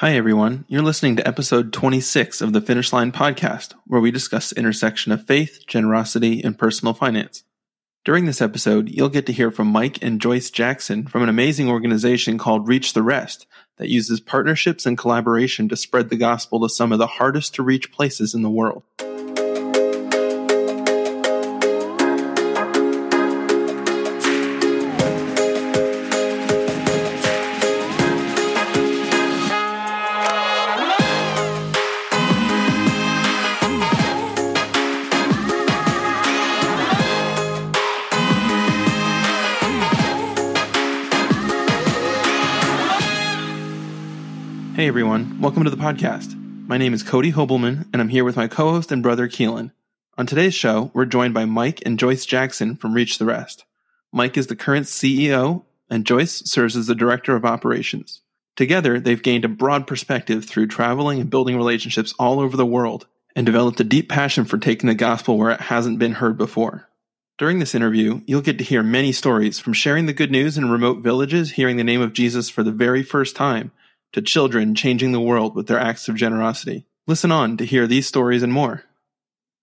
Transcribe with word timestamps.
Hi, 0.00 0.14
everyone. 0.14 0.64
You're 0.66 0.80
listening 0.80 1.16
to 1.16 1.28
episode 1.28 1.74
26 1.74 2.40
of 2.40 2.54
the 2.54 2.62
Finish 2.62 2.90
Line 2.90 3.12
podcast, 3.12 3.74
where 3.86 4.00
we 4.00 4.10
discuss 4.10 4.48
the 4.48 4.58
intersection 4.58 5.12
of 5.12 5.26
faith, 5.26 5.66
generosity, 5.66 6.42
and 6.42 6.58
personal 6.58 6.94
finance. 6.94 7.44
During 8.06 8.24
this 8.24 8.40
episode, 8.40 8.88
you'll 8.88 9.10
get 9.10 9.26
to 9.26 9.32
hear 9.34 9.50
from 9.50 9.66
Mike 9.66 10.02
and 10.02 10.18
Joyce 10.18 10.48
Jackson 10.48 11.06
from 11.06 11.22
an 11.22 11.28
amazing 11.28 11.68
organization 11.68 12.38
called 12.38 12.66
Reach 12.66 12.94
the 12.94 13.02
Rest 13.02 13.46
that 13.76 13.90
uses 13.90 14.20
partnerships 14.20 14.86
and 14.86 14.96
collaboration 14.96 15.68
to 15.68 15.76
spread 15.76 16.08
the 16.08 16.16
gospel 16.16 16.60
to 16.60 16.70
some 16.70 16.92
of 16.92 16.98
the 16.98 17.06
hardest 17.06 17.54
to 17.56 17.62
reach 17.62 17.92
places 17.92 18.32
in 18.32 18.40
the 18.40 18.48
world. 18.48 18.84
Everyone, 44.90 45.40
welcome 45.40 45.62
to 45.62 45.70
the 45.70 45.76
podcast. 45.76 46.34
My 46.66 46.76
name 46.76 46.92
is 46.92 47.04
Cody 47.04 47.30
Hobelman, 47.30 47.86
and 47.92 48.02
I'm 48.02 48.08
here 48.08 48.24
with 48.24 48.34
my 48.34 48.48
co 48.48 48.72
host 48.72 48.90
and 48.90 49.04
brother 49.04 49.28
Keelan. 49.28 49.70
On 50.18 50.26
today's 50.26 50.52
show, 50.52 50.90
we're 50.92 51.04
joined 51.04 51.32
by 51.32 51.44
Mike 51.44 51.80
and 51.86 51.96
Joyce 51.96 52.26
Jackson 52.26 52.74
from 52.74 52.92
Reach 52.92 53.18
the 53.18 53.24
Rest. 53.24 53.64
Mike 54.12 54.36
is 54.36 54.48
the 54.48 54.56
current 54.56 54.86
CEO, 54.86 55.62
and 55.88 56.04
Joyce 56.04 56.42
serves 56.44 56.76
as 56.76 56.88
the 56.88 56.96
Director 56.96 57.36
of 57.36 57.44
Operations. 57.44 58.22
Together, 58.56 58.98
they've 58.98 59.22
gained 59.22 59.44
a 59.44 59.48
broad 59.48 59.86
perspective 59.86 60.44
through 60.44 60.66
traveling 60.66 61.20
and 61.20 61.30
building 61.30 61.56
relationships 61.56 62.12
all 62.18 62.40
over 62.40 62.56
the 62.56 62.66
world, 62.66 63.06
and 63.36 63.46
developed 63.46 63.78
a 63.78 63.84
deep 63.84 64.08
passion 64.08 64.44
for 64.44 64.58
taking 64.58 64.88
the 64.88 64.94
gospel 64.96 65.38
where 65.38 65.52
it 65.52 65.60
hasn't 65.60 66.00
been 66.00 66.14
heard 66.14 66.36
before. 66.36 66.88
During 67.38 67.60
this 67.60 67.76
interview, 67.76 68.22
you'll 68.26 68.40
get 68.40 68.58
to 68.58 68.64
hear 68.64 68.82
many 68.82 69.12
stories 69.12 69.60
from 69.60 69.72
sharing 69.72 70.06
the 70.06 70.12
good 70.12 70.32
news 70.32 70.58
in 70.58 70.68
remote 70.68 70.98
villages, 70.98 71.52
hearing 71.52 71.76
the 71.76 71.84
name 71.84 72.00
of 72.00 72.12
Jesus 72.12 72.50
for 72.50 72.64
the 72.64 72.72
very 72.72 73.04
first 73.04 73.36
time 73.36 73.70
to 74.12 74.22
children 74.22 74.74
changing 74.74 75.12
the 75.12 75.20
world 75.20 75.54
with 75.54 75.66
their 75.66 75.78
acts 75.78 76.08
of 76.08 76.16
generosity. 76.16 76.86
Listen 77.06 77.32
on 77.32 77.56
to 77.56 77.64
hear 77.64 77.86
these 77.86 78.06
stories 78.06 78.42
and 78.42 78.52
more. 78.52 78.84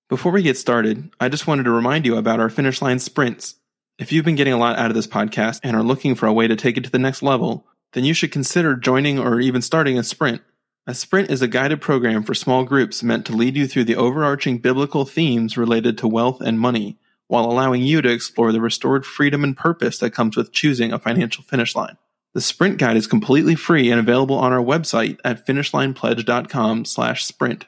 Before 0.10 0.32
we 0.32 0.42
get 0.42 0.58
started, 0.58 1.10
I 1.20 1.30
just 1.30 1.48
wanted 1.48 1.64
to 1.64 1.72
remind 1.72 2.06
you 2.06 2.16
about 2.16 2.40
our 2.40 2.50
finish 2.50 2.82
line 2.82 3.00
sprints. 3.00 3.56
If 4.00 4.12
you've 4.12 4.26
been 4.26 4.36
getting 4.36 4.54
a 4.54 4.58
lot 4.58 4.78
out 4.78 4.90
of 4.90 4.96
this 4.96 5.08
podcast 5.08 5.60
and 5.64 5.76
are 5.76 5.84
looking 5.84 6.16
for 6.16 6.28
a 6.28 6.34
way 6.34 6.48
to 6.48 6.56
take 6.56 6.78
it 6.78 6.84
to 6.86 6.90
the 6.90 7.00
next 7.00 7.22
level, 7.22 7.66
then 7.94 8.06
you 8.06 8.14
should 8.14 8.32
consider 8.32 8.76
joining 8.76 9.20
or 9.20 9.40
even 9.40 9.62
starting 9.62 9.98
a 9.98 10.04
sprint. 10.04 10.42
A 10.86 10.94
sprint 10.94 11.30
is 11.30 11.42
a 11.42 11.48
guided 11.48 11.82
program 11.82 12.24
for 12.24 12.34
small 12.34 12.64
groups 12.64 13.04
meant 13.04 13.26
to 13.26 13.34
lead 13.34 13.58
you 13.58 13.68
through 13.68 13.84
the 13.84 13.98
overarching 13.98 14.60
biblical 14.60 15.04
themes 15.04 15.58
related 15.58 15.98
to 15.98 16.08
wealth 16.08 16.40
and 16.40 16.60
money, 16.60 16.98
while 17.28 17.46
allowing 17.46 17.82
you 17.82 18.02
to 18.02 18.10
explore 18.10 18.54
the 18.54 18.62
restored 18.62 19.06
freedom 19.06 19.44
and 19.44 19.58
purpose 19.58 19.98
that 19.98 20.14
comes 20.14 20.38
with 20.38 20.54
choosing 20.54 20.94
a 20.94 21.00
financial 21.00 21.44
finish 21.44 21.76
line. 21.76 21.98
The 22.34 22.42
sprint 22.42 22.78
guide 22.78 22.98
is 22.98 23.08
completely 23.08 23.56
free 23.56 23.90
and 23.90 24.00
available 24.00 24.38
on 24.38 24.54
our 24.54 24.64
website 24.64 25.20
at 25.24 25.46
finishlinepledge.com 25.46 26.86
slash 26.86 27.26
sprint. 27.26 27.66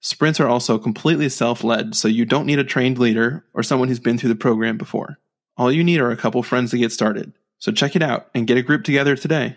Sprints 0.00 0.40
are 0.40 0.48
also 0.48 0.78
completely 0.78 1.28
self-led, 1.28 1.94
so 1.94 2.08
you 2.08 2.24
don't 2.24 2.46
need 2.46 2.58
a 2.58 2.64
trained 2.64 2.98
leader 2.98 3.44
or 3.54 3.62
someone 3.62 3.88
who's 3.88 4.00
been 4.00 4.18
through 4.18 4.28
the 4.28 4.34
program 4.34 4.76
before. 4.76 5.18
All 5.56 5.70
you 5.70 5.84
need 5.84 6.00
are 6.00 6.10
a 6.10 6.16
couple 6.16 6.42
friends 6.42 6.70
to 6.72 6.78
get 6.78 6.92
started. 6.92 7.32
So 7.58 7.70
check 7.70 7.94
it 7.94 8.02
out 8.02 8.28
and 8.34 8.46
get 8.46 8.58
a 8.58 8.62
group 8.62 8.84
together 8.84 9.16
today. 9.16 9.56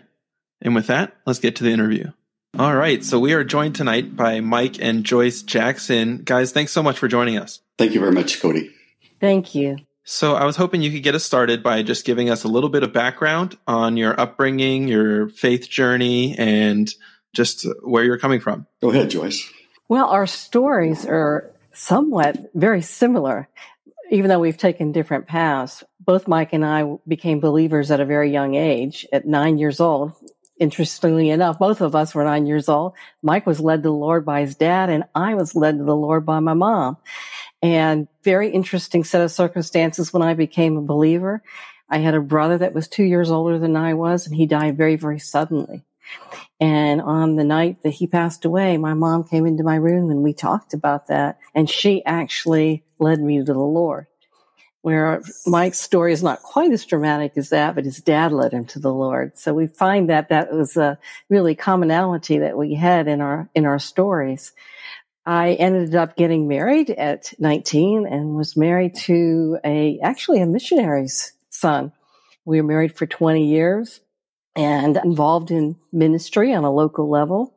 And 0.60 0.74
with 0.74 0.86
that, 0.86 1.16
let's 1.26 1.40
get 1.40 1.56
to 1.56 1.64
the 1.64 1.72
interview. 1.72 2.12
All 2.58 2.74
right, 2.74 3.04
so 3.04 3.18
we 3.18 3.34
are 3.34 3.44
joined 3.44 3.74
tonight 3.74 4.16
by 4.16 4.40
Mike 4.40 4.80
and 4.80 5.04
Joyce 5.04 5.42
Jackson. 5.42 6.22
Guys, 6.24 6.52
thanks 6.52 6.72
so 6.72 6.82
much 6.82 6.98
for 6.98 7.08
joining 7.08 7.36
us. 7.36 7.60
Thank 7.76 7.92
you 7.92 8.00
very 8.00 8.12
much, 8.12 8.40
Cody. 8.40 8.70
Thank 9.20 9.54
you. 9.54 9.76
So 10.08 10.36
I 10.36 10.44
was 10.44 10.54
hoping 10.54 10.82
you 10.82 10.92
could 10.92 11.02
get 11.02 11.16
us 11.16 11.24
started 11.24 11.64
by 11.64 11.82
just 11.82 12.04
giving 12.04 12.30
us 12.30 12.44
a 12.44 12.48
little 12.48 12.70
bit 12.70 12.84
of 12.84 12.92
background 12.92 13.58
on 13.66 13.96
your 13.96 14.18
upbringing, 14.18 14.86
your 14.86 15.28
faith 15.28 15.68
journey, 15.68 16.38
and 16.38 16.88
just 17.34 17.66
where 17.82 18.04
you're 18.04 18.16
coming 18.16 18.38
from. 18.38 18.68
Go 18.80 18.90
ahead, 18.90 19.10
Joyce. 19.10 19.52
Well, 19.88 20.06
our 20.06 20.28
stories 20.28 21.04
are 21.06 21.50
somewhat 21.72 22.52
very 22.54 22.82
similar, 22.82 23.48
even 24.12 24.28
though 24.28 24.38
we've 24.38 24.56
taken 24.56 24.92
different 24.92 25.26
paths. 25.26 25.82
Both 25.98 26.28
Mike 26.28 26.52
and 26.52 26.64
I 26.64 26.98
became 27.08 27.40
believers 27.40 27.90
at 27.90 27.98
a 27.98 28.04
very 28.04 28.30
young 28.30 28.54
age, 28.54 29.04
at 29.12 29.26
nine 29.26 29.58
years 29.58 29.80
old. 29.80 30.12
Interestingly 30.60 31.30
enough, 31.30 31.58
both 31.58 31.80
of 31.80 31.96
us 31.96 32.14
were 32.14 32.22
nine 32.22 32.46
years 32.46 32.68
old. 32.68 32.92
Mike 33.22 33.44
was 33.44 33.58
led 33.58 33.82
to 33.82 33.88
the 33.88 33.92
Lord 33.92 34.24
by 34.24 34.42
his 34.42 34.54
dad, 34.54 34.88
and 34.88 35.02
I 35.16 35.34
was 35.34 35.56
led 35.56 35.78
to 35.78 35.84
the 35.84 35.96
Lord 35.96 36.24
by 36.24 36.38
my 36.38 36.54
mom 36.54 36.96
and 37.62 38.08
very 38.22 38.50
interesting 38.50 39.04
set 39.04 39.22
of 39.22 39.30
circumstances 39.30 40.12
when 40.12 40.22
I 40.22 40.34
became 40.34 40.76
a 40.76 40.82
believer. 40.82 41.42
I 41.88 41.98
had 41.98 42.14
a 42.14 42.20
brother 42.20 42.58
that 42.58 42.74
was 42.74 42.88
two 42.88 43.04
years 43.04 43.30
older 43.30 43.58
than 43.58 43.76
I 43.76 43.94
was, 43.94 44.26
and 44.26 44.34
he 44.34 44.46
died 44.46 44.76
very, 44.76 44.96
very 44.96 45.18
suddenly. 45.18 45.84
And 46.60 47.02
on 47.02 47.36
the 47.36 47.44
night 47.44 47.82
that 47.82 47.90
he 47.90 48.06
passed 48.06 48.44
away, 48.44 48.76
my 48.78 48.94
mom 48.94 49.24
came 49.24 49.46
into 49.46 49.62
my 49.62 49.76
room 49.76 50.10
and 50.10 50.22
we 50.22 50.32
talked 50.32 50.72
about 50.72 51.08
that. 51.08 51.38
And 51.54 51.68
she 51.68 52.04
actually 52.04 52.84
led 52.98 53.20
me 53.20 53.38
to 53.38 53.44
the 53.44 53.58
Lord. 53.58 54.06
Where 54.80 55.20
Mike's 55.46 55.80
story 55.80 56.12
is 56.12 56.22
not 56.22 56.42
quite 56.42 56.70
as 56.70 56.84
dramatic 56.84 57.32
as 57.36 57.50
that, 57.50 57.74
but 57.74 57.84
his 57.84 57.98
dad 57.98 58.32
led 58.32 58.52
him 58.52 58.66
to 58.66 58.78
the 58.78 58.92
Lord. 58.92 59.36
So 59.36 59.52
we 59.52 59.66
find 59.66 60.08
that 60.08 60.28
that 60.28 60.52
was 60.52 60.76
a 60.76 60.98
really 61.28 61.56
commonality 61.56 62.38
that 62.38 62.56
we 62.56 62.74
had 62.74 63.08
in 63.08 63.20
our, 63.20 63.50
in 63.54 63.66
our 63.66 63.80
stories. 63.80 64.52
I 65.26 65.54
ended 65.54 65.96
up 65.96 66.16
getting 66.16 66.46
married 66.46 66.88
at 66.90 67.32
19 67.40 68.06
and 68.06 68.36
was 68.36 68.56
married 68.56 68.94
to 69.06 69.58
a, 69.64 69.98
actually 70.00 70.40
a 70.40 70.46
missionary's 70.46 71.32
son. 71.50 71.92
We 72.44 72.60
were 72.60 72.66
married 72.66 72.96
for 72.96 73.06
20 73.06 73.44
years 73.44 74.00
and 74.54 74.96
involved 74.96 75.50
in 75.50 75.76
ministry 75.92 76.54
on 76.54 76.62
a 76.62 76.72
local 76.72 77.10
level. 77.10 77.54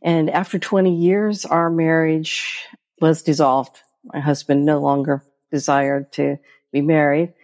And 0.00 0.30
after 0.30 0.60
20 0.60 0.94
years, 0.94 1.44
our 1.44 1.70
marriage 1.70 2.66
was 3.00 3.22
dissolved. 3.22 3.80
My 4.04 4.20
husband 4.20 4.64
no 4.64 4.80
longer 4.80 5.24
desired 5.50 6.12
to 6.12 6.38
be 6.72 6.82
married. 6.82 7.34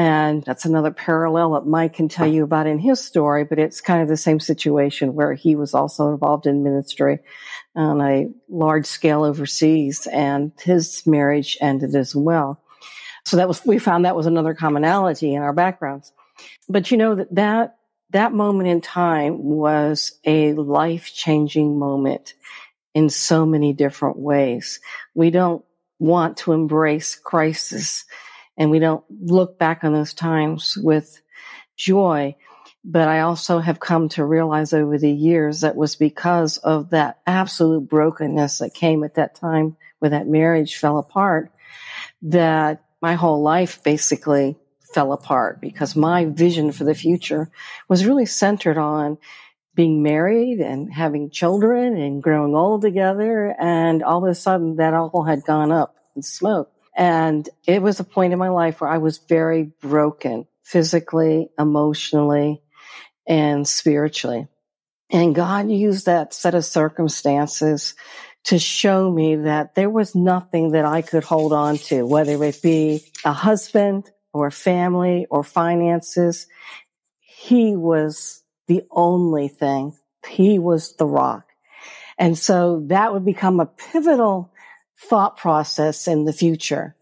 And 0.00 0.42
that's 0.42 0.64
another 0.64 0.92
parallel 0.92 1.52
that 1.52 1.66
Mike 1.66 1.92
can 1.92 2.08
tell 2.08 2.26
you 2.26 2.42
about 2.42 2.66
in 2.66 2.78
his 2.78 3.04
story, 3.04 3.44
but 3.44 3.58
it's 3.58 3.82
kind 3.82 4.00
of 4.00 4.08
the 4.08 4.16
same 4.16 4.40
situation 4.40 5.14
where 5.14 5.34
he 5.34 5.56
was 5.56 5.74
also 5.74 6.10
involved 6.10 6.46
in 6.46 6.62
ministry 6.62 7.18
on 7.76 8.00
a 8.00 8.30
large 8.48 8.86
scale 8.86 9.24
overseas 9.24 10.06
and 10.06 10.52
his 10.58 11.06
marriage 11.06 11.58
ended 11.60 11.94
as 11.94 12.16
well. 12.16 12.62
So 13.26 13.36
that 13.36 13.46
was, 13.46 13.62
we 13.66 13.78
found 13.78 14.06
that 14.06 14.16
was 14.16 14.24
another 14.24 14.54
commonality 14.54 15.34
in 15.34 15.42
our 15.42 15.52
backgrounds. 15.52 16.14
But 16.66 16.90
you 16.90 16.96
know 16.96 17.16
that 17.16 17.34
that, 17.34 17.76
that 18.08 18.32
moment 18.32 18.70
in 18.70 18.80
time 18.80 19.44
was 19.44 20.18
a 20.24 20.54
life 20.54 21.12
changing 21.12 21.78
moment 21.78 22.32
in 22.94 23.10
so 23.10 23.44
many 23.44 23.74
different 23.74 24.18
ways. 24.18 24.80
We 25.14 25.28
don't 25.28 25.62
want 25.98 26.38
to 26.38 26.52
embrace 26.52 27.16
crisis 27.16 28.06
and 28.60 28.70
we 28.70 28.78
don't 28.78 29.02
look 29.08 29.58
back 29.58 29.84
on 29.84 29.94
those 29.94 30.12
times 30.12 30.76
with 30.76 31.22
joy. 31.76 32.36
But 32.84 33.08
I 33.08 33.20
also 33.20 33.58
have 33.58 33.80
come 33.80 34.10
to 34.10 34.24
realize 34.24 34.74
over 34.74 34.98
the 34.98 35.10
years 35.10 35.62
that 35.62 35.76
was 35.76 35.96
because 35.96 36.58
of 36.58 36.90
that 36.90 37.20
absolute 37.26 37.88
brokenness 37.88 38.58
that 38.58 38.74
came 38.74 39.02
at 39.02 39.14
that 39.14 39.34
time 39.34 39.76
when 39.98 40.10
that 40.10 40.28
marriage 40.28 40.76
fell 40.76 40.98
apart 40.98 41.50
that 42.22 42.84
my 43.00 43.14
whole 43.14 43.42
life 43.42 43.82
basically 43.82 44.56
fell 44.92 45.12
apart 45.12 45.60
because 45.60 45.96
my 45.96 46.26
vision 46.26 46.70
for 46.70 46.84
the 46.84 46.94
future 46.94 47.50
was 47.88 48.04
really 48.04 48.26
centered 48.26 48.76
on 48.76 49.16
being 49.74 50.02
married 50.02 50.60
and 50.60 50.92
having 50.92 51.30
children 51.30 51.96
and 51.96 52.22
growing 52.22 52.54
old 52.54 52.82
together. 52.82 53.54
And 53.58 54.02
all 54.02 54.22
of 54.22 54.30
a 54.30 54.34
sudden 54.34 54.76
that 54.76 54.92
all 54.92 55.22
had 55.22 55.44
gone 55.44 55.72
up 55.72 55.96
in 56.14 56.22
smoke. 56.22 56.70
And 56.96 57.48
it 57.66 57.82
was 57.82 58.00
a 58.00 58.04
point 58.04 58.32
in 58.32 58.38
my 58.38 58.48
life 58.48 58.80
where 58.80 58.90
I 58.90 58.98
was 58.98 59.18
very 59.18 59.64
broken 59.80 60.46
physically, 60.64 61.50
emotionally, 61.58 62.62
and 63.26 63.66
spiritually. 63.66 64.48
And 65.10 65.34
God 65.34 65.70
used 65.70 66.06
that 66.06 66.34
set 66.34 66.54
of 66.54 66.64
circumstances 66.64 67.94
to 68.44 68.58
show 68.58 69.10
me 69.10 69.36
that 69.36 69.74
there 69.74 69.90
was 69.90 70.14
nothing 70.14 70.72
that 70.72 70.84
I 70.84 71.02
could 71.02 71.24
hold 71.24 71.52
on 71.52 71.76
to, 71.78 72.06
whether 72.06 72.42
it 72.44 72.60
be 72.62 73.04
a 73.24 73.32
husband 73.32 74.10
or 74.32 74.46
a 74.46 74.52
family 74.52 75.26
or 75.30 75.42
finances. 75.42 76.46
He 77.18 77.76
was 77.76 78.42
the 78.68 78.84
only 78.90 79.48
thing. 79.48 79.94
He 80.28 80.58
was 80.58 80.94
the 80.96 81.06
rock. 81.06 81.46
And 82.18 82.38
so 82.38 82.84
that 82.86 83.12
would 83.12 83.24
become 83.24 83.60
a 83.60 83.66
pivotal 83.66 84.52
thought 85.08 85.36
process 85.36 86.08
in 86.08 86.24
the 86.26 86.32
future. 86.32 86.96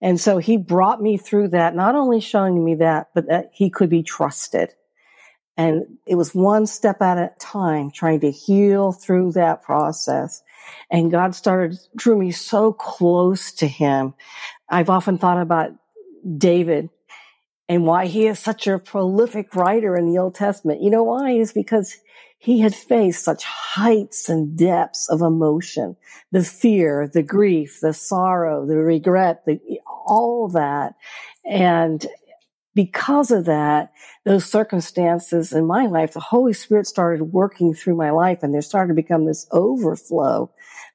And 0.00 0.20
so 0.20 0.38
he 0.38 0.56
brought 0.58 1.02
me 1.02 1.16
through 1.16 1.48
that, 1.48 1.74
not 1.74 1.94
only 1.96 2.20
showing 2.20 2.64
me 2.64 2.76
that, 2.76 3.08
but 3.14 3.28
that 3.28 3.50
he 3.52 3.70
could 3.70 3.90
be 3.90 4.02
trusted 4.02 4.74
And 5.56 5.98
it 6.06 6.16
was 6.16 6.34
one 6.34 6.66
step 6.66 7.02
at 7.02 7.18
a 7.18 7.32
time 7.40 7.90
trying 7.90 8.20
to 8.20 8.30
heal 8.30 8.92
through 8.92 9.32
that 9.32 9.62
process. 9.62 10.42
And 10.90 11.10
God 11.10 11.34
started, 11.34 11.78
drew 11.96 12.16
me 12.18 12.30
so 12.32 12.72
close 12.72 13.52
to 13.54 13.66
him. 13.66 14.14
I've 14.68 14.90
often 14.90 15.18
thought 15.18 15.40
about 15.40 15.72
David 16.38 16.90
and 17.68 17.86
why 17.86 18.06
he 18.06 18.26
is 18.26 18.38
such 18.38 18.66
a 18.68 18.78
prolific 18.78 19.56
writer 19.56 19.96
in 19.96 20.06
the 20.12 20.18
Old 20.18 20.36
Testament. 20.36 20.82
You 20.82 20.90
know 20.90 21.04
why? 21.04 21.32
Is 21.32 21.52
because 21.52 21.96
he 22.38 22.60
had 22.60 22.74
faced 22.74 23.24
such 23.24 23.42
heights 23.44 24.28
and 24.28 24.56
depths 24.56 25.08
of 25.08 25.20
emotion, 25.20 25.96
the 26.30 26.44
fear, 26.44 27.10
the 27.12 27.22
grief, 27.22 27.80
the 27.82 27.92
sorrow, 27.92 28.64
the 28.64 28.76
regret, 28.76 29.44
the, 29.44 29.60
all 30.06 30.48
that. 30.48 30.94
And 31.44 32.06
because 32.76 33.32
of 33.32 33.46
that, 33.46 33.92
those 34.24 34.44
circumstances 34.44 35.52
in 35.52 35.66
my 35.66 35.86
life, 35.86 36.12
the 36.12 36.20
Holy 36.20 36.52
Spirit 36.52 36.86
started 36.86 37.24
working 37.24 37.74
through 37.74 37.96
my 37.96 38.10
life 38.10 38.44
and 38.44 38.54
there 38.54 38.62
started 38.62 38.88
to 38.88 39.02
become 39.02 39.26
this 39.26 39.48
overflow 39.50 40.48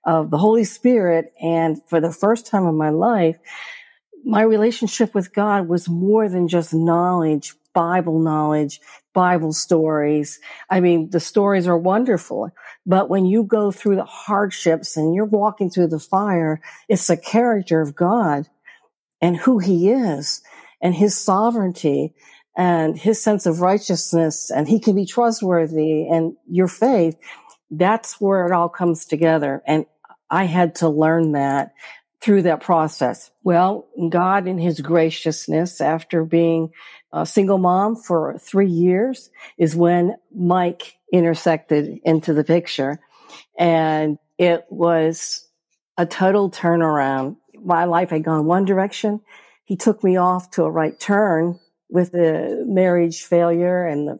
of 0.05 0.31
the 0.31 0.37
Holy 0.37 0.63
Spirit. 0.63 1.33
And 1.41 1.81
for 1.89 1.99
the 1.99 2.13
first 2.13 2.47
time 2.47 2.65
in 2.67 2.75
my 2.75 2.89
life, 2.89 3.37
my 4.23 4.43
relationship 4.43 5.13
with 5.13 5.33
God 5.33 5.67
was 5.67 5.89
more 5.89 6.29
than 6.29 6.47
just 6.47 6.73
knowledge, 6.73 7.53
Bible 7.73 8.19
knowledge, 8.19 8.79
Bible 9.13 9.53
stories. 9.53 10.39
I 10.69 10.79
mean, 10.79 11.09
the 11.09 11.19
stories 11.19 11.67
are 11.67 11.77
wonderful, 11.77 12.51
but 12.85 13.09
when 13.09 13.25
you 13.25 13.43
go 13.43 13.71
through 13.71 13.97
the 13.97 14.05
hardships 14.05 14.97
and 14.97 15.13
you're 15.13 15.25
walking 15.25 15.69
through 15.69 15.87
the 15.87 15.99
fire, 15.99 16.61
it's 16.89 17.07
the 17.07 17.17
character 17.17 17.81
of 17.81 17.95
God 17.95 18.47
and 19.21 19.37
who 19.37 19.59
he 19.59 19.89
is 19.89 20.41
and 20.81 20.93
his 20.93 21.17
sovereignty 21.17 22.13
and 22.57 22.97
his 22.97 23.21
sense 23.21 23.45
of 23.45 23.61
righteousness 23.61 24.51
and 24.51 24.67
he 24.67 24.79
can 24.79 24.95
be 24.95 25.05
trustworthy 25.05 26.07
and 26.07 26.35
your 26.49 26.67
faith. 26.67 27.17
That's 27.71 28.19
where 28.19 28.45
it 28.45 28.51
all 28.51 28.69
comes 28.69 29.05
together. 29.05 29.63
And 29.65 29.85
I 30.29 30.45
had 30.45 30.75
to 30.75 30.89
learn 30.89 31.33
that 31.33 31.73
through 32.23 32.43
that 32.43 32.61
process? 32.61 33.31
Well, 33.43 33.85
God 34.09 34.47
in 34.47 34.57
his 34.57 34.79
graciousness, 34.79 35.81
after 35.81 36.23
being 36.23 36.69
a 37.13 37.25
single 37.25 37.59
mom 37.59 37.95
for 37.95 38.37
three 38.39 38.69
years, 38.69 39.29
is 39.57 39.75
when 39.75 40.15
Mike 40.35 40.97
intersected 41.11 41.99
into 42.03 42.33
the 42.33 42.43
picture. 42.43 42.99
And 43.57 44.17
it 44.37 44.65
was 44.69 45.47
a 45.97 46.05
total 46.05 46.49
turnaround. 46.49 47.37
My 47.63 47.85
life 47.85 48.09
had 48.09 48.23
gone 48.23 48.45
one 48.45 48.65
direction. 48.65 49.21
He 49.63 49.77
took 49.77 50.03
me 50.03 50.17
off 50.17 50.51
to 50.51 50.63
a 50.63 50.71
right 50.71 50.99
turn 50.99 51.59
with 51.89 52.11
the 52.11 52.65
marriage 52.67 53.21
failure 53.21 53.85
and 53.85 54.07
the, 54.07 54.19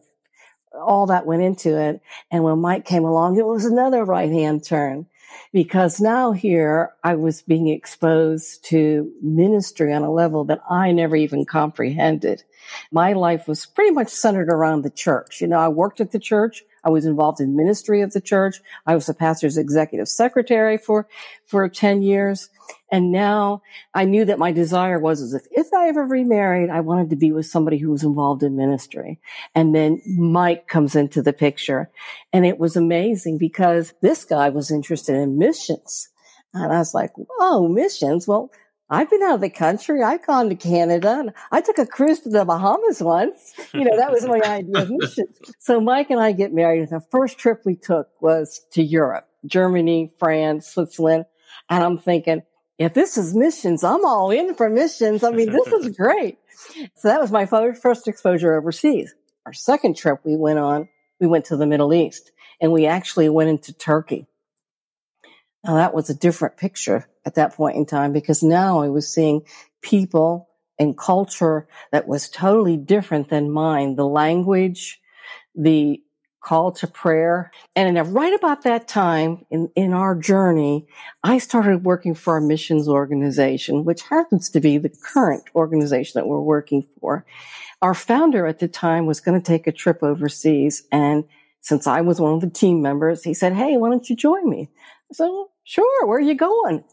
all 0.72 1.06
that 1.06 1.26
went 1.26 1.42
into 1.42 1.76
it. 1.76 2.00
And 2.30 2.44
when 2.44 2.60
Mike 2.60 2.84
came 2.84 3.04
along, 3.04 3.36
it 3.36 3.44
was 3.44 3.64
another 3.64 4.04
right 4.04 4.30
hand 4.30 4.64
turn 4.64 5.06
because 5.52 6.00
now 6.00 6.32
here 6.32 6.92
I 7.02 7.14
was 7.14 7.42
being 7.42 7.68
exposed 7.68 8.64
to 8.66 9.12
ministry 9.22 9.92
on 9.92 10.02
a 10.02 10.12
level 10.12 10.44
that 10.44 10.60
I 10.68 10.92
never 10.92 11.16
even 11.16 11.44
comprehended. 11.44 12.42
My 12.90 13.12
life 13.12 13.46
was 13.46 13.66
pretty 13.66 13.92
much 13.92 14.08
centered 14.08 14.48
around 14.48 14.82
the 14.82 14.90
church. 14.90 15.40
You 15.40 15.46
know, 15.46 15.58
I 15.58 15.68
worked 15.68 16.00
at 16.00 16.12
the 16.12 16.18
church. 16.18 16.64
I 16.82 16.90
was 16.90 17.06
involved 17.06 17.40
in 17.40 17.56
ministry 17.56 18.02
of 18.02 18.12
the 18.12 18.20
church. 18.20 18.60
I 18.86 18.94
was 18.94 19.06
the 19.06 19.14
pastor's 19.14 19.56
executive 19.56 20.08
secretary 20.08 20.76
for, 20.76 21.08
for 21.46 21.68
10 21.68 22.02
years. 22.02 22.50
And 22.90 23.10
now 23.10 23.62
I 23.92 24.04
knew 24.04 24.24
that 24.24 24.38
my 24.38 24.52
desire 24.52 25.00
was 25.00 25.20
as 25.20 25.34
if, 25.34 25.46
if 25.50 25.66
I 25.72 25.88
ever 25.88 26.04
remarried, 26.04 26.70
I 26.70 26.80
wanted 26.80 27.10
to 27.10 27.16
be 27.16 27.32
with 27.32 27.46
somebody 27.46 27.78
who 27.78 27.90
was 27.90 28.04
involved 28.04 28.42
in 28.42 28.56
ministry. 28.56 29.20
And 29.54 29.74
then 29.74 30.00
Mike 30.06 30.68
comes 30.68 30.94
into 30.94 31.20
the 31.20 31.32
picture 31.32 31.90
and 32.32 32.46
it 32.46 32.58
was 32.58 32.76
amazing 32.76 33.38
because 33.38 33.94
this 34.00 34.24
guy 34.24 34.48
was 34.50 34.70
interested 34.70 35.16
in 35.16 35.38
missions. 35.38 36.08
And 36.52 36.72
I 36.72 36.78
was 36.78 36.94
like, 36.94 37.10
oh, 37.40 37.68
missions. 37.68 38.28
Well, 38.28 38.50
I've 38.90 39.10
been 39.10 39.22
out 39.22 39.36
of 39.36 39.40
the 39.40 39.50
country. 39.50 40.02
I've 40.02 40.24
gone 40.24 40.48
to 40.50 40.54
Canada 40.54 41.16
and 41.18 41.32
I 41.50 41.62
took 41.62 41.78
a 41.78 41.86
cruise 41.86 42.20
to 42.20 42.28
the 42.28 42.44
Bahamas 42.44 43.02
once. 43.02 43.54
You 43.72 43.84
know, 43.84 43.96
that 43.96 44.12
was 44.12 44.24
my 44.24 44.40
idea 44.40 44.82
of 44.82 44.90
missions. 44.90 45.36
So 45.58 45.80
Mike 45.80 46.10
and 46.10 46.20
I 46.20 46.30
get 46.32 46.52
married. 46.52 46.88
The 46.90 47.00
first 47.10 47.38
trip 47.38 47.62
we 47.64 47.74
took 47.74 48.08
was 48.20 48.60
to 48.72 48.84
Europe, 48.84 49.26
Germany, 49.46 50.12
France, 50.18 50.68
Switzerland. 50.68 51.24
And 51.68 51.82
I'm 51.82 51.98
thinking, 51.98 52.42
if 52.78 52.94
this 52.94 53.16
is 53.16 53.34
missions, 53.34 53.84
I'm 53.84 54.04
all 54.04 54.30
in 54.30 54.54
for 54.54 54.68
missions. 54.68 55.22
I 55.22 55.30
mean, 55.30 55.50
this 55.52 55.68
is 55.68 55.96
great. 55.96 56.38
So 56.96 57.08
that 57.08 57.20
was 57.20 57.30
my 57.30 57.46
first 57.46 58.08
exposure 58.08 58.54
overseas. 58.54 59.14
Our 59.46 59.52
second 59.52 59.96
trip 59.96 60.20
we 60.24 60.36
went 60.36 60.58
on, 60.58 60.88
we 61.20 61.26
went 61.26 61.46
to 61.46 61.56
the 61.56 61.66
Middle 61.66 61.92
East 61.92 62.32
and 62.60 62.72
we 62.72 62.86
actually 62.86 63.28
went 63.28 63.50
into 63.50 63.72
Turkey. 63.72 64.26
Now 65.64 65.74
that 65.76 65.94
was 65.94 66.10
a 66.10 66.14
different 66.14 66.56
picture 66.56 67.08
at 67.24 67.36
that 67.36 67.54
point 67.54 67.76
in 67.76 67.86
time 67.86 68.12
because 68.12 68.42
now 68.42 68.82
I 68.82 68.88
was 68.88 69.12
seeing 69.12 69.42
people 69.82 70.48
and 70.78 70.96
culture 70.98 71.68
that 71.92 72.08
was 72.08 72.28
totally 72.28 72.76
different 72.76 73.28
than 73.28 73.50
mine. 73.50 73.96
The 73.96 74.06
language, 74.06 75.00
the 75.54 76.02
call 76.44 76.70
to 76.72 76.86
prayer. 76.86 77.50
And 77.74 78.14
right 78.14 78.34
about 78.34 78.62
that 78.62 78.86
time 78.86 79.46
in, 79.50 79.70
in 79.74 79.92
our 79.92 80.14
journey, 80.14 80.86
I 81.22 81.38
started 81.38 81.84
working 81.84 82.14
for 82.14 82.36
a 82.36 82.42
missions 82.42 82.86
organization, 82.86 83.84
which 83.84 84.02
happens 84.02 84.50
to 84.50 84.60
be 84.60 84.78
the 84.78 84.90
current 84.90 85.44
organization 85.54 86.12
that 86.20 86.28
we're 86.28 86.40
working 86.40 86.86
for. 87.00 87.24
Our 87.80 87.94
founder 87.94 88.46
at 88.46 88.58
the 88.58 88.68
time 88.68 89.06
was 89.06 89.20
going 89.20 89.40
to 89.40 89.46
take 89.46 89.66
a 89.66 89.72
trip 89.72 90.02
overseas. 90.02 90.84
And 90.92 91.24
since 91.60 91.86
I 91.86 92.02
was 92.02 92.20
one 92.20 92.34
of 92.34 92.40
the 92.40 92.50
team 92.50 92.82
members, 92.82 93.24
he 93.24 93.34
said, 93.34 93.54
Hey, 93.54 93.76
why 93.76 93.88
don't 93.88 94.08
you 94.08 94.16
join 94.16 94.48
me? 94.48 94.68
So 95.12 95.50
sure. 95.64 96.06
Where 96.06 96.18
are 96.18 96.20
you 96.20 96.34
going? 96.34 96.84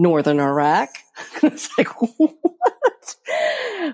Northern 0.00 0.40
Iraq. 0.40 0.88
it's 1.42 1.68
like, 1.76 1.88
what? 2.00 3.16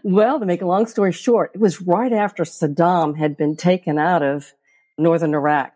Well, 0.05 0.39
to 0.39 0.47
make 0.47 0.63
a 0.63 0.67
long 0.67 0.87
story 0.87 1.13
short, 1.13 1.51
it 1.55 1.61
was 1.61 1.83
right 1.83 2.13
after 2.13 2.45
Saddam 2.45 3.19
had 3.19 3.37
been 3.37 3.57
taken 3.57 3.99
out 3.99 4.23
of 4.23 4.53
Northern 4.97 5.35
Iraq. 5.35 5.73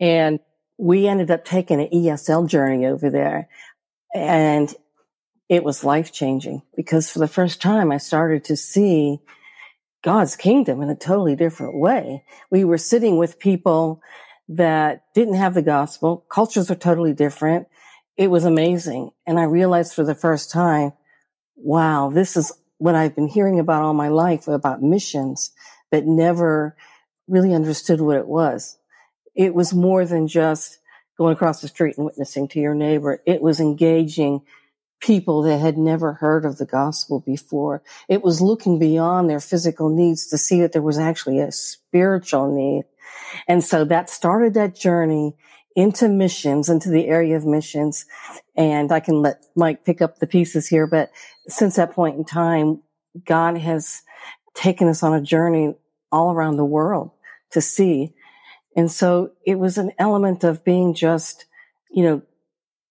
And 0.00 0.40
we 0.78 1.06
ended 1.06 1.30
up 1.30 1.44
taking 1.44 1.80
an 1.80 1.88
ESL 1.92 2.48
journey 2.48 2.86
over 2.86 3.08
there. 3.08 3.48
And 4.12 4.74
it 5.48 5.62
was 5.62 5.84
life 5.84 6.12
changing 6.12 6.62
because 6.76 7.10
for 7.10 7.20
the 7.20 7.28
first 7.28 7.62
time 7.62 7.92
I 7.92 7.98
started 7.98 8.44
to 8.44 8.56
see 8.56 9.20
God's 10.02 10.36
kingdom 10.36 10.82
in 10.82 10.90
a 10.90 10.96
totally 10.96 11.36
different 11.36 11.76
way. 11.76 12.24
We 12.50 12.64
were 12.64 12.78
sitting 12.78 13.16
with 13.16 13.38
people 13.38 14.02
that 14.48 15.04
didn't 15.14 15.34
have 15.34 15.54
the 15.54 15.62
gospel. 15.62 16.24
Cultures 16.28 16.70
are 16.70 16.76
totally 16.76 17.12
different 17.12 17.68
it 18.18 18.28
was 18.28 18.44
amazing. 18.44 19.12
And 19.26 19.38
I 19.38 19.44
realized 19.44 19.94
for 19.94 20.04
the 20.04 20.14
first 20.14 20.50
time, 20.50 20.92
wow, 21.56 22.10
this 22.12 22.36
is 22.36 22.52
what 22.76 22.96
I've 22.96 23.14
been 23.14 23.28
hearing 23.28 23.60
about 23.60 23.82
all 23.82 23.94
my 23.94 24.08
life 24.08 24.48
about 24.48 24.82
missions, 24.82 25.52
but 25.90 26.04
never 26.04 26.76
really 27.28 27.54
understood 27.54 28.00
what 28.00 28.16
it 28.16 28.26
was. 28.26 28.76
It 29.36 29.54
was 29.54 29.72
more 29.72 30.04
than 30.04 30.26
just 30.26 30.78
going 31.16 31.32
across 31.32 31.60
the 31.60 31.68
street 31.68 31.96
and 31.96 32.04
witnessing 32.04 32.48
to 32.48 32.60
your 32.60 32.74
neighbor. 32.74 33.22
It 33.24 33.40
was 33.40 33.60
engaging 33.60 34.42
people 35.00 35.42
that 35.42 35.58
had 35.58 35.78
never 35.78 36.14
heard 36.14 36.44
of 36.44 36.58
the 36.58 36.66
gospel 36.66 37.20
before. 37.20 37.82
It 38.08 38.22
was 38.22 38.40
looking 38.40 38.80
beyond 38.80 39.30
their 39.30 39.38
physical 39.38 39.88
needs 39.88 40.26
to 40.28 40.38
see 40.38 40.60
that 40.62 40.72
there 40.72 40.82
was 40.82 40.98
actually 40.98 41.38
a 41.38 41.52
spiritual 41.52 42.52
need. 42.52 42.84
And 43.46 43.62
so 43.62 43.84
that 43.84 44.10
started 44.10 44.54
that 44.54 44.74
journey 44.74 45.36
into 45.78 46.08
missions, 46.08 46.68
into 46.68 46.90
the 46.90 47.06
area 47.06 47.36
of 47.36 47.46
missions. 47.46 48.04
And 48.56 48.90
I 48.90 48.98
can 48.98 49.22
let 49.22 49.44
Mike 49.54 49.84
pick 49.84 50.02
up 50.02 50.18
the 50.18 50.26
pieces 50.26 50.66
here. 50.66 50.88
But 50.88 51.12
since 51.46 51.76
that 51.76 51.92
point 51.92 52.16
in 52.18 52.24
time, 52.24 52.82
God 53.24 53.56
has 53.58 54.02
taken 54.54 54.88
us 54.88 55.04
on 55.04 55.14
a 55.14 55.22
journey 55.22 55.76
all 56.10 56.32
around 56.32 56.56
the 56.56 56.64
world 56.64 57.12
to 57.52 57.60
see. 57.60 58.12
And 58.76 58.90
so 58.90 59.30
it 59.46 59.60
was 59.60 59.78
an 59.78 59.92
element 60.00 60.42
of 60.42 60.64
being 60.64 60.94
just, 60.94 61.44
you 61.92 62.02
know, 62.02 62.22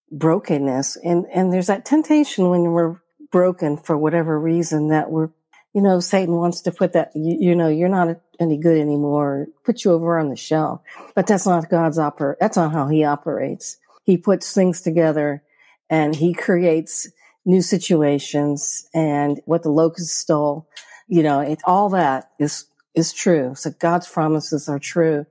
brokenness. 0.09 0.95
And, 1.03 1.25
and 1.33 1.51
there's 1.51 1.67
that 1.67 1.83
temptation 1.83 2.49
when 2.49 2.61
we're 2.71 3.01
broken 3.33 3.75
for 3.75 3.97
whatever 3.97 4.39
reason 4.39 4.87
that 4.89 5.11
we're 5.11 5.31
you 5.73 5.83
know, 5.83 5.99
Satan 5.99 6.33
wants 6.33 6.61
to 6.61 6.71
put 6.71 6.93
that, 6.93 7.11
you, 7.13 7.37
you, 7.49 7.55
know, 7.55 7.67
you're 7.67 7.87
not 7.87 8.19
any 8.39 8.57
good 8.57 8.77
anymore, 8.77 9.47
put 9.63 9.83
you 9.83 9.91
over 9.91 10.17
on 10.17 10.29
the 10.29 10.35
shelf. 10.35 10.81
But 11.15 11.27
that's 11.27 11.45
not 11.45 11.69
God's 11.69 11.97
oper, 11.97 12.35
that's 12.39 12.57
not 12.57 12.71
how 12.71 12.87
he 12.87 13.03
operates. 13.03 13.77
He 14.03 14.17
puts 14.17 14.53
things 14.53 14.81
together 14.81 15.43
and 15.89 16.15
he 16.15 16.33
creates 16.33 17.07
new 17.45 17.61
situations 17.61 18.87
and 18.93 19.39
what 19.45 19.63
the 19.63 19.69
locust 19.69 20.17
stole, 20.17 20.67
you 21.07 21.23
know, 21.23 21.39
it, 21.39 21.59
all 21.65 21.89
that 21.89 22.31
is, 22.39 22.65
is 22.95 23.13
true. 23.13 23.53
So 23.55 23.71
God's 23.71 24.07
promises 24.07 24.67
are 24.67 24.79
true. 24.79 25.25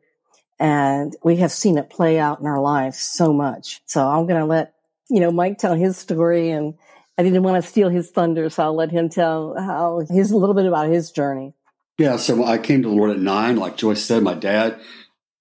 And 0.59 1.15
we 1.23 1.37
have 1.37 1.53
seen 1.53 1.77
it 1.77 1.91
play 1.91 2.19
out 2.19 2.41
in 2.41 2.47
our 2.47 2.61
lives 2.61 2.99
so 2.99 3.33
much. 3.33 3.83
So 3.85 4.07
I'm 4.07 4.27
going 4.27 4.41
to 4.41 4.47
let, 4.47 4.75
you 5.11 5.21
know, 5.21 5.31
Mike 5.31 5.59
tell 5.59 5.75
his 5.75 5.99
story 5.99 6.51
and, 6.51 6.75
I 7.19 7.23
didn't 7.23 7.43
want 7.43 7.63
to 7.63 7.69
steal 7.69 7.89
his 7.89 8.11
thunder, 8.11 8.51
so 8.51 8.63
I'll 8.63 8.75
let 8.75 8.91
him 8.91 9.09
tell 9.09 9.55
how 9.59 10.01
his 10.01 10.31
a 10.33 10.37
little 10.37 10.55
bit 10.55 10.67
about 10.67 10.89
his 10.89 11.11
journey. 11.11 11.55
Yeah, 11.99 12.17
so 12.17 12.45
I 12.45 12.59
came 12.59 12.83
to 12.83 12.89
the 12.89 12.95
Lord 12.95 13.11
at 13.11 13.19
nine. 13.19 13.57
Like 13.57 13.79
Joyce 13.79 14.05
said, 14.05 14.23
my 14.23 14.35
dad 14.35 14.79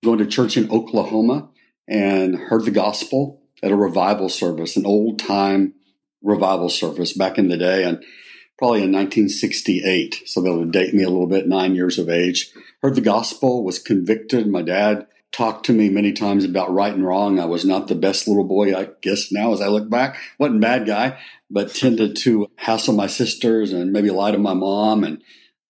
going 0.04 0.20
to 0.20 0.26
church 0.26 0.56
in 0.56 0.72
Oklahoma 0.72 1.50
and 1.88 2.36
heard 2.36 2.64
the 2.64 2.72
gospel 2.72 3.42
at 3.62 3.72
a 3.72 3.76
revival 3.76 4.30
service, 4.30 4.78
an 4.78 4.86
old 4.86 5.20
time 5.20 5.74
revival 6.24 6.70
service 6.70 7.12
back 7.12 7.38
in 7.38 7.50
the 7.50 7.58
day, 7.58 7.84
and 7.84 8.04
probably 8.58 8.84
in 8.84 8.92
1968. 8.92 10.24
So 10.26 10.42
that 10.42 10.54
would 10.54 10.72
date 10.72 10.94
me 10.94 11.04
a 11.04 11.10
little 11.10 11.28
bit, 11.28 11.48
nine 11.48 11.76
years 11.76 12.00
of 12.00 12.10
age. 12.10 12.52
Heard 12.82 12.96
the 12.96 13.02
gospel, 13.02 13.64
was 13.64 13.78
convicted. 13.78 14.48
My 14.48 14.62
dad 14.62 15.08
talked 15.34 15.66
to 15.66 15.74
me 15.74 15.90
many 15.90 16.14
times 16.14 16.46
about 16.46 16.74
right 16.74 16.94
and 16.94 17.06
wrong. 17.06 17.38
I 17.38 17.46
was 17.46 17.66
not 17.66 17.90
the 17.90 17.96
best 17.96 18.30
little 18.30 18.46
boy, 18.46 18.74
I 18.74 18.92
guess 19.02 19.30
now 19.30 19.52
as 19.52 19.60
I 19.60 19.68
look 19.68 19.90
back. 19.90 20.18
Wasn't 20.40 20.62
bad 20.62 20.88
guy, 20.88 21.20
but 21.50 21.76
tended 21.76 22.16
to 22.18 22.50
hassle 22.56 22.94
my 22.94 23.08
sisters 23.08 23.74
and 23.74 23.92
maybe 23.92 24.10
lie 24.10 24.32
to 24.32 24.38
my 24.38 24.54
mom 24.54 25.04
and 25.04 25.22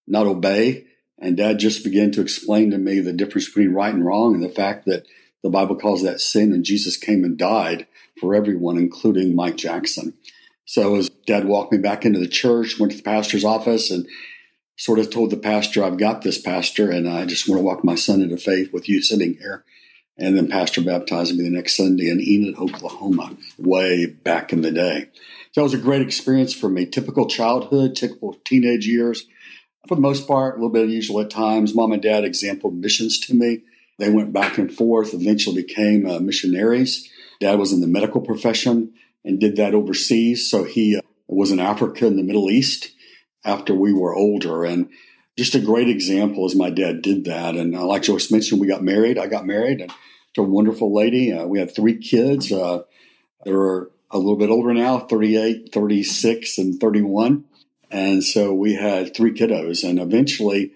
not 0.07 0.27
obey. 0.27 0.85
And 1.17 1.37
dad 1.37 1.59
just 1.59 1.83
began 1.83 2.11
to 2.11 2.21
explain 2.21 2.71
to 2.71 2.77
me 2.77 2.99
the 2.99 3.13
difference 3.13 3.47
between 3.47 3.73
right 3.73 3.93
and 3.93 4.05
wrong 4.05 4.35
and 4.35 4.43
the 4.43 4.49
fact 4.49 4.85
that 4.85 5.07
the 5.43 5.49
Bible 5.49 5.75
calls 5.75 6.03
that 6.03 6.19
sin 6.19 6.51
and 6.53 6.65
Jesus 6.65 6.97
came 6.97 7.23
and 7.23 7.37
died 7.37 7.87
for 8.19 8.35
everyone, 8.35 8.77
including 8.77 9.35
Mike 9.35 9.57
Jackson. 9.57 10.13
So 10.65 10.95
as 10.95 11.09
dad 11.09 11.45
walked 11.45 11.71
me 11.71 11.77
back 11.77 12.05
into 12.05 12.19
the 12.19 12.27
church, 12.27 12.79
went 12.79 12.91
to 12.91 12.97
the 12.97 13.03
pastor's 13.03 13.45
office 13.45 13.91
and 13.91 14.07
sort 14.77 14.99
of 14.99 15.09
told 15.09 15.29
the 15.29 15.37
pastor, 15.37 15.83
I've 15.83 15.97
got 15.97 16.21
this 16.21 16.41
pastor 16.41 16.89
and 16.91 17.07
I 17.07 17.25
just 17.25 17.47
want 17.47 17.59
to 17.59 17.63
walk 17.63 17.83
my 17.83 17.95
son 17.95 18.21
into 18.21 18.37
faith 18.37 18.73
with 18.73 18.89
you 18.89 19.01
sitting 19.01 19.35
here. 19.35 19.63
And 20.17 20.37
then 20.37 20.47
pastor 20.47 20.81
baptized 20.81 21.35
me 21.35 21.43
the 21.43 21.49
next 21.49 21.75
Sunday 21.75 22.09
in 22.09 22.21
Enid, 22.21 22.57
Oklahoma, 22.57 23.35
way 23.57 24.05
back 24.05 24.53
in 24.53 24.61
the 24.61 24.71
day. 24.71 25.09
So 25.51 25.61
it 25.61 25.63
was 25.63 25.73
a 25.73 25.77
great 25.77 26.01
experience 26.01 26.53
for 26.53 26.69
me. 26.69 26.85
Typical 26.85 27.27
childhood, 27.27 27.95
typical 27.95 28.35
teenage 28.45 28.87
years. 28.87 29.25
For 29.87 29.95
the 29.95 30.01
most 30.01 30.27
part, 30.27 30.55
a 30.55 30.57
little 30.57 30.71
bit 30.71 30.85
unusual 30.85 31.21
at 31.21 31.29
times. 31.29 31.75
Mom 31.75 31.91
and 31.91 32.01
dad 32.01 32.23
exampled 32.23 32.75
missions 32.75 33.19
to 33.21 33.35
me. 33.35 33.61
They 33.99 34.09
went 34.09 34.33
back 34.33 34.57
and 34.57 34.73
forth, 34.73 35.13
eventually 35.13 35.61
became 35.61 36.05
uh, 36.05 36.19
missionaries. 36.19 37.09
Dad 37.39 37.59
was 37.59 37.71
in 37.71 37.81
the 37.81 37.87
medical 37.87 38.21
profession 38.21 38.93
and 39.23 39.39
did 39.39 39.55
that 39.57 39.75
overseas. 39.75 40.49
So 40.49 40.63
he 40.63 40.97
uh, 40.97 41.01
was 41.27 41.51
in 41.51 41.59
Africa 41.59 42.07
and 42.07 42.17
the 42.17 42.23
Middle 42.23 42.49
East 42.49 42.91
after 43.43 43.73
we 43.73 43.93
were 43.93 44.15
older. 44.15 44.65
And 44.65 44.89
just 45.37 45.55
a 45.55 45.59
great 45.59 45.89
example 45.89 46.45
as 46.45 46.55
my 46.55 46.69
dad 46.69 47.01
did 47.01 47.25
that. 47.25 47.55
And 47.55 47.75
uh, 47.75 47.85
like 47.85 48.03
Joyce 48.03 48.31
mentioned, 48.31 48.59
we 48.59 48.67
got 48.67 48.83
married. 48.83 49.17
I 49.17 49.27
got 49.27 49.45
married 49.45 49.91
to 50.33 50.41
a 50.41 50.45
wonderful 50.45 50.93
lady. 50.93 51.31
Uh, 51.31 51.45
we 51.45 51.59
had 51.59 51.73
three 51.73 51.97
kids. 51.97 52.51
Uh, 52.51 52.83
they 53.43 53.51
were 53.51 53.91
a 54.11 54.17
little 54.17 54.37
bit 54.37 54.49
older 54.49 54.73
now 54.73 54.99
38, 54.99 55.69
36, 55.71 56.57
and 56.57 56.79
31. 56.79 57.43
And 57.95 58.25
so 58.25 58.53
we 58.53 58.73
had 58.73 59.15
three 59.15 59.31
kiddos. 59.31 59.87
And 59.87 59.99
eventually, 59.99 60.73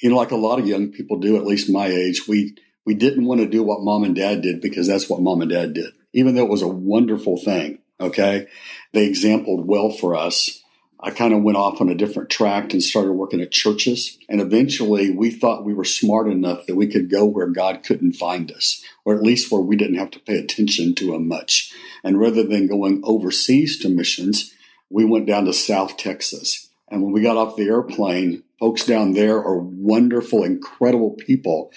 you 0.00 0.08
know, 0.08 0.16
like 0.16 0.30
a 0.30 0.36
lot 0.36 0.60
of 0.60 0.68
young 0.68 0.92
people 0.92 1.18
do, 1.18 1.36
at 1.36 1.44
least 1.44 1.68
my 1.68 1.86
age, 1.86 2.28
we 2.28 2.54
we 2.86 2.94
didn't 2.94 3.26
want 3.26 3.40
to 3.40 3.48
do 3.48 3.64
what 3.64 3.82
mom 3.82 4.04
and 4.04 4.14
dad 4.14 4.40
did 4.40 4.60
because 4.60 4.86
that's 4.86 5.10
what 5.10 5.20
mom 5.20 5.42
and 5.42 5.50
dad 5.50 5.74
did, 5.74 5.92
even 6.12 6.36
though 6.36 6.44
it 6.44 6.50
was 6.50 6.62
a 6.62 6.68
wonderful 6.68 7.36
thing. 7.36 7.80
Okay. 8.00 8.46
They 8.92 9.04
exampled 9.04 9.66
well 9.66 9.90
for 9.90 10.14
us. 10.14 10.62
I 11.00 11.10
kind 11.10 11.34
of 11.34 11.42
went 11.42 11.58
off 11.58 11.80
on 11.80 11.88
a 11.88 11.94
different 11.94 12.30
track 12.30 12.72
and 12.72 12.82
started 12.82 13.14
working 13.14 13.40
at 13.40 13.50
churches. 13.50 14.16
And 14.28 14.40
eventually 14.40 15.10
we 15.10 15.30
thought 15.30 15.64
we 15.64 15.74
were 15.74 15.84
smart 15.84 16.30
enough 16.30 16.66
that 16.66 16.76
we 16.76 16.86
could 16.86 17.10
go 17.10 17.24
where 17.24 17.48
God 17.48 17.82
couldn't 17.82 18.12
find 18.12 18.52
us, 18.52 18.80
or 19.04 19.16
at 19.16 19.24
least 19.24 19.50
where 19.50 19.60
we 19.60 19.76
didn't 19.76 19.98
have 19.98 20.10
to 20.12 20.20
pay 20.20 20.36
attention 20.36 20.94
to 20.96 21.14
him 21.14 21.26
much. 21.26 21.72
And 22.04 22.20
rather 22.20 22.44
than 22.44 22.68
going 22.68 23.00
overseas 23.04 23.78
to 23.80 23.88
missions, 23.88 24.54
we 24.90 25.04
went 25.04 25.26
down 25.26 25.44
to 25.44 25.52
South 25.52 25.96
Texas. 25.96 26.68
And 26.88 27.02
when 27.02 27.12
we 27.12 27.22
got 27.22 27.36
off 27.36 27.56
the 27.56 27.68
airplane, 27.68 28.42
folks 28.58 28.84
down 28.84 29.12
there 29.12 29.36
are 29.36 29.58
wonderful, 29.58 30.42
incredible 30.42 31.12
people 31.12 31.70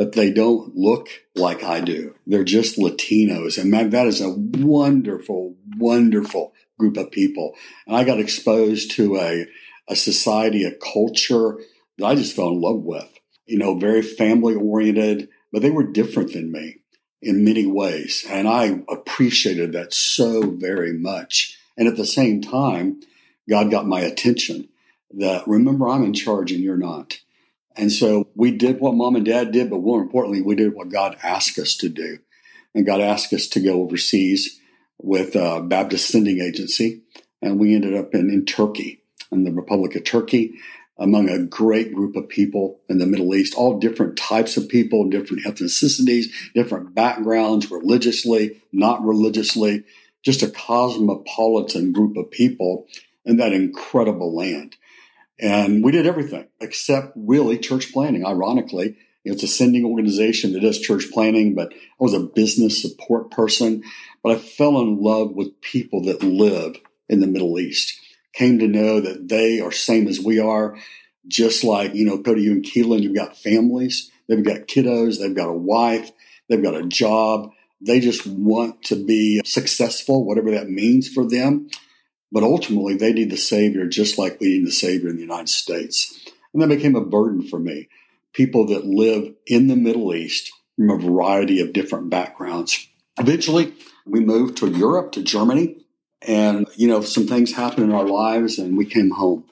but 0.00 0.12
they 0.12 0.32
don't 0.32 0.74
look 0.74 1.10
like 1.36 1.62
I 1.62 1.82
do. 1.82 2.14
They're 2.26 2.42
just 2.42 2.78
Latinos. 2.78 3.58
And 3.58 3.70
man, 3.70 3.90
that 3.90 4.06
is 4.06 4.22
a 4.22 4.30
wonderful, 4.30 5.56
wonderful 5.76 6.54
group 6.78 6.96
of 6.96 7.10
people. 7.10 7.54
And 7.86 7.94
I 7.94 8.04
got 8.04 8.18
exposed 8.18 8.92
to 8.92 9.18
a, 9.18 9.44
a 9.90 9.94
society, 9.94 10.64
a 10.64 10.72
culture 10.72 11.58
that 11.98 12.06
I 12.06 12.14
just 12.14 12.34
fell 12.34 12.48
in 12.48 12.62
love 12.62 12.80
with. 12.80 13.12
You 13.44 13.58
know, 13.58 13.78
very 13.78 14.00
family 14.00 14.54
oriented, 14.54 15.28
but 15.52 15.60
they 15.60 15.70
were 15.70 15.84
different 15.84 16.32
than 16.32 16.50
me 16.50 16.76
in 17.20 17.44
many 17.44 17.66
ways. 17.66 18.24
And 18.26 18.48
I 18.48 18.80
appreciated 18.88 19.72
that 19.74 19.92
so 19.92 20.50
very 20.50 20.94
much. 20.94 21.58
And 21.76 21.88
at 21.88 21.96
the 21.96 22.06
same 22.06 22.42
time, 22.42 23.00
God 23.48 23.70
got 23.70 23.86
my 23.86 24.00
attention 24.00 24.68
that 25.12 25.46
remember, 25.46 25.88
I'm 25.88 26.04
in 26.04 26.14
charge 26.14 26.52
and 26.52 26.60
you're 26.60 26.76
not. 26.76 27.18
And 27.76 27.90
so 27.90 28.28
we 28.34 28.50
did 28.50 28.80
what 28.80 28.94
mom 28.94 29.16
and 29.16 29.24
dad 29.24 29.52
did, 29.52 29.70
but 29.70 29.80
more 29.80 30.00
importantly, 30.00 30.42
we 30.42 30.54
did 30.54 30.74
what 30.74 30.90
God 30.90 31.16
asked 31.22 31.58
us 31.58 31.76
to 31.78 31.88
do. 31.88 32.18
And 32.74 32.86
God 32.86 33.00
asked 33.00 33.32
us 33.32 33.46
to 33.48 33.60
go 33.60 33.82
overseas 33.82 34.60
with 34.98 35.34
a 35.34 35.60
Baptist 35.62 36.08
Sending 36.08 36.40
Agency. 36.40 37.02
And 37.42 37.58
we 37.58 37.74
ended 37.74 37.94
up 37.94 38.14
in, 38.14 38.30
in 38.30 38.44
Turkey, 38.44 39.02
in 39.32 39.44
the 39.44 39.52
Republic 39.52 39.96
of 39.96 40.04
Turkey, 40.04 40.54
among 40.98 41.30
a 41.30 41.42
great 41.42 41.94
group 41.94 42.14
of 42.14 42.28
people 42.28 42.80
in 42.88 42.98
the 42.98 43.06
Middle 43.06 43.34
East, 43.34 43.54
all 43.54 43.78
different 43.78 44.18
types 44.18 44.56
of 44.58 44.68
people, 44.68 45.08
different 45.08 45.44
ethnicities, 45.44 46.26
different 46.54 46.94
backgrounds, 46.94 47.70
religiously, 47.70 48.60
not 48.70 49.02
religiously, 49.02 49.84
just 50.22 50.42
a 50.42 50.50
cosmopolitan 50.50 51.92
group 51.92 52.16
of 52.16 52.30
people 52.30 52.86
in 53.24 53.36
that 53.38 53.52
incredible 53.52 54.34
land. 54.34 54.76
And 55.38 55.82
we 55.82 55.92
did 55.92 56.06
everything 56.06 56.46
except 56.60 57.12
really 57.16 57.58
church 57.58 57.92
planting. 57.92 58.26
Ironically, 58.26 58.96
it's 59.24 59.42
a 59.42 59.48
sending 59.48 59.84
organization 59.84 60.52
that 60.52 60.60
does 60.60 60.80
church 60.80 61.06
planting, 61.12 61.54
but 61.54 61.72
I 61.72 61.76
was 61.98 62.14
a 62.14 62.20
business 62.20 62.80
support 62.80 63.30
person. 63.30 63.82
But 64.22 64.32
I 64.32 64.38
fell 64.38 64.80
in 64.80 65.02
love 65.02 65.32
with 65.32 65.60
people 65.60 66.02
that 66.04 66.22
live 66.22 66.76
in 67.08 67.20
the 67.20 67.26
Middle 67.26 67.58
East. 67.58 67.98
Came 68.32 68.58
to 68.58 68.68
know 68.68 69.00
that 69.00 69.28
they 69.28 69.60
are 69.60 69.72
same 69.72 70.06
as 70.06 70.20
we 70.20 70.38
are, 70.38 70.76
just 71.26 71.64
like, 71.64 71.94
you 71.94 72.04
know, 72.04 72.18
go 72.18 72.34
to 72.34 72.40
you 72.40 72.52
and 72.52 72.64
Keelan, 72.64 73.02
you've 73.02 73.14
got 73.14 73.36
families, 73.36 74.10
they've 74.28 74.44
got 74.44 74.68
kiddos, 74.68 75.18
they've 75.18 75.34
got 75.34 75.48
a 75.48 75.54
wife, 75.54 76.10
they've 76.48 76.62
got 76.62 76.76
a 76.76 76.86
job. 76.86 77.50
They 77.80 78.00
just 78.00 78.26
want 78.26 78.82
to 78.84 78.96
be 78.96 79.40
successful, 79.44 80.24
whatever 80.24 80.50
that 80.50 80.68
means 80.68 81.08
for 81.08 81.24
them. 81.26 81.70
But 82.32 82.42
ultimately, 82.42 82.96
they 82.96 83.12
need 83.12 83.30
the 83.30 83.36
Savior 83.36 83.86
just 83.86 84.18
like 84.18 84.40
we 84.40 84.58
need 84.58 84.66
the 84.66 84.72
Savior 84.72 85.08
in 85.08 85.16
the 85.16 85.22
United 85.22 85.48
States. 85.48 86.26
And 86.52 86.62
that 86.62 86.68
became 86.68 86.94
a 86.94 87.04
burden 87.04 87.42
for 87.42 87.58
me. 87.58 87.88
People 88.32 88.66
that 88.66 88.84
live 88.84 89.34
in 89.46 89.66
the 89.66 89.76
Middle 89.76 90.14
East 90.14 90.52
from 90.76 90.90
a 90.90 90.98
variety 90.98 91.60
of 91.60 91.72
different 91.72 92.10
backgrounds. 92.10 92.86
Eventually, 93.18 93.74
we 94.06 94.20
moved 94.20 94.58
to 94.58 94.70
Europe, 94.70 95.12
to 95.12 95.22
Germany, 95.22 95.76
and, 96.22 96.68
you 96.76 96.86
know, 96.86 97.00
some 97.00 97.26
things 97.26 97.52
happened 97.52 97.86
in 97.86 97.92
our 97.92 98.06
lives 98.06 98.58
and 98.58 98.76
we 98.76 98.84
came 98.84 99.10
home. 99.10 99.44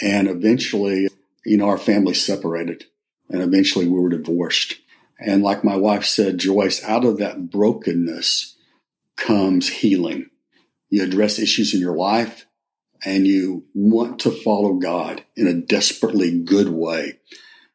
And 0.00 0.28
eventually, 0.28 1.08
you 1.44 1.56
know, 1.56 1.68
our 1.68 1.78
family 1.78 2.14
separated 2.14 2.84
and 3.28 3.42
eventually 3.42 3.88
we 3.88 3.98
were 3.98 4.10
divorced. 4.10 4.76
And 5.24 5.42
like 5.42 5.64
my 5.64 5.76
wife 5.76 6.04
said, 6.04 6.38
Joyce, 6.38 6.82
out 6.84 7.04
of 7.04 7.18
that 7.18 7.50
brokenness 7.50 8.56
comes 9.16 9.68
healing 9.68 10.30
you 10.92 11.02
address 11.02 11.38
issues 11.38 11.72
in 11.72 11.80
your 11.80 11.96
life, 11.96 12.46
and 13.02 13.26
you 13.26 13.64
want 13.72 14.20
to 14.20 14.30
follow 14.30 14.74
God 14.74 15.24
in 15.34 15.46
a 15.46 15.54
desperately 15.54 16.38
good 16.38 16.68
way. 16.68 17.18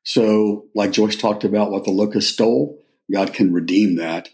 So, 0.03 0.67
like 0.75 0.91
Joyce 0.91 1.15
talked 1.15 1.43
about 1.43 1.71
what 1.71 1.83
the 1.83 1.89
locust 1.89 2.31
stole, 2.31 2.77
God 3.11 3.33
can 3.33 3.51
redeem 3.51 3.95
that. 3.95 4.29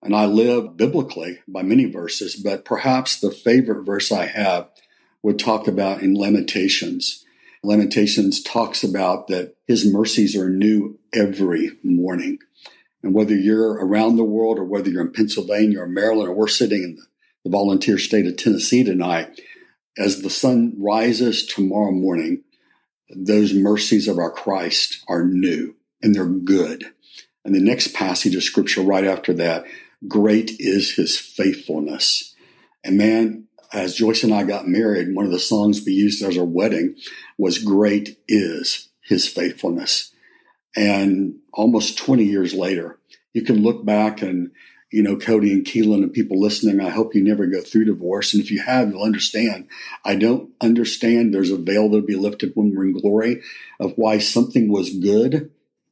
And 0.00 0.14
I 0.14 0.26
live 0.26 0.76
biblically 0.76 1.40
by 1.48 1.62
many 1.62 1.86
verses, 1.86 2.36
but 2.36 2.64
perhaps 2.64 3.18
the 3.18 3.32
favorite 3.32 3.84
verse 3.84 4.12
I 4.12 4.26
have 4.26 4.68
would 5.24 5.40
talk 5.40 5.66
about 5.66 6.00
in 6.00 6.14
Lamentations. 6.14 7.24
Lamentations 7.64 8.40
talks 8.40 8.84
about 8.84 9.26
that 9.26 9.56
his 9.66 9.84
mercies 9.84 10.36
are 10.36 10.48
new 10.48 11.00
every 11.12 11.72
morning. 11.82 12.38
And 13.02 13.14
whether 13.14 13.34
you're 13.34 13.72
around 13.84 14.16
the 14.16 14.24
world 14.24 14.58
or 14.58 14.64
whether 14.64 14.90
you're 14.90 15.00
in 15.02 15.12
Pennsylvania 15.12 15.80
or 15.80 15.86
Maryland 15.86 16.28
or 16.28 16.34
we're 16.34 16.48
sitting 16.48 16.82
in 16.82 16.96
the 16.96 17.02
the 17.44 17.50
volunteer 17.50 17.98
state 17.98 18.26
of 18.26 18.36
Tennessee 18.36 18.84
tonight. 18.84 19.40
As 19.98 20.22
the 20.22 20.30
sun 20.30 20.74
rises 20.78 21.44
tomorrow 21.44 21.90
morning, 21.90 22.42
those 23.08 23.52
mercies 23.52 24.08
of 24.08 24.18
our 24.18 24.30
Christ 24.30 25.04
are 25.08 25.24
new 25.24 25.74
and 26.02 26.14
they're 26.14 26.26
good. 26.26 26.84
And 27.44 27.54
the 27.54 27.60
next 27.60 27.94
passage 27.94 28.34
of 28.34 28.42
scripture 28.42 28.82
right 28.82 29.04
after 29.04 29.32
that, 29.34 29.64
great 30.06 30.52
is 30.58 30.94
his 30.94 31.18
faithfulness. 31.18 32.34
And 32.84 32.96
man, 32.96 33.48
as 33.72 33.94
Joyce 33.94 34.22
and 34.22 34.34
I 34.34 34.44
got 34.44 34.68
married, 34.68 35.14
one 35.14 35.24
of 35.24 35.32
the 35.32 35.38
songs 35.38 35.84
we 35.84 35.92
used 35.92 36.22
as 36.22 36.36
our 36.36 36.44
wedding 36.44 36.96
was 37.38 37.58
Great 37.58 38.18
is 38.26 38.88
his 39.00 39.28
faithfulness. 39.28 40.12
And 40.76 41.36
almost 41.52 41.98
20 41.98 42.24
years 42.24 42.54
later, 42.54 42.98
you 43.32 43.42
can 43.42 43.62
look 43.62 43.84
back 43.84 44.22
and 44.22 44.50
you 44.90 45.02
know, 45.02 45.16
Cody 45.16 45.52
and 45.52 45.64
Keelan 45.64 46.02
and 46.02 46.12
people 46.12 46.40
listening, 46.40 46.80
I 46.80 46.90
hope 46.90 47.14
you 47.14 47.22
never 47.22 47.46
go 47.46 47.60
through 47.60 47.84
divorce. 47.84 48.34
And 48.34 48.42
if 48.42 48.50
you 48.50 48.60
have, 48.60 48.90
you'll 48.90 49.04
understand. 49.04 49.68
I 50.04 50.16
don't 50.16 50.50
understand 50.60 51.32
there's 51.32 51.52
a 51.52 51.56
veil 51.56 51.88
that'll 51.88 52.04
be 52.04 52.16
lifted 52.16 52.52
when 52.54 52.74
we're 52.74 52.86
in 52.86 53.00
glory 53.00 53.42
of 53.78 53.92
why 53.94 54.18
something 54.18 54.70
was 54.70 54.90
good 54.90 55.50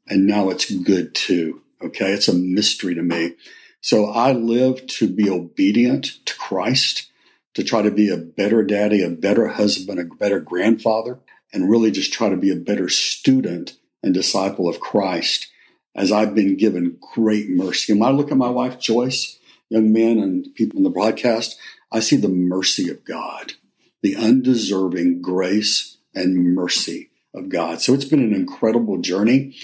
and 0.08 0.26
now 0.26 0.50
it's 0.50 0.70
good 0.70 1.14
too. 1.14 1.62
Okay. 1.80 2.12
It's 2.12 2.28
a 2.28 2.35
mystery 2.35 2.94
to 2.97 3.02
me. 3.02 3.35
So 3.80 4.06
I 4.06 4.32
live 4.32 4.85
to 4.88 5.08
be 5.08 5.30
obedient 5.30 6.18
to 6.26 6.37
Christ, 6.37 7.08
to 7.54 7.62
try 7.62 7.82
to 7.82 7.92
be 7.92 8.11
a 8.11 8.16
better 8.16 8.64
daddy, 8.64 9.04
a 9.04 9.11
better 9.11 9.49
husband, 9.49 10.00
a 10.00 10.04
better 10.04 10.40
grandfather, 10.40 11.20
and 11.52 11.70
really 11.70 11.92
just 11.92 12.12
try 12.12 12.28
to 12.28 12.37
be 12.37 12.50
a 12.50 12.56
better 12.56 12.88
student 12.88 13.76
and 14.02 14.14
disciple 14.14 14.69
of 14.69 14.81
Christ 14.81 15.49
as 15.95 16.12
I've 16.12 16.35
been 16.35 16.57
given 16.57 16.99
great 17.14 17.49
mercy. 17.49 17.93
And 17.93 18.00
when 18.00 18.09
I 18.09 18.12
look 18.12 18.31
at 18.31 18.37
my 18.37 18.50
wife, 18.50 18.78
Joyce, 18.78 19.38
young 19.69 19.93
men 19.93 20.19
and 20.19 20.55
people 20.55 20.78
in 20.78 20.85
the 20.85 20.90
broadcast, 20.90 21.59
I 21.90 22.00
see 22.00 22.17
the 22.17 22.28
mercy 22.28 22.88
of 22.90 23.05
God, 23.05 23.55
the 24.02 24.17
undeserving 24.17 25.23
grace 25.23 25.97
and 26.14 26.55
mercy 26.55 27.11
of 27.35 27.49
God. 27.49 27.81
So 27.81 27.95
it's 27.95 28.05
been 28.05 28.23
an 28.23 28.35
incredible 28.35 28.99
journey. 28.99 29.57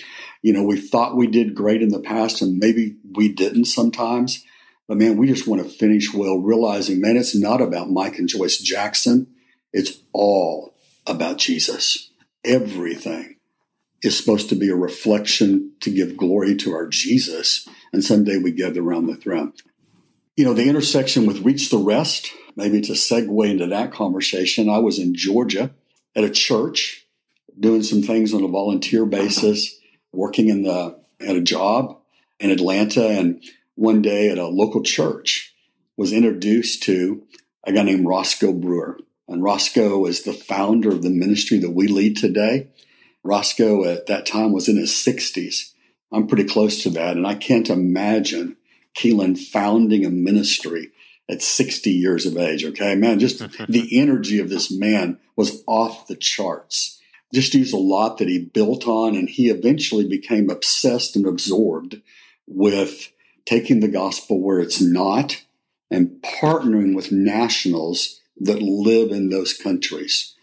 You 0.43 0.53
know, 0.53 0.65
we 0.65 0.81
thought 0.81 1.17
we 1.17 1.27
did 1.27 1.55
great 1.55 1.83
in 1.83 1.91
the 1.91 2.01
past 2.01 2.43
and 2.43 2.59
maybe 2.59 2.97
we 3.15 3.29
didn't 3.29 3.67
sometimes. 3.67 4.45
But 4.89 4.99
man, 4.99 5.17
we 5.17 5.29
just 5.29 5.47
want 5.47 5.63
to 5.63 5.69
finish 5.69 6.13
well, 6.13 6.39
realizing, 6.39 7.01
man, 7.01 7.17
it's 7.17 7.35
not 7.35 7.63
about 7.63 7.91
Mike 7.91 8.19
and 8.19 8.29
Joyce 8.29 8.59
Jackson. 8.59 9.29
It's 9.73 10.01
all 10.13 10.75
about 11.07 11.39
Jesus. 11.39 12.11
Everything 12.45 13.34
is 14.05 14.17
supposed 14.17 14.51
to 14.51 14.55
be 14.55 14.69
a 14.69 14.77
reflection 14.77 15.73
to 15.81 15.91
give 15.91 16.17
glory 16.17 16.55
to 16.55 16.73
our 16.73 16.87
Jesus. 16.87 17.67
And 17.93 18.05
someday 18.05 18.37
we 18.37 18.53
gather 18.53 18.83
around 18.83 19.07
the 19.07 19.17
throne. 19.17 19.55
You 20.37 20.45
know, 20.45 20.53
the 20.53 20.69
intersection 20.69 21.27
with 21.27 21.45
Reach 21.45 21.71
the 21.71 21.79
Rest, 21.79 22.31
maybe 22.55 22.83
to 22.83 22.93
segue 22.93 23.51
into 23.51 23.67
that 23.69 23.93
conversation, 23.93 24.69
I 24.69 24.79
was 24.79 24.99
in 24.99 25.15
Georgia 25.15 25.71
at 26.15 26.25
a 26.25 26.31
church 26.31 27.07
doing 27.59 27.83
some 27.83 28.03
things 28.03 28.35
on 28.35 28.45
a 28.45 28.49
volunteer 28.49 29.07
basis, 29.07 29.79
working 30.13 30.49
in 30.49 30.65
the 30.65 30.99
at 31.21 31.37
a 31.37 31.41
job 31.41 31.99
in 32.41 32.51
Atlanta, 32.51 33.09
and 33.09 33.43
one 33.77 34.03
day 34.03 34.29
at 34.29 34.39
a 34.39 34.47
local 34.49 34.83
church 34.83 35.55
was 35.97 36.13
introduced 36.13 36.83
to 36.83 37.23
a 37.65 37.73
guy 37.73 37.83
named 37.83 38.07
Roscoe 38.07 38.53
Brewer. 38.53 38.99
And 39.29 39.43
Roscoe 39.43 40.05
is 40.05 40.23
the 40.23 40.35
founder 40.35 40.91
of 40.91 41.03
the 41.03 41.11
ministry 41.11 41.59
that 41.59 41.71
we 41.71 41.87
lead 41.87 42.17
today. 42.17 42.69
Roscoe 43.25 43.85
at 43.85 44.07
that 44.07 44.27
time 44.27 44.53
was 44.53 44.69
in 44.69 44.77
his 44.77 44.91
60s. 44.91 45.73
I'm 46.13 46.27
pretty 46.27 46.45
close 46.45 46.83
to 46.83 46.91
that. 46.91 47.17
And 47.17 47.27
I 47.27 47.35
can't 47.35 47.71
imagine 47.71 48.57
Keelan 48.97 49.39
founding 49.39 50.05
a 50.05 50.11
ministry 50.11 50.93
at 51.29 51.43
60 51.43 51.91
years 51.91 52.27
of 52.27 52.37
age. 52.37 52.65
Okay, 52.65 52.95
man, 52.95 53.19
just 53.19 53.39
the 53.69 53.99
energy 53.99 54.39
of 54.39 54.51
this 54.51 54.71
man 54.71 55.19
was 55.37 55.65
off 55.67 56.07
the 56.07 56.17
charts. 56.17 57.01
Just 57.33 57.55
used 57.55 57.75
a 57.75 57.79
lot 57.79 58.19
that 58.19 58.29
he 58.29 58.39
built 58.39 58.87
on, 58.87 59.17
and 59.17 59.29
he 59.29 59.49
eventually 59.49 60.07
became 60.07 60.51
obsessed 60.51 61.17
and 61.17 61.27
absorbed 61.27 62.01
with 62.47 63.11
taking 63.45 63.81
the 63.81 63.89
gospel 63.89 64.41
where 64.41 64.61
it's 64.61 64.81
not 64.81 65.43
and 65.91 66.23
partnering 66.23 66.95
with 66.95 67.11
nationals 67.11 68.21
that 68.37 68.63
live 68.63 69.11
in 69.11 69.31
those 69.31 69.53
countries. 69.53 70.35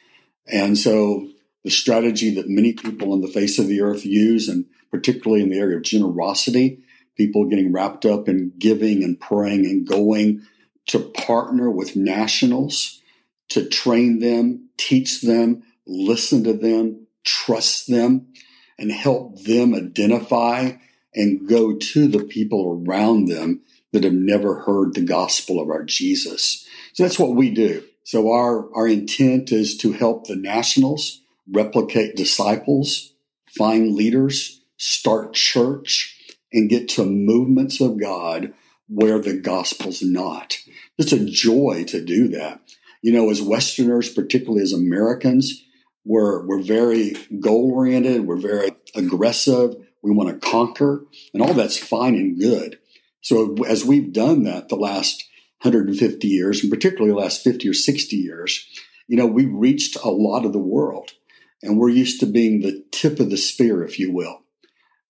And 0.47 0.77
so 0.77 1.29
the 1.63 1.69
strategy 1.69 2.33
that 2.35 2.49
many 2.49 2.73
people 2.73 3.13
on 3.13 3.21
the 3.21 3.27
face 3.27 3.59
of 3.59 3.67
the 3.67 3.81
earth 3.81 4.05
use, 4.05 4.47
and 4.47 4.65
particularly 4.89 5.43
in 5.43 5.49
the 5.49 5.59
area 5.59 5.77
of 5.77 5.83
generosity, 5.83 6.83
people 7.15 7.45
getting 7.45 7.71
wrapped 7.71 8.05
up 8.05 8.27
in 8.27 8.51
giving 8.57 9.03
and 9.03 9.19
praying 9.19 9.65
and 9.65 9.87
going 9.87 10.41
to 10.87 10.99
partner 10.99 11.69
with 11.69 11.95
nationals 11.95 13.01
to 13.49 13.67
train 13.67 14.19
them, 14.19 14.69
teach 14.77 15.21
them, 15.21 15.61
listen 15.85 16.43
to 16.43 16.53
them, 16.53 17.05
trust 17.23 17.87
them, 17.87 18.27
and 18.79 18.91
help 18.91 19.43
them 19.43 19.75
identify 19.75 20.71
and 21.13 21.47
go 21.47 21.75
to 21.75 22.07
the 22.07 22.23
people 22.23 22.83
around 22.87 23.25
them 23.25 23.61
that 23.91 24.03
have 24.03 24.13
never 24.13 24.61
heard 24.61 24.93
the 24.93 25.01
gospel 25.01 25.59
of 25.59 25.69
our 25.69 25.83
Jesus. 25.83 26.65
So 26.93 27.03
that's 27.03 27.19
what 27.19 27.35
we 27.35 27.51
do. 27.51 27.83
So 28.03 28.31
our, 28.31 28.73
our 28.73 28.87
intent 28.87 29.51
is 29.51 29.77
to 29.77 29.91
help 29.91 30.27
the 30.27 30.35
nationals 30.35 31.21
replicate 31.51 32.15
disciples, 32.15 33.13
find 33.57 33.93
leaders, 33.93 34.61
start 34.77 35.33
church, 35.33 36.17
and 36.51 36.69
get 36.69 36.89
to 36.89 37.05
movements 37.05 37.79
of 37.79 37.99
God 37.99 38.53
where 38.87 39.19
the 39.19 39.37
gospel's 39.37 40.01
not. 40.01 40.57
It's 40.97 41.13
a 41.13 41.25
joy 41.25 41.85
to 41.87 42.03
do 42.03 42.27
that. 42.29 42.61
You 43.01 43.13
know, 43.13 43.29
as 43.29 43.41
Westerners, 43.41 44.09
particularly 44.09 44.61
as 44.61 44.73
Americans, 44.73 45.63
we're, 46.05 46.45
we're 46.45 46.61
very 46.61 47.15
goal 47.39 47.71
oriented. 47.73 48.27
We're 48.27 48.37
very 48.37 48.71
aggressive. 48.95 49.75
We 50.01 50.11
want 50.11 50.29
to 50.29 50.49
conquer 50.49 51.05
and 51.33 51.41
all 51.41 51.53
that's 51.53 51.77
fine 51.77 52.15
and 52.15 52.39
good. 52.39 52.79
So 53.21 53.55
as 53.67 53.85
we've 53.85 54.11
done 54.11 54.43
that 54.43 54.69
the 54.69 54.75
last 54.75 55.23
150 55.61 56.27
years, 56.27 56.63
and 56.63 56.71
particularly 56.71 57.11
the 57.11 57.19
last 57.19 57.43
50 57.43 57.69
or 57.69 57.73
60 57.73 58.15
years, 58.15 58.67
you 59.07 59.15
know, 59.15 59.27
we've 59.27 59.53
reached 59.53 59.95
a 60.03 60.09
lot 60.09 60.45
of 60.45 60.53
the 60.53 60.59
world 60.59 61.11
and 61.63 61.77
we're 61.77 61.89
used 61.89 62.19
to 62.19 62.25
being 62.25 62.61
the 62.61 62.83
tip 62.91 63.19
of 63.19 63.29
the 63.29 63.37
spear, 63.37 63.83
if 63.83 63.99
you 63.99 64.11
will. 64.11 64.41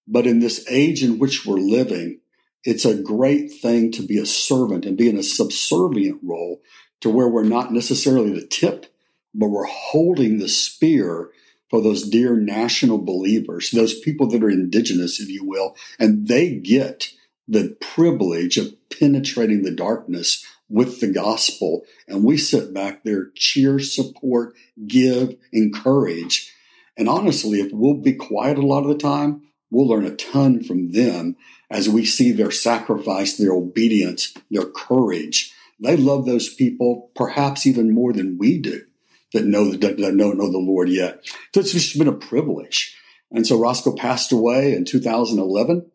But 0.07 0.27
in 0.27 0.39
this 0.39 0.65
age 0.69 1.03
in 1.03 1.19
which 1.19 1.45
we're 1.45 1.57
living, 1.57 2.19
it's 2.63 2.85
a 2.85 3.01
great 3.01 3.51
thing 3.51 3.91
to 3.93 4.03
be 4.03 4.17
a 4.17 4.25
servant 4.25 4.85
and 4.85 4.97
be 4.97 5.09
in 5.09 5.17
a 5.17 5.23
subservient 5.23 6.19
role 6.23 6.61
to 7.01 7.09
where 7.09 7.27
we're 7.27 7.43
not 7.43 7.73
necessarily 7.73 8.31
the 8.31 8.45
tip, 8.45 8.85
but 9.33 9.47
we're 9.47 9.65
holding 9.65 10.37
the 10.37 10.49
spear 10.49 11.31
for 11.69 11.81
those 11.81 12.07
dear 12.07 12.35
national 12.35 12.99
believers, 12.99 13.71
those 13.71 13.97
people 13.99 14.27
that 14.27 14.43
are 14.43 14.49
indigenous, 14.49 15.19
if 15.19 15.29
you 15.29 15.43
will, 15.43 15.75
and 15.97 16.27
they 16.27 16.53
get 16.55 17.09
the 17.47 17.75
privilege 17.79 18.57
of 18.57 18.75
penetrating 18.89 19.63
the 19.63 19.71
darkness 19.71 20.45
with 20.71 20.99
the 20.99 21.11
gospel. 21.11 21.83
And 22.07 22.23
we 22.23 22.37
sit 22.37 22.73
back 22.73 23.03
there, 23.03 23.31
cheer, 23.35 23.79
support, 23.79 24.55
give, 24.87 25.35
encourage. 25.51 26.53
And 26.97 27.09
honestly, 27.09 27.59
if 27.59 27.71
we'll 27.71 27.95
be 27.95 28.13
quiet 28.13 28.57
a 28.57 28.65
lot 28.65 28.83
of 28.83 28.89
the 28.89 28.97
time, 28.97 29.43
we'll 29.69 29.87
learn 29.87 30.05
a 30.05 30.15
ton 30.15 30.63
from 30.63 30.91
them 30.91 31.35
as 31.69 31.89
we 31.89 32.05
see 32.05 32.31
their 32.31 32.51
sacrifice, 32.51 33.37
their 33.37 33.53
obedience, 33.53 34.33
their 34.49 34.65
courage. 34.65 35.53
They 35.79 35.97
love 35.97 36.25
those 36.25 36.53
people 36.53 37.11
perhaps 37.15 37.65
even 37.65 37.93
more 37.93 38.13
than 38.13 38.37
we 38.37 38.59
do 38.59 38.81
that 39.33 39.45
know 39.45 39.71
that 39.71 39.97
know, 39.97 40.31
know 40.31 40.51
the 40.51 40.57
Lord 40.57 40.89
yet. 40.89 41.25
So 41.53 41.61
it's 41.61 41.71
just 41.71 41.97
been 41.97 42.07
a 42.07 42.13
privilege. 42.13 42.97
And 43.31 43.47
so 43.47 43.57
Roscoe 43.57 43.95
passed 43.95 44.31
away 44.31 44.73
in 44.73 44.83
2011. 44.83 45.89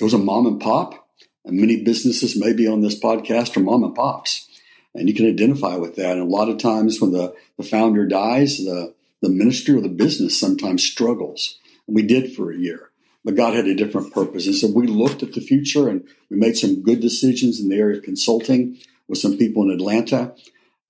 It 0.00 0.04
was 0.04 0.14
a 0.14 0.18
mom 0.18 0.46
and 0.46 0.60
pop. 0.60 1.01
And 1.44 1.56
many 1.56 1.82
businesses 1.82 2.38
maybe 2.38 2.66
on 2.66 2.80
this 2.80 2.98
podcast 2.98 3.56
are 3.56 3.60
mom 3.60 3.84
and 3.84 3.94
pops. 3.94 4.48
And 4.94 5.08
you 5.08 5.14
can 5.14 5.26
identify 5.26 5.76
with 5.76 5.96
that. 5.96 6.12
And 6.12 6.20
a 6.20 6.24
lot 6.24 6.48
of 6.48 6.58
times 6.58 7.00
when 7.00 7.12
the, 7.12 7.34
the 7.56 7.64
founder 7.64 8.06
dies, 8.06 8.58
the, 8.58 8.94
the 9.20 9.28
ministry 9.28 9.74
or 9.74 9.80
the 9.80 9.88
business 9.88 10.38
sometimes 10.38 10.84
struggles. 10.84 11.58
And 11.86 11.96
we 11.96 12.02
did 12.02 12.34
for 12.34 12.52
a 12.52 12.58
year. 12.58 12.90
But 13.24 13.36
God 13.36 13.54
had 13.54 13.66
a 13.66 13.74
different 13.74 14.12
purpose. 14.12 14.46
And 14.46 14.54
so 14.54 14.68
we 14.68 14.86
looked 14.86 15.22
at 15.22 15.32
the 15.32 15.40
future 15.40 15.88
and 15.88 16.06
we 16.28 16.36
made 16.36 16.56
some 16.56 16.82
good 16.82 17.00
decisions 17.00 17.60
in 17.60 17.68
the 17.68 17.76
area 17.76 17.98
of 17.98 18.04
consulting 18.04 18.78
with 19.08 19.18
some 19.18 19.38
people 19.38 19.62
in 19.62 19.70
Atlanta. 19.70 20.34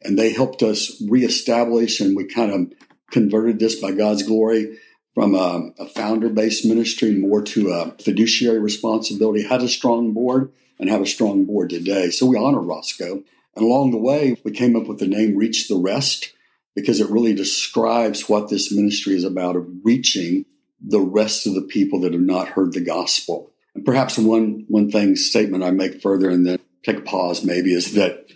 And 0.02 0.18
they 0.18 0.32
helped 0.32 0.62
us 0.62 1.00
reestablish 1.08 2.00
and 2.00 2.16
we 2.16 2.24
kind 2.24 2.50
of 2.52 2.72
converted 3.10 3.58
this 3.58 3.78
by 3.78 3.92
God's 3.92 4.22
glory 4.22 4.78
from 5.14 5.34
a, 5.34 5.70
a 5.78 5.86
founder 5.86 6.28
based 6.28 6.64
ministry 6.64 7.14
more 7.14 7.42
to 7.42 7.70
a 7.70 7.92
fiduciary 8.02 8.58
responsibility, 8.58 9.42
had 9.42 9.62
a 9.62 9.68
strong 9.68 10.12
board 10.12 10.52
and 10.78 10.88
have 10.88 11.02
a 11.02 11.06
strong 11.06 11.44
board 11.44 11.70
today. 11.70 12.10
So 12.10 12.26
we 12.26 12.36
honor 12.36 12.60
Roscoe. 12.60 13.22
And 13.54 13.64
along 13.64 13.90
the 13.90 13.98
way, 13.98 14.36
we 14.44 14.50
came 14.50 14.74
up 14.74 14.86
with 14.86 14.98
the 14.98 15.06
name 15.06 15.36
Reach 15.36 15.68
the 15.68 15.76
Rest 15.76 16.32
because 16.74 17.00
it 17.00 17.10
really 17.10 17.34
describes 17.34 18.28
what 18.28 18.48
this 18.48 18.72
ministry 18.72 19.14
is 19.14 19.24
about 19.24 19.56
of 19.56 19.68
reaching 19.84 20.46
the 20.80 21.00
rest 21.00 21.46
of 21.46 21.54
the 21.54 21.62
people 21.62 22.00
that 22.00 22.12
have 22.12 22.22
not 22.22 22.48
heard 22.48 22.72
the 22.72 22.80
gospel. 22.80 23.52
And 23.74 23.84
perhaps 23.84 24.18
one, 24.18 24.64
one 24.68 24.90
thing 24.90 25.16
statement 25.16 25.62
I 25.62 25.70
make 25.70 26.00
further 26.00 26.30
and 26.30 26.46
then 26.46 26.58
take 26.82 26.98
a 26.98 27.02
pause 27.02 27.44
maybe 27.44 27.74
is 27.74 27.94
that 27.94 28.26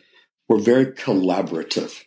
we're 0.49 0.61
very 0.61 0.87
collaborative. 0.87 2.05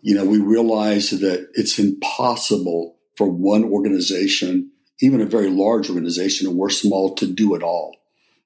You 0.00 0.14
know, 0.14 0.24
we 0.24 0.38
realize 0.38 1.10
that 1.10 1.48
it's 1.54 1.78
impossible 1.78 2.97
for 3.18 3.28
one 3.28 3.64
organization, 3.64 4.70
even 5.00 5.20
a 5.20 5.26
very 5.26 5.50
large 5.50 5.90
organization, 5.90 6.46
and 6.46 6.56
we're 6.56 6.70
small 6.70 7.16
to 7.16 7.26
do 7.26 7.56
it 7.56 7.64
all. 7.64 7.96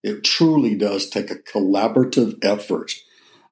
It 0.03 0.25
truly 0.25 0.75
does 0.75 1.11
take 1.11 1.31
a 1.31 1.37
collaborative 1.37 2.39
effort 2.43 2.93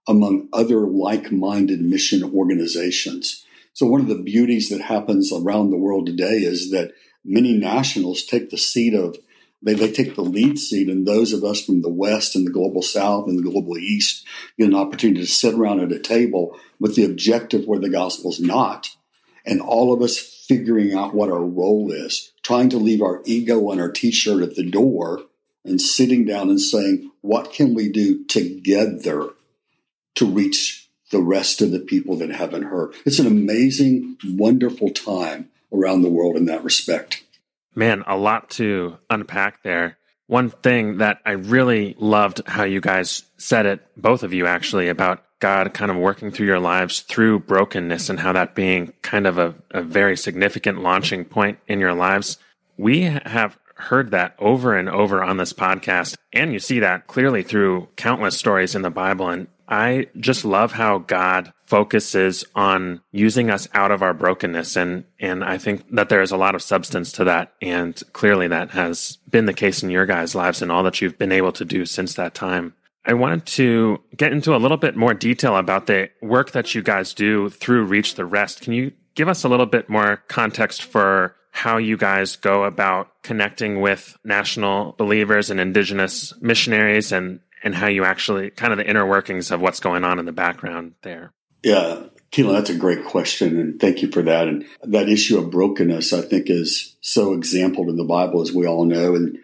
among 0.09 0.49
other 0.51 0.87
like 0.87 1.31
minded 1.31 1.83
mission 1.83 2.25
organizations. 2.25 3.45
So, 3.75 3.87
one 3.87 4.01
of 4.01 4.09
the 4.09 4.23
beauties 4.23 4.71
that 4.71 4.81
happens 4.81 5.31
around 5.31 5.71
the 5.71 5.77
world 5.77 6.07
today 6.07 6.39
is 6.39 6.71
that 6.71 6.93
many 7.23 7.53
nationals 7.53 8.25
take 8.25 8.49
the 8.49 8.57
seat 8.57 8.95
of, 8.95 9.19
They, 9.63 9.75
they 9.75 9.93
take 9.93 10.15
the 10.15 10.23
lead 10.23 10.59
seat, 10.59 10.89
and 10.89 11.07
those 11.07 11.35
of 11.35 11.45
us 11.45 11.63
from 11.63 11.83
the 11.83 11.93
West 11.93 12.35
and 12.35 12.47
the 12.47 12.51
global 12.51 12.81
South 12.81 13.29
and 13.29 13.39
the 13.39 13.49
global 13.51 13.77
East 13.77 14.27
get 14.59 14.69
an 14.69 14.75
opportunity 14.75 15.21
to 15.21 15.27
sit 15.27 15.55
around 15.55 15.81
at 15.81 15.93
a 15.93 15.99
table 15.99 16.59
with 16.79 16.97
the 16.97 17.05
objective 17.05 17.67
where 17.67 17.79
the 17.79 17.91
gospel's 17.91 18.41
not. 18.41 18.89
And 19.45 19.61
all 19.61 19.93
of 19.93 20.01
us 20.03 20.40
figuring 20.51 20.93
out 20.93 21.15
what 21.15 21.31
our 21.31 21.45
role 21.45 21.93
is, 21.93 22.33
trying 22.43 22.69
to 22.69 22.77
leave 22.77 23.01
our 23.01 23.23
ego 23.25 23.71
and 23.71 23.81
our 23.81 23.89
t 23.89 24.11
shirt 24.11 24.43
at 24.43 24.57
the 24.57 24.69
door 24.69 25.23
and 25.65 25.81
sitting 25.81 26.25
down 26.25 26.49
and 26.49 26.61
saying, 26.61 27.09
what 27.21 27.53
can 27.53 27.73
we 27.73 27.89
do 27.89 28.25
together 28.25 29.31
to 30.17 30.27
reach 30.27 30.89
the 31.13 31.23
rest 31.23 31.63
of 31.63 31.71
the 31.71 31.79
people 31.79 32.17
that 32.17 32.31
haven't 32.31 32.65
heard? 32.65 32.93
It's 33.07 33.21
an 33.21 33.29
amazing, 33.29 34.17
wonderful 34.25 34.91
time 34.91 35.51
around 35.73 36.03
the 36.03 36.11
world 36.11 36.37
in 36.37 36.47
that 36.47 36.65
respect. 36.65 37.23
Man, 37.77 38.03
a 38.09 38.17
lot 38.17 38.51
to 38.51 38.99
unpack 39.09 39.63
there. 39.63 39.99
One 40.27 40.51
thing 40.51 40.99
that 40.99 41.19
I 41.25 41.33
really 41.33 41.95
loved 41.97 42.43
how 42.45 42.65
you 42.65 42.81
guys 42.81 43.23
said 43.37 43.67
it, 43.67 43.87
both 43.97 44.25
of 44.25 44.33
you 44.33 44.49
actually, 44.49 44.89
about 44.89 45.23
God 45.41 45.73
kind 45.75 45.91
of 45.91 45.97
working 45.97 46.31
through 46.31 46.47
your 46.47 46.61
lives 46.61 47.01
through 47.01 47.41
brokenness 47.41 48.09
and 48.09 48.21
how 48.21 48.33
that 48.33 48.55
being 48.55 48.93
kind 49.03 49.27
of 49.27 49.39
a, 49.39 49.55
a 49.71 49.83
very 49.83 50.17
significant 50.17 50.83
launching 50.83 51.25
point 51.25 51.59
in 51.67 51.81
your 51.81 51.95
lives. 51.95 52.39
We 52.77 53.03
have 53.03 53.59
heard 53.75 54.11
that 54.11 54.35
over 54.39 54.77
and 54.77 54.89
over 54.89 55.23
on 55.23 55.39
this 55.39 55.53
podcast, 55.53 56.17
and 56.33 56.53
you 56.53 56.59
see 56.59 56.81
that 56.81 57.07
clearly 57.07 57.43
through 57.43 57.89
countless 57.97 58.37
stories 58.37 58.75
in 58.75 58.83
the 58.83 58.91
Bible. 58.91 59.29
And 59.29 59.49
I 59.69 60.09
just 60.19 60.45
love 60.45 60.73
how 60.73 60.99
God 60.99 61.53
focuses 61.65 62.45
on 62.55 63.01
using 63.13 63.51
us 63.51 63.69
out 63.73 63.93
of 63.93 64.03
our 64.03 64.13
brokenness. 64.13 64.77
And, 64.77 65.05
and 65.21 65.45
I 65.45 65.57
think 65.57 65.85
that 65.93 66.09
there 66.09 66.21
is 66.21 66.33
a 66.33 66.37
lot 66.37 66.57
of 66.57 66.63
substance 66.63 67.13
to 67.13 67.25
that. 67.25 67.53
And 67.63 68.01
clearly 68.13 68.49
that 68.49 68.71
has 68.73 69.19
been 69.31 69.47
the 69.47 69.53
case 69.53 69.83
in 69.83 69.91
your 69.91 70.07
guys' 70.07 70.35
lives 70.35 70.61
and 70.61 70.73
all 70.73 70.83
that 70.83 71.01
you've 71.01 71.19
been 71.19 71.33
able 71.33 71.53
to 71.53 71.65
do 71.65 71.87
since 71.87 72.15
that 72.15 72.35
time. 72.35 72.75
I 73.05 73.15
wanted 73.15 73.47
to 73.47 74.01
get 74.17 74.33
into 74.33 74.55
a 74.55 74.59
little 74.59 74.77
bit 74.77 74.97
more 74.97 75.15
detail 75.15 75.57
about 75.57 75.87
the 75.87 76.11
work 76.21 76.53
that 76.53 76.75
you 76.75 76.83
guys 76.83 77.15
do 77.15 77.49
through 77.49 77.85
Reach 77.85 78.15
the 78.15 78.25
Rest. 78.25 78.61
Can 78.61 78.73
you 78.73 78.93
give 79.15 79.29
us 79.29 79.45
a 79.45 79.49
little 79.49 79.67
bit 79.67 79.89
more 79.89 80.19
context 80.29 80.83
for 80.83 81.37
how 81.53 81.79
you 81.79 81.97
guys 81.97 82.37
go 82.37 82.65
about 82.65 83.09
connecting 83.23 83.81
with 83.81 84.17
national 84.25 84.93
believers 84.93 85.51
and 85.51 85.59
indigenous 85.59 86.33
missionaries 86.41 87.13
and 87.13 87.41
and 87.63 87.75
how 87.75 87.89
you 87.89 88.05
actually 88.05 88.51
kind 88.51 88.73
of 88.73 88.79
the 88.79 88.89
inner 88.89 89.07
workings 89.07 89.51
of 89.51 89.61
what's 89.61 89.81
going 89.81 90.05
on 90.05 90.19
in 90.19 90.25
the 90.25 90.33
background 90.33 90.95
there. 91.03 91.33
Yeah, 91.63 92.05
Keelan, 92.33 92.55
that's 92.55 92.71
a 92.71 92.77
great 92.77 93.05
question, 93.05 93.59
and 93.61 93.79
thank 93.79 94.01
you 94.01 94.11
for 94.11 94.23
that. 94.23 94.49
And 94.49 94.65
that 94.83 95.09
issue 95.09 95.39
of 95.39 95.51
brokenness, 95.51 96.13
I 96.13 96.23
think, 96.23 96.49
is 96.49 96.97
so 97.03 97.35
exampled 97.35 97.89
in 97.89 97.97
the 97.97 98.05
Bible, 98.05 98.41
as 98.41 98.53
we 98.53 98.67
all 98.67 98.87
know. 98.87 99.15
And 99.15 99.39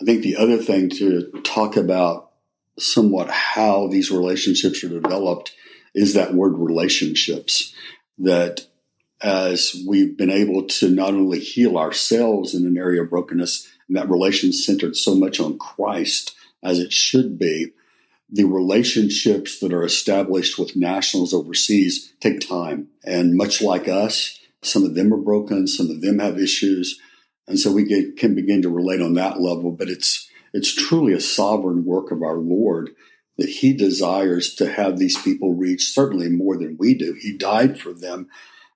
I 0.00 0.04
think 0.04 0.22
the 0.22 0.36
other 0.36 0.58
thing 0.58 0.90
to 0.90 1.30
talk 1.44 1.76
about 1.76 2.25
somewhat 2.78 3.30
how 3.30 3.88
these 3.88 4.10
relationships 4.10 4.84
are 4.84 4.88
developed 4.88 5.54
is 5.94 6.14
that 6.14 6.34
word 6.34 6.54
relationships. 6.58 7.74
That 8.18 8.66
as 9.22 9.82
we've 9.86 10.16
been 10.16 10.30
able 10.30 10.66
to 10.66 10.90
not 10.90 11.14
only 11.14 11.40
heal 11.40 11.78
ourselves 11.78 12.54
in 12.54 12.66
an 12.66 12.76
area 12.76 13.02
of 13.02 13.10
brokenness, 13.10 13.70
and 13.88 13.96
that 13.96 14.10
relation 14.10 14.52
centered 14.52 14.96
so 14.96 15.14
much 15.14 15.40
on 15.40 15.58
Christ, 15.58 16.34
as 16.62 16.78
it 16.78 16.92
should 16.92 17.38
be, 17.38 17.72
the 18.28 18.44
relationships 18.44 19.60
that 19.60 19.72
are 19.72 19.84
established 19.84 20.58
with 20.58 20.76
nationals 20.76 21.32
overseas 21.32 22.12
take 22.20 22.40
time. 22.40 22.88
And 23.04 23.36
much 23.36 23.62
like 23.62 23.88
us, 23.88 24.40
some 24.62 24.84
of 24.84 24.94
them 24.94 25.14
are 25.14 25.18
broken, 25.18 25.66
some 25.66 25.90
of 25.90 26.00
them 26.00 26.18
have 26.18 26.38
issues. 26.38 27.00
And 27.46 27.58
so 27.58 27.70
we 27.70 27.84
get, 27.84 28.16
can 28.16 28.34
begin 28.34 28.62
to 28.62 28.68
relate 28.68 29.00
on 29.00 29.14
that 29.14 29.40
level, 29.40 29.70
but 29.70 29.88
it's, 29.88 30.25
it's 30.56 30.74
truly 30.74 31.12
a 31.12 31.20
sovereign 31.20 31.84
work 31.84 32.10
of 32.10 32.22
our 32.22 32.38
Lord 32.38 32.90
that 33.36 33.48
he 33.50 33.74
desires 33.74 34.54
to 34.54 34.72
have 34.72 34.98
these 34.98 35.20
people 35.20 35.52
reach 35.52 35.92
certainly 35.92 36.30
more 36.30 36.56
than 36.56 36.78
we 36.78 36.94
do. 36.94 37.14
He 37.20 37.36
died 37.36 37.78
for 37.78 37.92
them. 37.92 38.28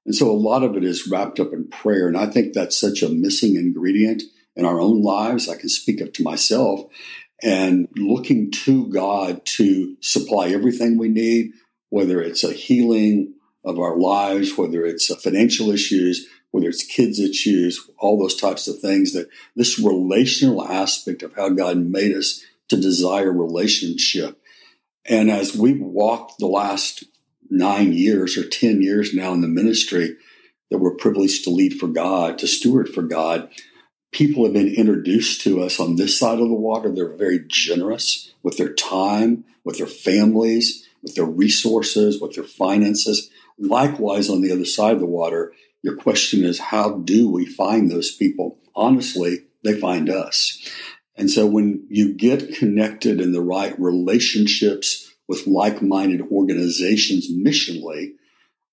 And 0.05 0.15
so 0.15 0.31
a 0.31 0.33
lot 0.33 0.63
of 0.63 0.77
it 0.77 0.85
is 0.85 1.09
wrapped 1.09 1.41
up 1.41 1.55
in 1.55 1.69
prayer. 1.69 2.07
And 2.07 2.19
I 2.19 2.27
think 2.27 2.53
that's 2.53 2.77
such 2.77 3.03
a 3.03 3.09
missing 3.09 3.57
ingredient 3.57 4.23
in 4.55 4.67
our 4.67 4.79
own 4.79 5.01
lives. 5.01 5.49
I 5.49 5.57
can 5.57 5.71
speak 5.71 6.03
up 6.03 6.13
to 6.15 6.23
myself 6.23 6.83
and 7.43 7.89
looking 7.97 8.51
to 8.51 8.87
God 8.89 9.47
to 9.47 9.97
supply 10.03 10.49
everything 10.49 10.99
we 10.99 11.09
need, 11.09 11.53
whether 11.89 12.21
it's 12.21 12.45
a 12.45 12.53
healing 12.53 13.33
of 13.65 13.79
our 13.79 13.97
lives, 13.97 14.59
whether 14.59 14.85
it's 14.85 15.15
financial 15.23 15.71
issues, 15.71 16.29
whether 16.51 16.69
it's 16.69 16.85
kids 16.85 17.21
issues, 17.21 17.89
all 17.99 18.19
those 18.19 18.37
types 18.37 18.67
of 18.67 18.79
things 18.81 19.13
that 19.13 19.29
this 19.55 19.79
relational 19.79 20.65
aspect 20.65 21.23
of 21.23 21.35
how 21.35 21.49
God 21.49 21.79
made 21.79 22.15
us 22.15 22.43
to 22.69 22.77
desire 22.77 23.33
relationship. 23.33 24.41
And 25.05 25.31
as 25.31 25.57
we've 25.57 25.81
walked 25.81 26.39
the 26.39 26.47
last 26.47 27.05
nine 27.51 27.93
years 27.93 28.37
or 28.37 28.49
10 28.49 28.83
years 28.83 29.13
now 29.13 29.33
in 29.33 29.41
the 29.41 29.49
ministry 29.49 30.17
that 30.71 30.79
we're 30.79 30.95
privileged 30.95 31.45
to 31.45 31.51
lead 31.51 31.79
for 31.79 31.89
God, 31.89 32.39
to 32.39 32.47
steward 32.47 32.89
for 32.89 33.03
God, 33.03 33.51
people 34.13 34.45
have 34.45 34.53
been 34.53 34.73
introduced 34.73 35.43
to 35.43 35.63
us 35.63 35.81
on 35.81 35.97
this 35.97 36.19
side 36.19 36.39
of 36.39 36.49
the 36.49 36.55
water. 36.55 36.93
They're 36.93 37.17
very 37.17 37.45
generous 37.47 38.33
with 38.43 38.57
their 38.57 38.73
time, 38.73 39.45
with 39.65 39.79
their 39.79 39.87
families, 39.87 40.89
with 41.03 41.15
their 41.15 41.25
resources, 41.25 42.21
with 42.21 42.35
their 42.35 42.45
finances. 42.45 43.31
Likewise, 43.59 44.31
on 44.31 44.43
the 44.43 44.53
other 44.53 44.65
side 44.65 44.95
of 44.95 45.01
the 45.01 45.07
water, 45.07 45.53
your 45.83 45.97
question 45.97 46.45
is 46.45 46.59
how 46.59 46.99
do 46.99 47.31
we 47.31 47.47
find 47.47 47.91
those 47.91 48.15
people? 48.15 48.59
Honestly, 48.75 49.47
they 49.65 49.79
find 49.79 50.09
us. 50.09 50.69
And 51.17 51.31
so 51.31 51.47
when 51.47 51.87
you 51.89 52.15
get 52.15 52.55
connected 52.55 53.21
in 53.21 53.33
the 53.33 53.43
right 53.43 53.79
relationships 53.79 55.13
with 55.29 55.47
like 55.47 55.83
minded 55.83 56.23
organizations 56.31 57.31
missionally, 57.31 58.13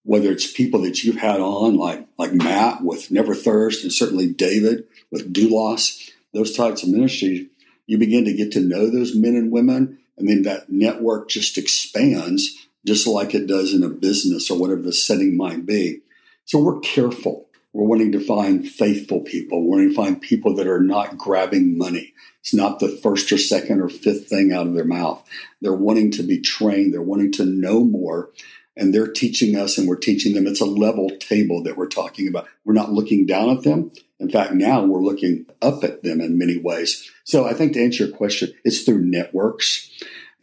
whether 0.03 0.31
it's 0.31 0.51
people 0.51 0.81
that 0.81 1.03
you've 1.03 1.17
had 1.17 1.41
on, 1.41 1.75
like 1.75 2.07
like 2.17 2.33
Matt 2.33 2.83
with 2.83 3.09
Neverthirst, 3.09 3.83
and 3.83 3.91
certainly 3.91 4.31
David 4.31 4.85
with 5.11 5.33
Doulos, 5.33 6.09
those 6.33 6.55
types 6.55 6.83
of 6.83 6.89
ministries, 6.89 7.47
you 7.85 7.97
begin 7.97 8.25
to 8.25 8.33
get 8.33 8.53
to 8.53 8.61
know 8.61 8.89
those 8.89 9.15
men 9.15 9.35
and 9.35 9.51
women, 9.51 9.99
and 10.17 10.29
then 10.29 10.43
that 10.43 10.69
network 10.69 11.29
just 11.29 11.57
expands, 11.57 12.67
just 12.85 13.05
like 13.05 13.35
it 13.35 13.47
does 13.47 13.73
in 13.73 13.83
a 13.83 13.89
business 13.89 14.49
or 14.49 14.57
whatever 14.57 14.81
the 14.81 14.93
setting 14.93 15.35
might 15.35 15.65
be. 15.65 16.01
So 16.47 16.59
we're 16.59 16.79
careful. 16.79 17.49
We're 17.73 17.85
wanting 17.85 18.13
to 18.13 18.19
find 18.19 18.67
faithful 18.67 19.21
people. 19.21 19.61
We're 19.61 19.77
wanting 19.77 19.89
to 19.89 19.95
find 19.95 20.21
people 20.21 20.55
that 20.55 20.67
are 20.67 20.81
not 20.81 21.17
grabbing 21.17 21.77
money. 21.77 22.13
It's 22.39 22.53
not 22.53 22.79
the 22.79 22.87
first 22.87 23.31
or 23.31 23.37
second 23.37 23.81
or 23.81 23.89
fifth 23.89 24.29
thing 24.29 24.53
out 24.53 24.65
of 24.65 24.73
their 24.73 24.85
mouth. 24.85 25.23
They're 25.61 25.73
wanting 25.73 26.11
to 26.11 26.23
be 26.23 26.39
trained. 26.39 26.93
They're 26.93 27.01
wanting 27.01 27.33
to 27.33 27.45
know 27.45 27.83
more 27.83 28.31
and 28.77 28.93
they're 28.93 29.11
teaching 29.11 29.57
us 29.57 29.77
and 29.77 29.87
we're 29.87 29.97
teaching 29.97 30.33
them. 30.33 30.47
It's 30.47 30.61
a 30.61 30.65
level 30.65 31.09
table 31.19 31.63
that 31.63 31.75
we're 31.75 31.87
talking 31.87 32.29
about. 32.29 32.47
We're 32.63 32.73
not 32.73 32.93
looking 32.93 33.25
down 33.25 33.49
at 33.49 33.63
them. 33.63 33.91
In 34.19 34.29
fact, 34.29 34.53
now 34.53 34.85
we're 34.85 35.03
looking 35.03 35.47
up 35.61 35.83
at 35.83 36.03
them 36.03 36.21
in 36.21 36.37
many 36.37 36.57
ways. 36.57 37.11
So 37.25 37.45
I 37.45 37.53
think 37.53 37.73
to 37.73 37.83
answer 37.83 38.05
your 38.05 38.15
question, 38.15 38.53
it's 38.63 38.83
through 38.83 39.03
networks. 39.03 39.91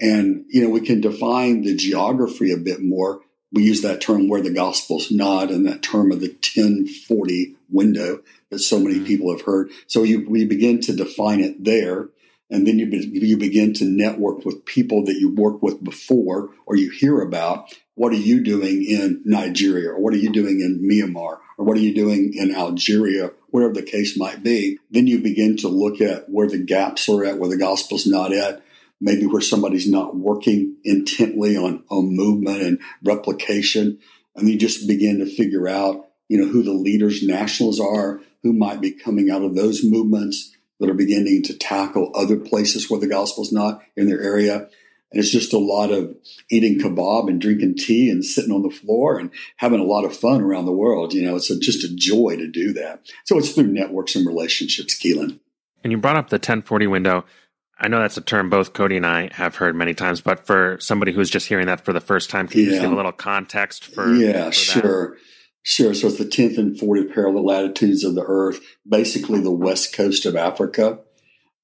And, 0.01 0.45
you 0.49 0.63
know, 0.63 0.69
we 0.69 0.81
can 0.83 1.01
define 1.01 1.63
the 1.63 1.75
geography 1.75 2.53
a 2.53 2.59
bit 2.59 2.83
more. 2.83 3.23
We 3.55 3.63
use 3.63 3.83
that 3.83 4.01
term 4.01 4.29
where 4.29 4.43
the 4.43 4.53
gospel's 4.53 5.11
not 5.11 5.51
and 5.51 5.65
that 5.67 5.83
term 5.83 6.11
of 6.11 6.21
the 6.21 6.29
1040 6.29 7.55
window 7.71 8.21
that 8.51 8.59
so 8.59 8.79
many 8.79 8.97
mm-hmm. 8.97 9.07
people 9.07 9.31
have 9.31 9.47
heard. 9.47 9.71
So 9.87 10.03
you, 10.03 10.29
we 10.29 10.45
begin 10.45 10.81
to 10.83 10.95
define 10.95 11.41
it 11.41 11.65
there. 11.65 12.09
And 12.51 12.67
then 12.67 12.79
you, 12.79 12.87
be, 12.87 12.99
you 13.13 13.37
begin 13.37 13.73
to 13.75 13.85
network 13.85 14.45
with 14.45 14.67
people 14.67 15.05
that 15.05 15.15
you 15.15 15.33
worked 15.33 15.63
with 15.63 15.83
before 15.83 16.51
or 16.67 16.77
you 16.77 16.91
hear 16.91 17.21
about 17.21 17.73
what 17.95 18.13
are 18.13 18.17
you 18.17 18.43
doing 18.43 18.85
in 18.85 19.23
Nigeria 19.25 19.91
or 19.91 20.01
what 20.01 20.13
are 20.15 20.19
you 20.19 20.33
doing 20.33 20.61
in 20.61 20.81
Myanmar 20.83 21.39
or 21.57 21.65
what 21.65 21.77
are 21.77 21.81
you 21.81 21.95
doing 21.95 22.35
in 22.35 22.55
Algeria, 22.55 23.31
whatever 23.51 23.73
the 23.73 23.83
case 23.83 24.19
might 24.19 24.43
be. 24.43 24.79
Then 24.91 25.07
you 25.07 25.21
begin 25.21 25.57
to 25.59 25.69
look 25.69 26.01
at 26.01 26.29
where 26.29 26.49
the 26.49 26.59
gaps 26.59 27.09
are 27.09 27.25
at, 27.25 27.39
where 27.39 27.49
the 27.49 27.57
gospel's 27.57 28.07
not 28.07 28.33
at, 28.33 28.64
maybe 29.05 29.27
where 29.27 29.43
somebody's 29.43 29.89
not 29.89 30.17
working 30.17 30.77
intently 30.83 31.59
on, 31.59 31.85
on 31.91 32.17
movement 32.17 32.63
and 32.63 32.81
replication. 33.05 33.99
And 34.35 34.49
you 34.49 34.59
just 34.59 34.89
begin 34.89 35.19
to 35.19 35.27
figure 35.27 35.69
out, 35.69 36.09
you 36.29 36.39
know, 36.39 36.51
who 36.51 36.63
the 36.63 36.73
leaders, 36.73 37.23
nationals 37.23 37.79
are, 37.79 38.23
who 38.43 38.55
might 38.55 38.81
be 38.81 38.93
coming 38.93 39.31
out 39.31 39.43
of 39.43 39.55
those 39.55 39.85
movements 39.85 40.57
that 40.81 40.89
are 40.89 40.95
beginning 40.95 41.43
to 41.43 41.57
tackle 41.57 42.13
other 42.15 42.39
places 42.39 42.89
where 42.89 42.99
the 42.99 43.07
gospel's 43.07 43.53
not 43.53 43.83
in 43.95 44.09
their 44.09 44.23
area. 44.23 44.69
And 45.13 45.23
it's 45.23 45.31
just 45.31 45.53
a 45.53 45.59
lot 45.59 45.93
of 45.93 46.17
eating 46.51 46.79
kebab 46.79 47.29
and 47.29 47.39
drinking 47.39 47.77
tea 47.77 48.09
and 48.09 48.25
sitting 48.25 48.53
on 48.53 48.63
the 48.63 48.71
floor 48.71 49.19
and 49.19 49.31
having 49.57 49.81
a 49.81 49.85
lot 49.85 50.07
of 50.07 50.17
fun 50.17 50.41
around 50.41 50.65
the 50.65 50.73
world. 50.73 51.13
You 51.13 51.27
know, 51.27 51.37
it's 51.37 51.51
a, 51.51 51.59
just 51.61 51.85
a 51.85 51.95
joy 51.95 52.37
to 52.39 52.49
do 52.51 52.73
that. 52.73 53.07
So 53.25 53.37
it's 53.37 53.53
through 53.53 53.67
networks 53.67 54.17
and 54.17 54.27
relationships, 54.27 54.99
Keelan. 54.99 55.41
And 55.83 55.93
you 55.93 55.99
brought 55.99 56.17
up 56.17 56.31
the 56.31 56.37
1040 56.37 56.87
window. 56.87 57.27
I 57.79 57.89
know 57.89 58.01
that's 58.01 58.17
a 58.17 58.23
term 58.23 58.51
both 58.51 58.73
Cody 58.73 58.97
and 58.97 59.07
I 59.07 59.31
have 59.33 59.57
heard 59.57 59.75
many 59.75 59.95
times, 59.95 60.21
but 60.21 60.47
for 60.47 60.79
somebody 60.81 61.13
who's 61.13 61.31
just 61.31 61.49
hearing 61.49 61.67
that 61.67 61.85
for 61.85 61.93
the 61.93 62.01
first 62.01 62.31
time, 62.31 62.47
can 62.47 62.61
you 62.61 62.67
yeah. 62.67 62.73
just 62.73 62.83
give 62.83 62.93
a 62.93 62.97
little 62.97 63.13
context 63.13 63.87
for? 63.87 64.13
Yeah, 64.15 64.47
for 64.47 64.53
sure. 64.53 65.17
Sure. 65.63 65.95
So 65.95 66.09
it's 66.09 66.19
the 66.19 66.25
10th 66.27 66.59
and 66.59 66.79
40th 66.79 67.15
parallel 67.15 67.47
latitudes 67.47 68.05
of 68.05 68.15
the 68.15 68.25
earth, 68.27 68.61
basically 68.87 69.41
the 69.41 69.51
west 69.51 69.95
coast 69.95 70.27
of 70.27 70.37
Africa 70.37 71.01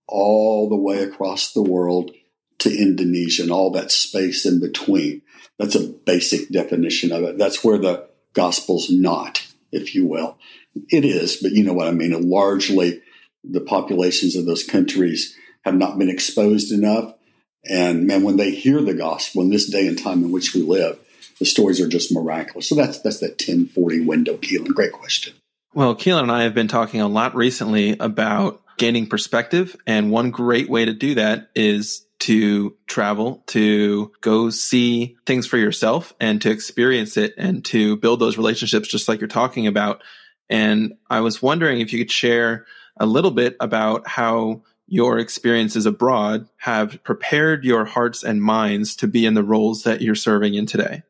all 0.08 0.68
the 0.68 0.76
way 0.76 1.02
across 1.02 1.52
the 1.52 1.62
world 1.62 2.10
to 2.58 2.70
Indonesia 2.70 3.42
and 3.42 3.52
all 3.52 3.70
that 3.70 3.90
space 3.90 4.44
in 4.44 4.60
between. 4.60 5.22
That's 5.58 5.74
a 5.74 5.86
basic 5.86 6.48
definition 6.50 7.12
of 7.12 7.22
it. 7.22 7.38
That's 7.38 7.62
where 7.62 7.78
the 7.78 8.08
gospel's 8.32 8.90
not, 8.90 9.46
if 9.70 9.94
you 9.94 10.06
will. 10.06 10.38
It 10.88 11.04
is, 11.04 11.36
but 11.36 11.52
you 11.52 11.64
know 11.64 11.72
what 11.72 11.88
I 11.88 11.92
mean. 11.92 12.12
And 12.12 12.24
largely, 12.24 13.02
the 13.44 13.60
populations 13.60 14.36
of 14.36 14.46
those 14.46 14.64
countries 14.64 15.36
have 15.64 15.74
not 15.74 15.98
been 15.98 16.10
exposed 16.10 16.72
enough. 16.72 17.14
And 17.68 18.06
man, 18.06 18.22
when 18.22 18.36
they 18.36 18.50
hear 18.50 18.80
the 18.80 18.94
gospel 18.94 19.42
in 19.42 19.50
this 19.50 19.68
day 19.68 19.86
and 19.86 19.98
time 19.98 20.24
in 20.24 20.32
which 20.32 20.54
we 20.54 20.62
live, 20.62 20.98
the 21.38 21.46
stories 21.46 21.80
are 21.80 21.88
just 21.88 22.12
miraculous. 22.12 22.68
So 22.68 22.74
that's 22.74 23.00
that's 23.00 23.20
that 23.20 23.40
1040 23.40 24.00
window, 24.00 24.36
Keelan. 24.36 24.74
Great 24.74 24.92
question. 24.92 25.34
Well, 25.74 25.94
Keelan 25.94 26.22
and 26.22 26.32
I 26.32 26.42
have 26.42 26.54
been 26.54 26.68
talking 26.68 27.00
a 27.00 27.08
lot 27.08 27.34
recently 27.34 27.96
about 27.98 28.62
gaining 28.76 29.06
perspective. 29.06 29.76
And 29.86 30.10
one 30.10 30.30
great 30.30 30.70
way 30.70 30.84
to 30.84 30.92
do 30.92 31.14
that 31.14 31.50
is 31.54 32.06
to 32.20 32.76
travel, 32.86 33.42
to 33.48 34.12
go 34.20 34.50
see 34.50 35.16
things 35.26 35.46
for 35.46 35.58
yourself 35.58 36.14
and 36.20 36.40
to 36.42 36.50
experience 36.50 37.16
it 37.16 37.34
and 37.38 37.64
to 37.66 37.96
build 37.96 38.20
those 38.20 38.36
relationships, 38.36 38.88
just 38.88 39.08
like 39.08 39.20
you're 39.20 39.28
talking 39.28 39.66
about. 39.66 40.02
And 40.48 40.94
I 41.08 41.20
was 41.20 41.40
wondering 41.40 41.80
if 41.80 41.92
you 41.92 41.98
could 41.98 42.10
share 42.10 42.66
a 42.98 43.06
little 43.06 43.30
bit 43.30 43.56
about 43.60 44.08
how 44.08 44.62
your 44.90 45.18
experiences 45.18 45.86
abroad 45.86 46.48
have 46.58 47.02
prepared 47.04 47.64
your 47.64 47.84
hearts 47.84 48.24
and 48.24 48.42
minds 48.42 48.96
to 48.96 49.06
be 49.06 49.24
in 49.24 49.34
the 49.34 49.44
roles 49.44 49.84
that 49.84 50.02
you're 50.02 50.16
serving 50.16 50.54
in 50.54 50.66
today. 50.66 51.04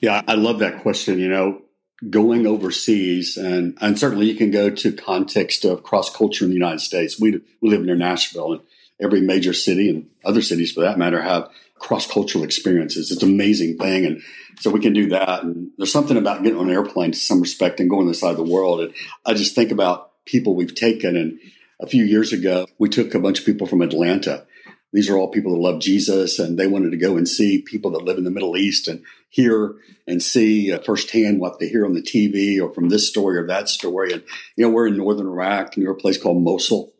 Yeah, 0.00 0.22
I 0.28 0.34
love 0.34 0.58
that 0.58 0.82
question. 0.82 1.18
You 1.18 1.28
know, 1.28 1.62
going 2.10 2.46
overseas, 2.46 3.38
and 3.38 3.78
and 3.80 3.98
certainly 3.98 4.26
you 4.26 4.34
can 4.36 4.50
go 4.50 4.68
to 4.68 4.92
context 4.92 5.64
of 5.64 5.82
cross 5.82 6.14
culture 6.14 6.44
in 6.44 6.50
the 6.50 6.56
United 6.56 6.80
States. 6.80 7.18
We 7.18 7.40
we 7.62 7.70
live 7.70 7.82
near 7.82 7.96
Nashville, 7.96 8.52
and 8.52 8.62
every 9.00 9.22
major 9.22 9.54
city 9.54 9.88
and 9.88 10.10
other 10.22 10.42
cities 10.42 10.72
for 10.72 10.82
that 10.82 10.98
matter 10.98 11.22
have 11.22 11.48
cross 11.78 12.06
cultural 12.06 12.44
experiences. 12.44 13.10
It's 13.10 13.22
an 13.22 13.30
amazing 13.30 13.78
thing, 13.78 14.04
and 14.04 14.22
so 14.60 14.70
we 14.70 14.80
can 14.80 14.92
do 14.92 15.08
that. 15.08 15.44
And 15.44 15.70
there's 15.78 15.92
something 15.92 16.18
about 16.18 16.42
getting 16.42 16.58
on 16.58 16.68
an 16.68 16.74
airplane 16.74 17.12
to 17.12 17.18
some 17.18 17.40
respect 17.40 17.80
and 17.80 17.88
going 17.88 18.04
to 18.04 18.10
the 18.10 18.14
side 18.14 18.32
of 18.32 18.36
the 18.36 18.52
world. 18.52 18.80
And 18.80 18.94
I 19.24 19.32
just 19.32 19.54
think 19.54 19.72
about 19.72 20.10
people 20.26 20.54
we've 20.54 20.74
taken, 20.74 21.16
and 21.16 21.40
a 21.84 21.90
few 21.90 22.04
years 22.04 22.32
ago 22.32 22.66
we 22.78 22.88
took 22.88 23.14
a 23.14 23.20
bunch 23.20 23.40
of 23.40 23.46
people 23.46 23.66
from 23.66 23.82
Atlanta 23.82 24.46
these 24.94 25.10
are 25.10 25.18
all 25.18 25.26
people 25.26 25.52
that 25.52 25.58
love 25.58 25.80
Jesus 25.80 26.38
and 26.38 26.56
they 26.56 26.68
wanted 26.68 26.92
to 26.92 26.96
go 26.96 27.16
and 27.16 27.28
see 27.28 27.60
people 27.60 27.90
that 27.90 28.04
live 28.04 28.16
in 28.16 28.22
the 28.22 28.30
Middle 28.30 28.56
East 28.56 28.86
and 28.86 29.02
hear 29.28 29.74
and 30.06 30.22
see 30.22 30.72
uh, 30.72 30.78
firsthand 30.78 31.40
what 31.40 31.58
they 31.58 31.68
hear 31.68 31.84
on 31.84 31.94
the 31.94 32.00
TV 32.00 32.62
or 32.62 32.72
from 32.72 32.90
this 32.90 33.08
story 33.08 33.36
or 33.36 33.44
that 33.48 33.68
story. 33.68 34.12
And, 34.12 34.22
you 34.56 34.64
know, 34.64 34.70
we're 34.70 34.86
in 34.86 34.96
northern 34.96 35.26
Iraq 35.26 35.76
near 35.76 35.90
a 35.90 35.96
place 35.96 36.16
called 36.16 36.40
Mosul. 36.40 36.94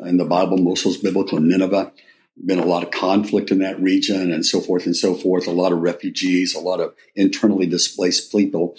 In 0.00 0.18
the 0.18 0.26
Bible, 0.26 0.58
Mosul's 0.58 0.98
biblical 0.98 1.40
Nineveh. 1.40 1.90
Been 2.44 2.58
a 2.58 2.66
lot 2.66 2.82
of 2.82 2.90
conflict 2.90 3.50
in 3.50 3.60
that 3.60 3.80
region 3.80 4.30
and 4.30 4.44
so 4.44 4.60
forth 4.60 4.84
and 4.84 4.94
so 4.94 5.14
forth. 5.14 5.46
A 5.46 5.50
lot 5.50 5.72
of 5.72 5.80
refugees, 5.80 6.54
a 6.54 6.60
lot 6.60 6.80
of 6.80 6.94
internally 7.16 7.66
displaced 7.66 8.30
people. 8.30 8.76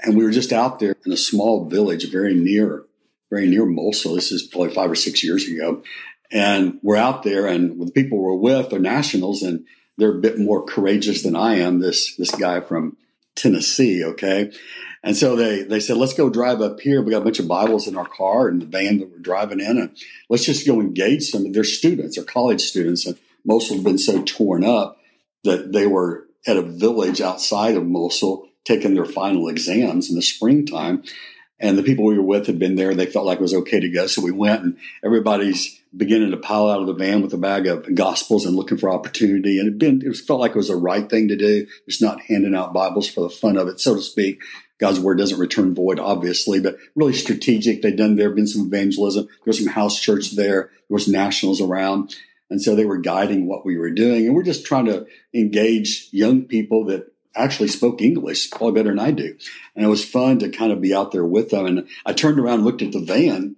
And 0.00 0.16
we 0.16 0.22
were 0.22 0.30
just 0.30 0.52
out 0.52 0.78
there 0.78 0.94
in 1.04 1.12
a 1.12 1.16
small 1.16 1.68
village 1.68 2.08
very 2.10 2.34
near, 2.34 2.84
very 3.32 3.48
near 3.48 3.64
Mosul. 3.64 4.16
This 4.16 4.30
is 4.30 4.42
probably 4.42 4.74
five 4.74 4.90
or 4.90 4.94
six 4.94 5.24
years 5.24 5.48
ago. 5.48 5.82
And 6.30 6.78
we're 6.82 6.96
out 6.96 7.22
there, 7.22 7.46
and 7.46 7.80
the 7.80 7.90
people 7.90 8.18
we're 8.18 8.34
with 8.34 8.72
are 8.74 8.78
nationals, 8.78 9.42
and 9.42 9.64
they're 9.96 10.18
a 10.18 10.20
bit 10.20 10.38
more 10.38 10.64
courageous 10.64 11.22
than 11.22 11.34
I 11.34 11.56
am. 11.56 11.80
This 11.80 12.14
this 12.16 12.30
guy 12.30 12.60
from 12.60 12.96
Tennessee, 13.34 14.04
okay. 14.04 14.52
And 15.02 15.16
so 15.16 15.34
they 15.34 15.62
they 15.62 15.80
said, 15.80 15.96
let's 15.96 16.14
go 16.14 16.28
drive 16.28 16.60
up 16.60 16.80
here. 16.80 17.02
We 17.02 17.10
got 17.10 17.22
a 17.22 17.24
bunch 17.24 17.38
of 17.38 17.48
Bibles 17.48 17.88
in 17.88 17.96
our 17.96 18.06
car 18.06 18.48
and 18.48 18.60
the 18.60 18.66
van 18.66 18.98
that 18.98 19.10
we're 19.10 19.18
driving 19.18 19.60
in, 19.60 19.78
and 19.78 19.96
let's 20.28 20.44
just 20.44 20.66
go 20.66 20.80
engage 20.80 21.24
some 21.24 21.46
of 21.46 21.54
their 21.54 21.64
students, 21.64 22.18
or 22.18 22.24
college 22.24 22.60
students, 22.60 23.06
and 23.06 23.18
most 23.44 23.72
have 23.72 23.82
been 23.82 23.98
so 23.98 24.22
torn 24.22 24.62
up 24.62 24.98
that 25.44 25.72
they 25.72 25.86
were 25.86 26.26
at 26.46 26.58
a 26.58 26.62
village 26.62 27.20
outside 27.20 27.76
of 27.76 27.86
Mosul 27.86 28.48
taking 28.64 28.94
their 28.94 29.06
final 29.06 29.48
exams 29.48 30.08
in 30.10 30.16
the 30.16 30.22
springtime. 30.22 31.02
And 31.62 31.78
the 31.78 31.84
people 31.84 32.04
we 32.04 32.18
were 32.18 32.24
with 32.24 32.48
had 32.48 32.58
been 32.58 32.74
there. 32.74 32.92
They 32.92 33.06
felt 33.06 33.24
like 33.24 33.38
it 33.38 33.42
was 33.42 33.54
okay 33.54 33.78
to 33.78 33.88
go. 33.88 34.08
So 34.08 34.20
we 34.20 34.32
went 34.32 34.64
and 34.64 34.76
everybody's 35.04 35.80
beginning 35.96 36.32
to 36.32 36.36
pile 36.36 36.68
out 36.68 36.80
of 36.80 36.88
the 36.88 36.94
van 36.94 37.22
with 37.22 37.32
a 37.34 37.38
bag 37.38 37.68
of 37.68 37.94
gospels 37.94 38.44
and 38.44 38.56
looking 38.56 38.78
for 38.78 38.90
opportunity. 38.90 39.60
And 39.60 39.68
it 39.68 39.78
been, 39.78 40.02
it 40.04 40.16
felt 40.16 40.40
like 40.40 40.50
it 40.50 40.56
was 40.56 40.68
the 40.68 40.76
right 40.76 41.08
thing 41.08 41.28
to 41.28 41.36
do. 41.36 41.68
It's 41.86 42.02
not 42.02 42.20
handing 42.22 42.56
out 42.56 42.72
Bibles 42.72 43.08
for 43.08 43.20
the 43.20 43.30
fun 43.30 43.56
of 43.56 43.68
it, 43.68 43.78
so 43.78 43.94
to 43.94 44.02
speak. 44.02 44.42
God's 44.80 44.98
word 44.98 45.18
doesn't 45.18 45.38
return 45.38 45.72
void, 45.72 46.00
obviously, 46.00 46.58
but 46.58 46.78
really 46.96 47.12
strategic. 47.12 47.80
They'd 47.80 47.94
done 47.94 48.16
there, 48.16 48.30
been 48.30 48.48
some 48.48 48.66
evangelism. 48.66 49.26
There 49.26 49.36
was 49.46 49.58
some 49.58 49.72
house 49.72 50.00
church 50.00 50.32
there. 50.32 50.72
There 50.88 50.88
was 50.88 51.06
nationals 51.06 51.60
around. 51.60 52.16
And 52.50 52.60
so 52.60 52.74
they 52.74 52.84
were 52.84 52.98
guiding 52.98 53.46
what 53.46 53.64
we 53.64 53.78
were 53.78 53.92
doing. 53.92 54.26
And 54.26 54.34
we're 54.34 54.42
just 54.42 54.66
trying 54.66 54.86
to 54.86 55.06
engage 55.32 56.08
young 56.10 56.42
people 56.42 56.86
that 56.86 57.11
actually 57.34 57.68
spoke 57.68 58.00
English 58.00 58.50
probably 58.50 58.72
better 58.72 58.90
than 58.90 58.98
I 58.98 59.10
do. 59.10 59.36
And 59.74 59.84
it 59.84 59.88
was 59.88 60.04
fun 60.04 60.38
to 60.40 60.50
kind 60.50 60.72
of 60.72 60.80
be 60.80 60.94
out 60.94 61.12
there 61.12 61.24
with 61.24 61.50
them. 61.50 61.66
And 61.66 61.88
I 62.04 62.12
turned 62.12 62.38
around 62.38 62.56
and 62.56 62.64
looked 62.64 62.82
at 62.82 62.92
the 62.92 63.00
van, 63.00 63.56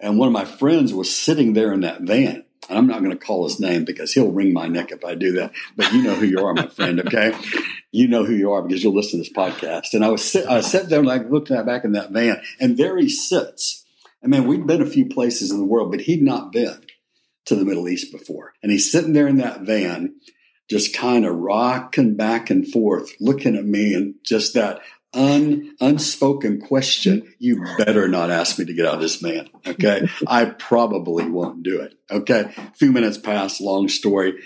and 0.00 0.18
one 0.18 0.28
of 0.28 0.32
my 0.32 0.44
friends 0.44 0.92
was 0.92 1.14
sitting 1.14 1.52
there 1.52 1.72
in 1.72 1.80
that 1.80 2.02
van. 2.02 2.44
And 2.68 2.78
I'm 2.78 2.86
not 2.86 3.00
going 3.00 3.10
to 3.10 3.24
call 3.24 3.44
his 3.44 3.58
name 3.58 3.84
because 3.84 4.12
he'll 4.12 4.30
wring 4.30 4.52
my 4.52 4.68
neck 4.68 4.92
if 4.92 5.04
I 5.04 5.14
do 5.14 5.32
that. 5.32 5.52
But 5.76 5.92
you 5.92 6.02
know 6.02 6.14
who 6.14 6.26
you 6.26 6.44
are, 6.44 6.54
my 6.54 6.68
friend. 6.68 7.00
Okay, 7.00 7.34
you 7.90 8.08
know 8.08 8.24
who 8.24 8.34
you 8.34 8.52
are 8.52 8.62
because 8.62 8.82
you'll 8.82 8.94
listen 8.94 9.22
to 9.22 9.28
this 9.28 9.32
podcast. 9.32 9.94
And 9.94 10.04
I 10.04 10.08
was 10.08 10.24
sit, 10.24 10.46
I 10.46 10.60
sat 10.60 10.88
there 10.88 11.00
and 11.00 11.10
I 11.10 11.18
looked 11.18 11.50
at 11.50 11.66
back 11.66 11.84
in 11.84 11.92
that 11.92 12.10
van, 12.10 12.40
and 12.60 12.76
there 12.76 12.96
he 12.96 13.08
sits. 13.08 13.84
I 14.22 14.28
mean, 14.28 14.46
we'd 14.46 14.66
been 14.66 14.82
a 14.82 14.86
few 14.86 15.06
places 15.08 15.50
in 15.50 15.58
the 15.58 15.64
world, 15.64 15.90
but 15.90 16.02
he'd 16.02 16.22
not 16.22 16.52
been 16.52 16.80
to 17.46 17.56
the 17.56 17.64
Middle 17.64 17.88
East 17.88 18.12
before. 18.12 18.52
And 18.62 18.70
he's 18.70 18.90
sitting 18.90 19.12
there 19.12 19.26
in 19.26 19.38
that 19.38 19.62
van, 19.62 20.14
just 20.68 20.94
kind 20.94 21.24
of 21.24 21.36
rocking 21.36 22.16
back 22.16 22.50
and 22.50 22.66
forth, 22.66 23.12
looking 23.20 23.56
at 23.56 23.64
me 23.64 23.94
and 23.94 24.14
just 24.24 24.54
that 24.54 24.80
un, 25.14 25.74
unspoken 25.80 26.60
question. 26.60 27.34
You 27.38 27.64
better 27.78 28.08
not 28.08 28.30
ask 28.30 28.58
me 28.58 28.64
to 28.64 28.74
get 28.74 28.86
out 28.86 28.94
of 28.94 29.00
this 29.00 29.22
man. 29.22 29.48
Okay. 29.66 30.08
I 30.26 30.46
probably 30.46 31.28
won't 31.28 31.62
do 31.62 31.80
it. 31.80 31.94
Okay. 32.10 32.52
A 32.56 32.72
few 32.74 32.92
minutes 32.92 33.18
pass, 33.18 33.60
long 33.60 33.88
story. 33.88 34.42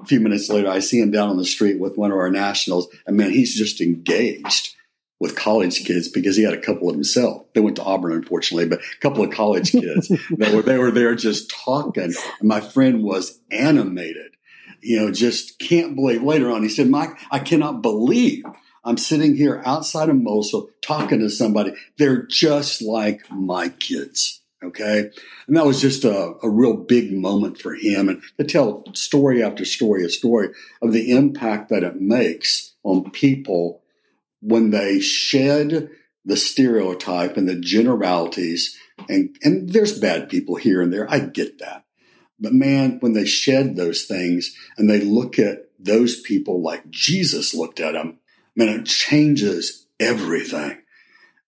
A 0.00 0.04
few 0.06 0.20
minutes 0.20 0.48
later, 0.48 0.68
I 0.68 0.80
see 0.80 1.00
him 1.00 1.10
down 1.10 1.28
on 1.28 1.36
the 1.36 1.44
street 1.44 1.78
with 1.78 1.96
one 1.96 2.10
of 2.10 2.18
our 2.18 2.30
nationals 2.30 2.88
and 3.06 3.16
man, 3.16 3.30
he's 3.30 3.56
just 3.56 3.80
engaged 3.80 4.74
with 5.20 5.34
college 5.34 5.84
kids 5.84 6.08
because 6.08 6.36
he 6.36 6.44
had 6.44 6.54
a 6.54 6.60
couple 6.60 6.88
of 6.88 6.94
himself. 6.94 7.44
They 7.52 7.60
went 7.60 7.76
to 7.76 7.82
Auburn, 7.82 8.12
unfortunately, 8.12 8.68
but 8.68 8.80
a 8.80 9.00
couple 9.00 9.24
of 9.24 9.32
college 9.32 9.72
kids 9.72 10.08
that 10.36 10.54
were, 10.54 10.62
they 10.62 10.78
were 10.78 10.92
there 10.92 11.16
just 11.16 11.50
talking. 11.50 12.14
And 12.40 12.48
my 12.48 12.60
friend 12.60 13.02
was 13.02 13.40
animated 13.50 14.36
you 14.80 15.00
know, 15.00 15.12
just 15.12 15.58
can't 15.58 15.94
believe. 15.94 16.22
Later 16.22 16.50
on, 16.50 16.62
he 16.62 16.68
said, 16.68 16.88
Mike, 16.88 17.10
I 17.30 17.38
cannot 17.38 17.82
believe 17.82 18.44
I'm 18.84 18.96
sitting 18.96 19.36
here 19.36 19.62
outside 19.66 20.08
of 20.08 20.16
Mosul 20.16 20.70
talking 20.80 21.20
to 21.20 21.28
somebody. 21.28 21.74
They're 21.98 22.22
just 22.22 22.80
like 22.80 23.30
my 23.30 23.68
kids. 23.68 24.40
Okay. 24.62 25.10
And 25.46 25.56
that 25.56 25.66
was 25.66 25.80
just 25.80 26.04
a, 26.04 26.34
a 26.42 26.48
real 26.48 26.74
big 26.74 27.12
moment 27.12 27.60
for 27.60 27.74
him 27.74 28.08
and 28.08 28.22
to 28.38 28.44
tell 28.44 28.84
story 28.94 29.42
after 29.42 29.64
story, 29.64 30.04
a 30.04 30.08
story 30.08 30.48
of 30.82 30.92
the 30.92 31.12
impact 31.12 31.68
that 31.68 31.84
it 31.84 32.00
makes 32.00 32.74
on 32.82 33.10
people 33.10 33.82
when 34.40 34.70
they 34.70 35.00
shed 35.00 35.90
the 36.24 36.36
stereotype 36.36 37.36
and 37.36 37.48
the 37.48 37.60
generalities. 37.60 38.76
And, 39.08 39.36
and 39.42 39.70
there's 39.70 39.98
bad 39.98 40.28
people 40.28 40.56
here 40.56 40.82
and 40.82 40.92
there. 40.92 41.08
I 41.10 41.20
get 41.20 41.58
that. 41.58 41.84
But 42.40 42.52
man, 42.52 42.98
when 43.00 43.14
they 43.14 43.24
shed 43.24 43.76
those 43.76 44.04
things 44.04 44.54
and 44.76 44.88
they 44.88 45.00
look 45.00 45.38
at 45.38 45.68
those 45.78 46.20
people 46.20 46.62
like 46.62 46.88
Jesus 46.90 47.54
looked 47.54 47.80
at 47.80 47.92
them, 47.92 48.18
man, 48.54 48.68
it 48.68 48.86
changes 48.86 49.86
everything. 49.98 50.78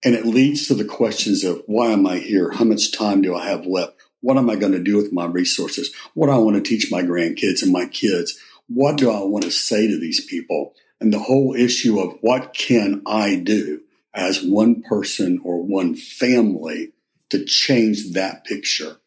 And 0.02 0.14
it 0.14 0.26
leads 0.26 0.66
to 0.66 0.74
the 0.74 0.84
questions 0.84 1.44
of 1.44 1.62
why 1.66 1.88
am 1.88 2.06
I 2.06 2.18
here? 2.18 2.52
How 2.52 2.64
much 2.64 2.92
time 2.92 3.22
do 3.22 3.34
I 3.34 3.48
have 3.48 3.66
left? 3.66 3.94
What 4.20 4.36
am 4.36 4.50
I 4.50 4.56
going 4.56 4.72
to 4.72 4.82
do 4.82 4.96
with 4.96 5.12
my 5.12 5.26
resources? 5.26 5.94
What 6.14 6.26
do 6.26 6.32
I 6.32 6.38
want 6.38 6.56
to 6.56 6.62
teach 6.62 6.90
my 6.90 7.02
grandkids 7.02 7.62
and 7.62 7.72
my 7.72 7.86
kids? 7.86 8.38
What 8.66 8.96
do 8.96 9.10
I 9.10 9.22
want 9.24 9.44
to 9.44 9.50
say 9.50 9.86
to 9.86 9.98
these 9.98 10.24
people? 10.24 10.74
And 11.00 11.12
the 11.12 11.18
whole 11.18 11.54
issue 11.54 11.98
of 11.98 12.18
what 12.20 12.54
can 12.54 13.02
I 13.06 13.36
do 13.36 13.82
as 14.14 14.42
one 14.42 14.82
person 14.82 15.40
or 15.44 15.62
one 15.62 15.94
family 15.94 16.92
to 17.30 17.44
change 17.44 18.12
that 18.12 18.44
picture? 18.44 18.99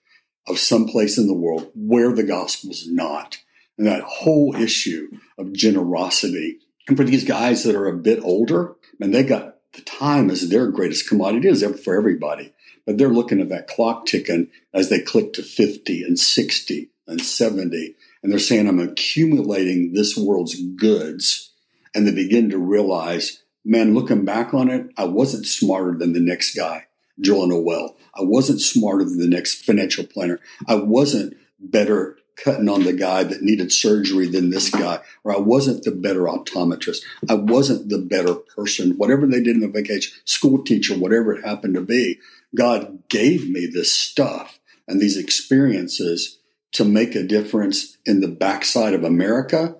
Of 0.47 0.59
some 0.59 0.87
place 0.87 1.17
in 1.17 1.27
the 1.27 1.33
world 1.33 1.71
where 1.75 2.13
the 2.13 2.23
gospel's 2.23 2.87
not. 2.87 3.37
And 3.77 3.87
that 3.87 4.03
whole 4.03 4.55
issue 4.55 5.17
of 5.37 5.53
generosity. 5.53 6.59
And 6.87 6.97
for 6.97 7.03
these 7.03 7.23
guys 7.23 7.63
that 7.63 7.75
are 7.75 7.87
a 7.87 7.97
bit 7.97 8.21
older, 8.23 8.75
and 8.99 9.13
they 9.13 9.23
got 9.23 9.53
the 9.73 9.81
time 9.81 10.29
as 10.29 10.49
their 10.49 10.67
greatest 10.67 11.09
commodity. 11.09 11.47
It 11.47 11.51
is 11.51 11.81
for 11.83 11.97
everybody. 11.97 12.53
But 12.85 12.97
they're 12.97 13.09
looking 13.09 13.41
at 13.41 13.49
that 13.49 13.67
clock 13.67 14.05
ticking 14.05 14.49
as 14.73 14.89
they 14.89 14.99
click 14.99 15.33
to 15.33 15.43
50 15.43 16.03
and 16.03 16.19
60 16.19 16.89
and 17.07 17.21
70. 17.21 17.95
And 18.21 18.31
they're 18.31 18.39
saying, 18.39 18.67
I'm 18.67 18.79
accumulating 18.79 19.93
this 19.93 20.15
world's 20.15 20.61
goods. 20.61 21.51
And 21.95 22.07
they 22.07 22.13
begin 22.13 22.49
to 22.49 22.57
realize, 22.57 23.43
man, 23.65 23.93
looking 23.93 24.25
back 24.25 24.53
on 24.53 24.69
it, 24.69 24.87
I 24.97 25.05
wasn't 25.05 25.45
smarter 25.45 25.97
than 25.97 26.13
the 26.13 26.19
next 26.19 26.55
guy 26.55 26.87
drilling 27.19 27.51
a 27.51 27.59
well. 27.59 27.95
I 28.15 28.23
wasn't 28.23 28.61
smarter 28.61 29.03
than 29.03 29.19
the 29.19 29.27
next 29.27 29.65
financial 29.65 30.05
planner. 30.05 30.39
I 30.67 30.75
wasn't 30.75 31.37
better 31.59 32.17
cutting 32.35 32.69
on 32.69 32.83
the 32.83 32.93
guy 32.93 33.23
that 33.23 33.41
needed 33.41 33.71
surgery 33.71 34.27
than 34.27 34.49
this 34.49 34.69
guy, 34.69 34.99
or 35.23 35.35
I 35.35 35.39
wasn't 35.39 35.83
the 35.83 35.91
better 35.91 36.21
optometrist. 36.21 37.01
I 37.29 37.35
wasn't 37.35 37.89
the 37.89 37.99
better 37.99 38.33
person, 38.33 38.97
whatever 38.97 39.27
they 39.27 39.41
did 39.41 39.55
in 39.55 39.61
the 39.61 39.67
vacation, 39.67 40.13
school 40.25 40.63
teacher, 40.63 40.95
whatever 40.95 41.33
it 41.33 41.45
happened 41.45 41.75
to 41.75 41.81
be. 41.81 42.19
God 42.55 43.07
gave 43.09 43.49
me 43.49 43.67
this 43.67 43.91
stuff 43.91 44.59
and 44.87 44.99
these 44.99 45.17
experiences 45.17 46.39
to 46.73 46.83
make 46.83 47.15
a 47.15 47.23
difference 47.23 47.97
in 48.05 48.19
the 48.19 48.27
backside 48.27 48.93
of 48.93 49.03
America 49.03 49.75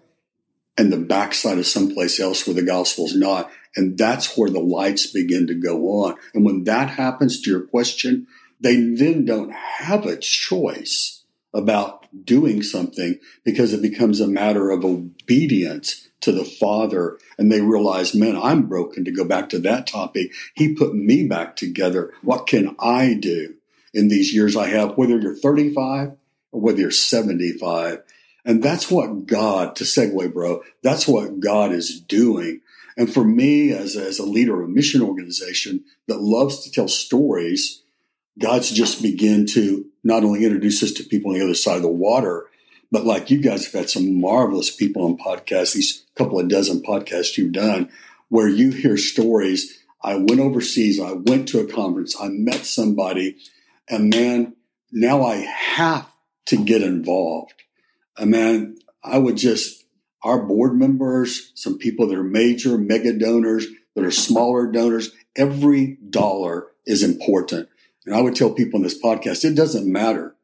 and 0.77 0.91
the 0.91 0.97
backside 0.97 1.57
of 1.57 1.67
someplace 1.67 2.19
else 2.19 2.45
where 2.47 2.55
the 2.55 2.61
gospel's 2.61 3.15
not. 3.15 3.51
And 3.75 3.97
that's 3.97 4.37
where 4.37 4.49
the 4.49 4.59
lights 4.59 5.07
begin 5.07 5.47
to 5.47 5.55
go 5.55 6.03
on. 6.03 6.15
And 6.33 6.45
when 6.45 6.63
that 6.65 6.91
happens 6.91 7.41
to 7.41 7.49
your 7.49 7.61
question, 7.61 8.27
they 8.59 8.75
then 8.75 9.25
don't 9.25 9.51
have 9.51 10.05
a 10.05 10.17
choice 10.17 11.23
about 11.53 12.07
doing 12.25 12.63
something 12.63 13.19
because 13.43 13.73
it 13.73 13.81
becomes 13.81 14.19
a 14.19 14.27
matter 14.27 14.71
of 14.71 14.85
obedience 14.85 16.07
to 16.21 16.31
the 16.31 16.45
Father. 16.45 17.19
And 17.37 17.51
they 17.51 17.61
realize, 17.61 18.15
man, 18.15 18.37
I'm 18.37 18.67
broken 18.67 19.05
to 19.05 19.11
go 19.11 19.25
back 19.25 19.49
to 19.49 19.59
that 19.59 19.87
topic. 19.87 20.31
He 20.55 20.73
put 20.73 20.95
me 20.95 21.27
back 21.27 21.55
together. 21.55 22.13
What 22.21 22.47
can 22.47 22.75
I 22.79 23.13
do 23.13 23.55
in 23.93 24.07
these 24.07 24.33
years 24.33 24.55
I 24.55 24.67
have, 24.67 24.97
whether 24.97 25.19
you're 25.19 25.35
35 25.35 26.13
or 26.51 26.61
whether 26.61 26.79
you're 26.79 26.91
75? 26.91 28.03
And 28.45 28.61
that's 28.61 28.91
what 28.91 29.25
God, 29.25 29.75
to 29.77 29.83
segue, 29.83 30.33
bro, 30.33 30.63
that's 30.81 31.07
what 31.07 31.39
God 31.39 31.71
is 31.71 31.99
doing. 31.99 32.61
And 32.97 33.11
for 33.11 33.23
me, 33.23 33.71
as 33.71 33.95
as 33.95 34.19
a 34.19 34.25
leader 34.25 34.61
of 34.61 34.69
a 34.69 34.71
mission 34.71 35.01
organization 35.01 35.83
that 36.07 36.21
loves 36.21 36.63
to 36.63 36.71
tell 36.71 36.87
stories, 36.87 37.83
God's 38.39 38.71
just 38.71 39.01
begin 39.01 39.45
to 39.47 39.85
not 40.03 40.23
only 40.23 40.43
introduce 40.43 40.83
us 40.83 40.91
to 40.93 41.03
people 41.03 41.31
on 41.31 41.37
the 41.37 41.43
other 41.43 41.53
side 41.53 41.77
of 41.77 41.81
the 41.81 41.87
water, 41.87 42.47
but 42.91 43.05
like 43.05 43.31
you 43.31 43.39
guys 43.39 43.65
have 43.65 43.73
had 43.73 43.89
some 43.89 44.19
marvelous 44.21 44.69
people 44.69 45.05
on 45.05 45.17
podcasts, 45.17 45.73
these 45.73 46.03
couple 46.15 46.39
of 46.39 46.47
dozen 46.47 46.81
podcasts 46.81 47.37
you've 47.37 47.53
done, 47.53 47.89
where 48.29 48.47
you 48.47 48.71
hear 48.71 48.97
stories. 48.97 49.79
I 50.01 50.15
went 50.15 50.39
overseas, 50.39 50.99
I 50.99 51.13
went 51.13 51.47
to 51.49 51.59
a 51.59 51.65
conference, 51.65 52.15
I 52.19 52.27
met 52.27 52.65
somebody, 52.65 53.37
and 53.89 54.09
man, 54.09 54.55
now 54.91 55.23
I 55.23 55.37
have 55.37 56.09
to 56.47 56.63
get 56.63 56.81
involved. 56.81 57.53
And 58.17 58.31
man, 58.31 58.77
I 59.03 59.17
would 59.17 59.37
just, 59.37 59.82
our 60.23 60.41
board 60.41 60.75
members, 60.75 61.51
some 61.55 61.77
people 61.77 62.07
that 62.07 62.17
are 62.17 62.23
major 62.23 62.77
mega 62.77 63.13
donors, 63.13 63.67
that 63.95 64.05
are 64.05 64.11
smaller 64.11 64.71
donors, 64.71 65.11
every 65.35 65.97
dollar 66.09 66.67
is 66.85 67.03
important. 67.03 67.69
And 68.05 68.15
I 68.15 68.21
would 68.21 68.35
tell 68.35 68.51
people 68.51 68.77
in 68.77 68.83
this 68.83 69.01
podcast, 69.01 69.45
it 69.45 69.55
doesn't 69.55 69.91
matter 69.91 70.35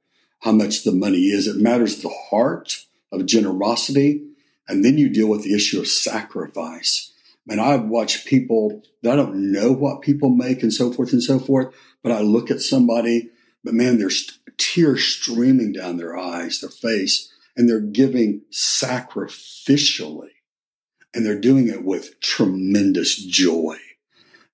how 0.41 0.51
much 0.51 0.83
the 0.83 0.91
money 0.91 1.27
is. 1.27 1.47
It 1.47 1.57
matters 1.57 2.01
the 2.01 2.13
heart 2.29 2.85
of 3.11 3.25
generosity. 3.25 4.23
And 4.67 4.85
then 4.85 4.97
you 4.97 5.09
deal 5.09 5.27
with 5.27 5.43
the 5.43 5.55
issue 5.55 5.79
of 5.79 5.87
sacrifice. 5.87 7.11
And 7.49 7.59
I've 7.59 7.85
watched 7.85 8.27
people 8.27 8.83
that 9.01 9.13
I 9.13 9.15
don't 9.15 9.51
know 9.51 9.71
what 9.71 10.01
people 10.01 10.29
make 10.29 10.61
and 10.61 10.73
so 10.73 10.93
forth 10.93 11.11
and 11.11 11.23
so 11.23 11.39
forth, 11.39 11.73
but 12.03 12.11
I 12.11 12.21
look 12.21 12.51
at 12.51 12.61
somebody, 12.61 13.29
but 13.63 13.73
man, 13.73 13.97
there's 13.97 14.39
tears 14.57 15.03
streaming 15.03 15.71
down 15.71 15.97
their 15.97 16.17
eyes, 16.17 16.59
their 16.59 16.69
face, 16.69 17.28
and 17.59 17.67
they're 17.67 17.81
giving 17.81 18.41
sacrificially. 18.53 20.29
And 21.13 21.25
they're 21.25 21.37
doing 21.37 21.67
it 21.67 21.83
with 21.83 22.21
tremendous 22.21 23.17
joy 23.17 23.75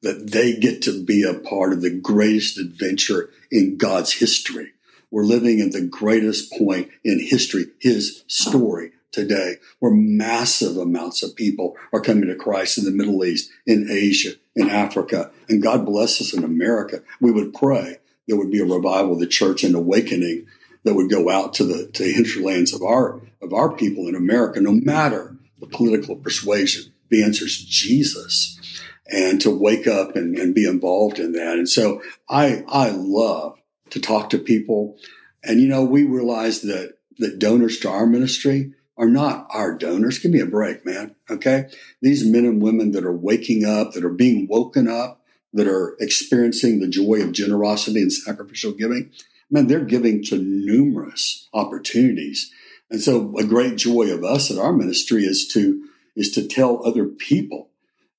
that 0.02 0.32
they 0.32 0.56
get 0.56 0.82
to 0.84 1.06
be 1.06 1.22
a 1.22 1.36
part 1.36 1.72
of 1.72 1.84
the 1.84 1.92
greatest 1.92 2.58
adventure 2.58 3.30
in 3.52 3.78
God's 3.78 4.14
history. 4.14 4.72
We're 5.12 5.24
living 5.24 5.62
at 5.62 5.72
the 5.72 5.86
greatest 5.86 6.52
point 6.54 6.90
in 7.04 7.20
history, 7.20 7.66
his 7.80 8.24
story 8.26 8.94
today, 9.12 9.58
where 9.78 9.94
massive 9.94 10.76
amounts 10.76 11.22
of 11.22 11.36
people 11.36 11.76
are 11.94 12.02
coming 12.02 12.28
to 12.28 12.36
Christ 12.36 12.80
in 12.80 12.86
the 12.86 12.92
Middle 12.92 13.24
East, 13.24 13.52
in 13.68 13.88
Asia, 13.92 14.32
in 14.56 14.68
Africa. 14.68 15.30
And 15.48 15.62
God 15.62 15.86
bless 15.86 16.20
us 16.22 16.34
in 16.34 16.44
America. 16.44 17.04
We 17.22 17.32
would 17.32 17.54
pray 17.54 18.00
there 18.28 18.38
would 18.38 18.50
be 18.50 18.62
a 18.62 18.66
revival 18.66 19.14
of 19.14 19.20
the 19.20 19.28
church 19.28 19.64
and 19.64 19.76
awakening 19.76 20.48
that 20.86 20.94
would 20.94 21.10
go 21.10 21.30
out 21.30 21.54
to 21.56 21.66
the 21.66 21.88
to 21.94 22.04
hinterlands 22.04 22.74
of 22.74 22.82
our 22.82 23.22
of 23.42 23.52
our 23.54 23.76
people 23.76 24.08
in 24.08 24.16
America, 24.16 24.62
no 24.62 24.72
matter 24.72 25.36
the 25.60 25.68
political 25.68 26.16
persuasion. 26.16 26.94
The 27.10 27.24
answer 27.24 27.46
is 27.46 27.58
Jesus 27.58 28.60
and 29.08 29.40
to 29.42 29.52
wake 29.52 29.88
up 29.88 30.16
and, 30.16 30.38
and 30.38 30.56
be 30.56 30.68
involved 30.68 31.20
in 31.20 31.34
that. 31.34 31.58
And 31.58 31.70
so 31.70 32.02
I, 32.30 32.64
I 32.68 32.90
love 32.90 33.60
to 33.92 34.00
talk 34.00 34.30
to 34.32 34.40
people. 34.40 34.98
And, 35.44 35.60
you 35.60 35.68
know, 35.68 35.84
we 35.84 36.04
realize 36.04 36.62
that, 36.62 36.98
that 37.20 37.40
donors 37.40 37.80
to 37.80 37.90
our 37.90 38.08
ministry 38.08 38.74
are 38.98 39.08
not 39.08 39.48
our 39.52 39.78
donors. 39.78 40.20
Give 40.20 40.32
me 40.32 40.40
a 40.40 40.46
break, 40.46 40.86
man. 40.86 41.16
Okay. 41.30 41.70
These 42.02 42.26
men 42.26 42.46
and 42.46 42.62
women 42.62 42.92
that 42.92 43.06
are 43.06 43.16
waking 43.16 43.66
up, 43.66 43.92
that 43.92 44.06
are 44.06 44.10
being 44.10 44.48
woken 44.50 44.88
up, 44.88 45.22
that 45.54 45.68
are 45.68 45.96
experiencing 46.00 46.80
the 46.80 46.88
joy 46.88 47.22
of 47.22 47.32
generosity 47.32 48.02
and 48.02 48.12
sacrificial 48.12 48.74
giving, 48.74 49.12
man, 49.56 49.68
they're 49.68 49.86
giving 49.86 50.22
to 50.26 50.38
numerous 50.38 51.48
opportunities. 51.54 52.52
And 52.92 53.02
so 53.02 53.36
a 53.38 53.44
great 53.44 53.78
joy 53.78 54.12
of 54.12 54.24
us 54.24 54.52
at 54.52 54.58
our 54.58 54.74
ministry 54.74 55.24
is 55.24 55.48
to, 55.54 55.88
is 56.16 56.30
to 56.32 56.48
tell 56.48 56.86
other 56.86 57.06
people 57.06 57.70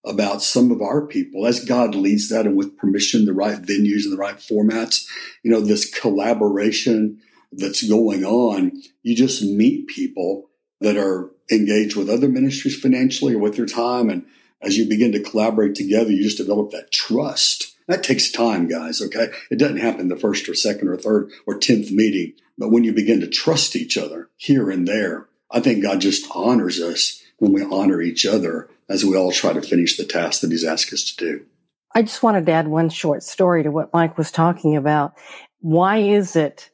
about 0.05 0.42
some 0.42 0.70
of 0.70 0.81
our 0.81 1.07
people 1.07 1.46
as 1.46 1.64
God 1.64 1.94
leads 1.94 2.31
that 2.31 2.46
and 2.46 2.57
with 2.57 2.79
permission, 2.79 3.27
the 3.27 3.35
right 3.35 3.61
venues 3.61 4.05
and 4.05 4.12
the 4.12 4.18
right 4.18 4.38
formats. 4.38 5.07
You 5.42 5.51
know, 5.51 5.61
this 5.61 5.88
collaboration 5.88 7.20
that's 7.53 7.87
going 7.87 8.25
on, 8.25 8.72
you 9.03 9.14
just 9.14 9.42
meet 9.42 9.88
people 9.88 10.49
that 10.81 10.96
are 10.96 11.31
engaged 11.51 11.96
with 11.96 12.09
other 12.09 12.29
ministries 12.29 12.81
financially 12.81 13.35
or 13.35 13.38
with 13.38 13.57
their 13.57 13.66
time. 13.66 14.09
And 14.09 14.25
as 14.62 14.79
you 14.79 14.88
begin 14.88 15.12
to 15.12 15.22
collaborate 15.22 15.75
together, 15.75 16.11
you 16.11 16.22
just 16.22 16.38
develop 16.38 16.70
that 16.70 16.92
trust. 16.92 17.75
That 17.88 18.03
takes 18.03 18.31
time, 18.31 18.66
guys. 18.66 19.01
Okay. 19.01 19.29
It 19.51 19.59
doesn't 19.59 19.79
happen 19.79 20.09
the 20.09 20.16
first 20.16 20.49
or 20.49 20.55
second 20.55 20.88
or 20.88 20.96
third 20.96 21.31
or 21.46 21.59
10th 21.59 21.92
meeting. 21.92 22.35
But 22.59 22.70
when 22.70 22.85
you 22.85 22.92
begin 22.92 23.20
to 23.20 23.29
trust 23.29 23.77
each 23.77 23.96
other 23.96 24.29
here 24.37 24.70
and 24.70 24.88
there, 24.88 25.29
I 25.51 25.61
think 25.61 25.83
God 25.83 26.01
just 26.01 26.27
honors 26.35 26.81
us 26.81 27.22
when 27.38 27.53
we 27.53 27.62
honor 27.62 28.01
each 28.01 28.27
other 28.27 28.68
as 28.88 29.05
we 29.05 29.16
all 29.16 29.31
try 29.31 29.53
to 29.53 29.62
finish 29.62 29.96
the 29.96 30.05
task 30.05 30.40
that 30.40 30.51
he's 30.51 30.64
asked 30.64 30.92
us 30.92 31.05
to 31.12 31.25
do. 31.25 31.46
I 31.94 32.03
just 32.03 32.22
wanted 32.22 32.46
to 32.46 32.53
add 32.53 32.68
one 32.68 32.88
short 32.88 33.22
story 33.22 33.62
to 33.62 33.70
what 33.70 33.92
Mike 33.92 34.18
was 34.18 34.31
talking 34.31 34.77
about. 34.77 35.14
Why 35.61 35.99
is 35.99 36.37
it 36.37 36.70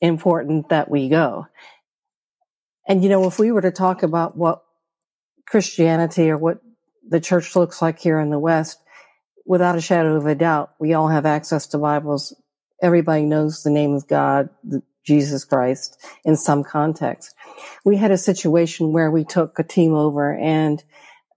important 0.00 0.70
that 0.70 0.90
we 0.90 1.08
go? 1.08 1.46
And 2.88 3.02
you 3.02 3.08
know, 3.08 3.26
if 3.26 3.38
we 3.38 3.52
were 3.52 3.62
to 3.62 3.70
talk 3.70 4.02
about 4.02 4.36
what 4.36 4.62
Christianity 5.46 6.30
or 6.30 6.38
what 6.38 6.58
the 7.08 7.20
church 7.20 7.54
looks 7.54 7.80
like 7.80 7.98
here 7.98 8.18
in 8.18 8.30
the 8.30 8.38
West, 8.38 8.78
without 9.44 9.76
a 9.76 9.80
shadow 9.80 10.16
of 10.16 10.26
a 10.26 10.34
doubt, 10.34 10.72
we 10.78 10.94
all 10.94 11.08
have 11.08 11.26
access 11.26 11.66
to 11.68 11.78
Bibles. 11.78 12.34
Everybody 12.82 13.24
knows 13.24 13.62
the 13.62 13.70
name 13.70 13.94
of 13.94 14.08
God, 14.08 14.48
Jesus 15.04 15.44
Christ 15.44 16.02
in 16.24 16.36
some 16.36 16.64
context. 16.64 17.34
We 17.84 17.96
had 17.96 18.10
a 18.10 18.18
situation 18.18 18.92
where 18.92 19.10
we 19.10 19.24
took 19.24 19.58
a 19.58 19.62
team 19.62 19.94
over 19.94 20.34
and 20.34 20.82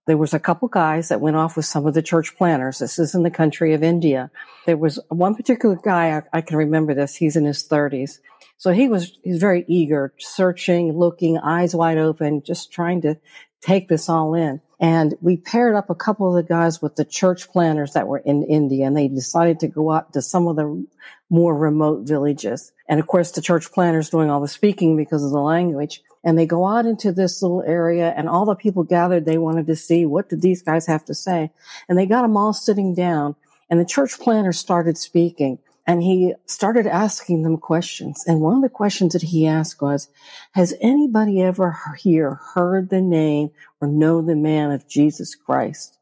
there 0.08 0.17
was 0.17 0.34
a 0.34 0.39
couple 0.39 0.70
guys 0.70 1.10
that 1.10 1.20
went 1.20 1.36
off 1.36 1.58
with 1.58 1.65
some 1.65 1.86
of 1.86 1.93
the 1.93 2.02
church 2.02 2.38
planters. 2.38 2.80
This 2.80 2.98
is 2.98 3.13
in 3.13 3.24
the 3.24 3.30
country 3.30 3.74
of 3.74 3.84
India. 3.84 4.32
There 4.65 4.78
was 4.78 5.00
one 5.10 5.36
particular 5.36 5.76
guy, 5.76 6.17
I, 6.17 6.38
I 6.38 6.41
can 6.41 6.56
remember 6.56 6.93
this, 6.93 7.15
he's 7.15 7.36
in 7.36 7.43
his 7.43 7.63
thirties. 7.63 8.22
So 8.58 8.72
he 8.72 8.88
was, 8.88 9.17
he's 9.24 9.39
very 9.39 9.65
eager, 9.67 10.13
searching, 10.17 10.98
looking, 10.98 11.38
eyes 11.38 11.76
wide 11.76 11.98
open, 11.98 12.41
just 12.41 12.72
trying 12.72 13.02
to 13.02 13.20
take 13.62 13.89
this 13.89 14.08
all 14.08 14.34
in. 14.34 14.62
And 14.80 15.16
we 15.22 15.38
paired 15.38 15.76
up 15.76 15.90
a 15.90 15.96
couple 15.96 16.30
of 16.30 16.36
the 16.36 16.48
guys 16.48 16.82
with 16.82 16.96
the 16.96 17.06
church 17.06 17.50
planters 17.50 17.94
that 17.94 18.08
were 18.08 18.20
in 18.20 18.44
India 18.44 18.86
and 18.86 18.96
they 18.96 19.08
decided 19.08 19.60
to 19.62 19.68
go 19.68 19.92
out 19.92 20.13
to 20.13 20.22
some 20.22 20.48
of 20.48 20.56
the 20.56 20.86
more 21.30 21.56
remote 21.56 22.08
villages. 22.08 22.72
And 22.88 23.00
of 23.00 23.08
course, 23.08 23.32
the 23.32 23.42
church 23.42 23.72
planters 23.72 24.10
doing 24.10 24.30
all 24.30 24.40
the 24.40 24.48
speaking 24.48 24.96
because 24.96 25.24
of 25.24 25.32
the 25.32 25.40
language. 25.40 26.04
And 26.24 26.38
they 26.38 26.46
go 26.46 26.68
out 26.68 26.86
into 26.86 27.12
this 27.12 27.42
little 27.42 27.63
area 27.63 28.13
and 28.16 28.30
all 28.30 28.46
the 28.46 28.56
people 28.56 28.84
gathered. 28.84 29.26
They 29.26 29.38
wanted 29.38 29.68
to 29.68 29.76
see 29.76 30.06
what 30.06 30.30
did 30.30 30.42
these 30.42 30.62
guys 30.62 30.86
have 30.86 31.06
to 31.06 31.16
say. 31.16 31.52
And 31.90 31.98
they 31.98 32.06
got 32.06 32.22
them 32.22 32.38
all 32.38 32.54
sitting 32.54 32.94
down 32.94 33.36
and 33.70 33.80
the 33.80 33.86
church 33.86 34.20
planter 34.20 34.54
started 34.54 34.98
speaking 34.98 35.60
and 35.88 36.04
he 36.04 36.34
started 36.45 36.86
asking 36.86 37.43
them 37.43 37.57
questions 37.57 38.24
and 38.28 38.41
one 38.41 38.57
of 38.57 38.62
the 38.62 38.70
questions 38.70 39.14
that 39.14 39.24
he 39.24 39.47
asked 39.47 39.82
was 39.82 40.09
has 40.53 40.76
anybody 40.82 41.41
ever 41.41 41.78
here 41.97 42.39
heard 42.53 42.89
the 42.89 43.01
name 43.01 43.49
or 43.82 43.88
know 43.88 44.22
the 44.22 44.36
man 44.36 44.72
of 44.72 44.88
jesus 44.88 45.36
christ 45.36 45.97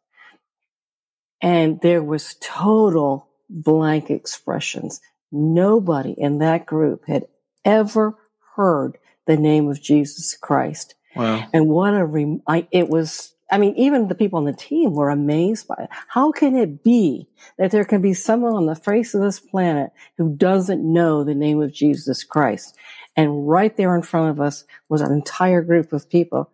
and 1.41 1.79
there 1.81 2.03
was 2.03 2.35
total 2.41 3.27
blank 3.49 4.09
expressions 4.09 5.01
nobody 5.31 6.11
in 6.17 6.39
that 6.39 6.65
group 6.65 7.05
had 7.07 7.25
ever 7.63 8.15
heard 8.55 8.97
the 9.25 9.37
name 9.37 9.69
of 9.69 9.81
Jesus 9.81 10.35
Christ. 10.35 10.95
Wow. 11.15 11.47
And 11.53 11.67
what 11.67 11.93
a, 11.93 12.05
re- 12.05 12.41
I, 12.47 12.67
it 12.71 12.89
was, 12.89 13.33
I 13.51 13.59
mean, 13.59 13.75
even 13.75 14.07
the 14.07 14.15
people 14.15 14.37
on 14.37 14.45
the 14.45 14.53
team 14.53 14.93
were 14.93 15.09
amazed 15.09 15.67
by 15.67 15.75
it. 15.79 15.89
How 16.07 16.31
can 16.31 16.55
it 16.55 16.83
be 16.83 17.27
that 17.57 17.71
there 17.71 17.85
can 17.85 18.01
be 18.01 18.13
someone 18.13 18.53
on 18.53 18.65
the 18.65 18.75
face 18.75 19.13
of 19.13 19.21
this 19.21 19.39
planet 19.39 19.91
who 20.17 20.35
doesn't 20.35 20.81
know 20.81 21.23
the 21.23 21.35
name 21.35 21.61
of 21.61 21.71
Jesus 21.71 22.23
Christ? 22.23 22.75
And 23.15 23.47
right 23.47 23.75
there 23.77 23.95
in 23.95 24.01
front 24.01 24.31
of 24.31 24.41
us 24.41 24.65
was 24.89 25.01
an 25.01 25.11
entire 25.11 25.61
group 25.61 25.93
of 25.93 26.09
people 26.09 26.49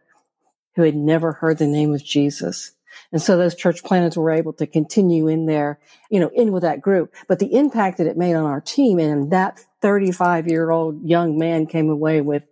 who 0.75 0.83
had 0.83 0.95
never 0.95 1.33
heard 1.33 1.57
the 1.57 1.67
name 1.67 1.93
of 1.93 2.03
Jesus. 2.03 2.71
And 3.11 3.21
so 3.21 3.37
those 3.37 3.55
church 3.55 3.83
planters 3.83 4.17
were 4.17 4.31
able 4.31 4.53
to 4.53 4.67
continue 4.67 5.27
in 5.27 5.45
there, 5.45 5.79
you 6.09 6.19
know, 6.19 6.29
in 6.33 6.51
with 6.51 6.63
that 6.63 6.81
group. 6.81 7.13
But 7.27 7.39
the 7.39 7.55
impact 7.55 7.97
that 7.97 8.07
it 8.07 8.17
made 8.17 8.35
on 8.35 8.45
our 8.45 8.61
team 8.61 8.99
and 8.99 9.31
that 9.31 9.59
35 9.81 10.47
year 10.47 10.71
old 10.71 11.01
young 11.03 11.37
man 11.37 11.67
came 11.67 11.89
away 11.89 12.21
with, 12.21 12.43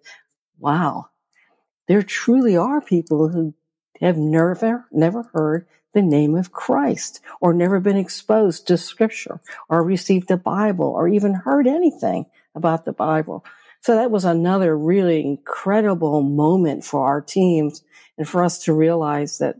wow, 0.57 1.07
there 1.87 2.03
truly 2.03 2.55
are 2.55 2.81
people 2.81 3.27
who 3.29 3.53
have 3.99 4.17
never, 4.17 4.85
never 4.91 5.23
heard 5.33 5.67
the 5.93 6.01
name 6.01 6.35
of 6.35 6.51
Christ 6.51 7.19
or 7.41 7.53
never 7.53 7.79
been 7.79 7.97
exposed 7.97 8.67
to 8.67 8.77
scripture 8.77 9.41
or 9.67 9.83
received 9.83 10.27
the 10.27 10.37
Bible 10.37 10.87
or 10.87 11.07
even 11.07 11.33
heard 11.33 11.67
anything 11.67 12.25
about 12.55 12.85
the 12.85 12.93
Bible. 12.93 13.43
So 13.81 13.95
that 13.95 14.11
was 14.11 14.25
another 14.25 14.77
really 14.77 15.25
incredible 15.25 16.21
moment 16.21 16.83
for 16.83 17.05
our 17.05 17.21
teams 17.21 17.83
and 18.17 18.27
for 18.27 18.43
us 18.43 18.63
to 18.65 18.73
realize 18.73 19.37
that 19.39 19.55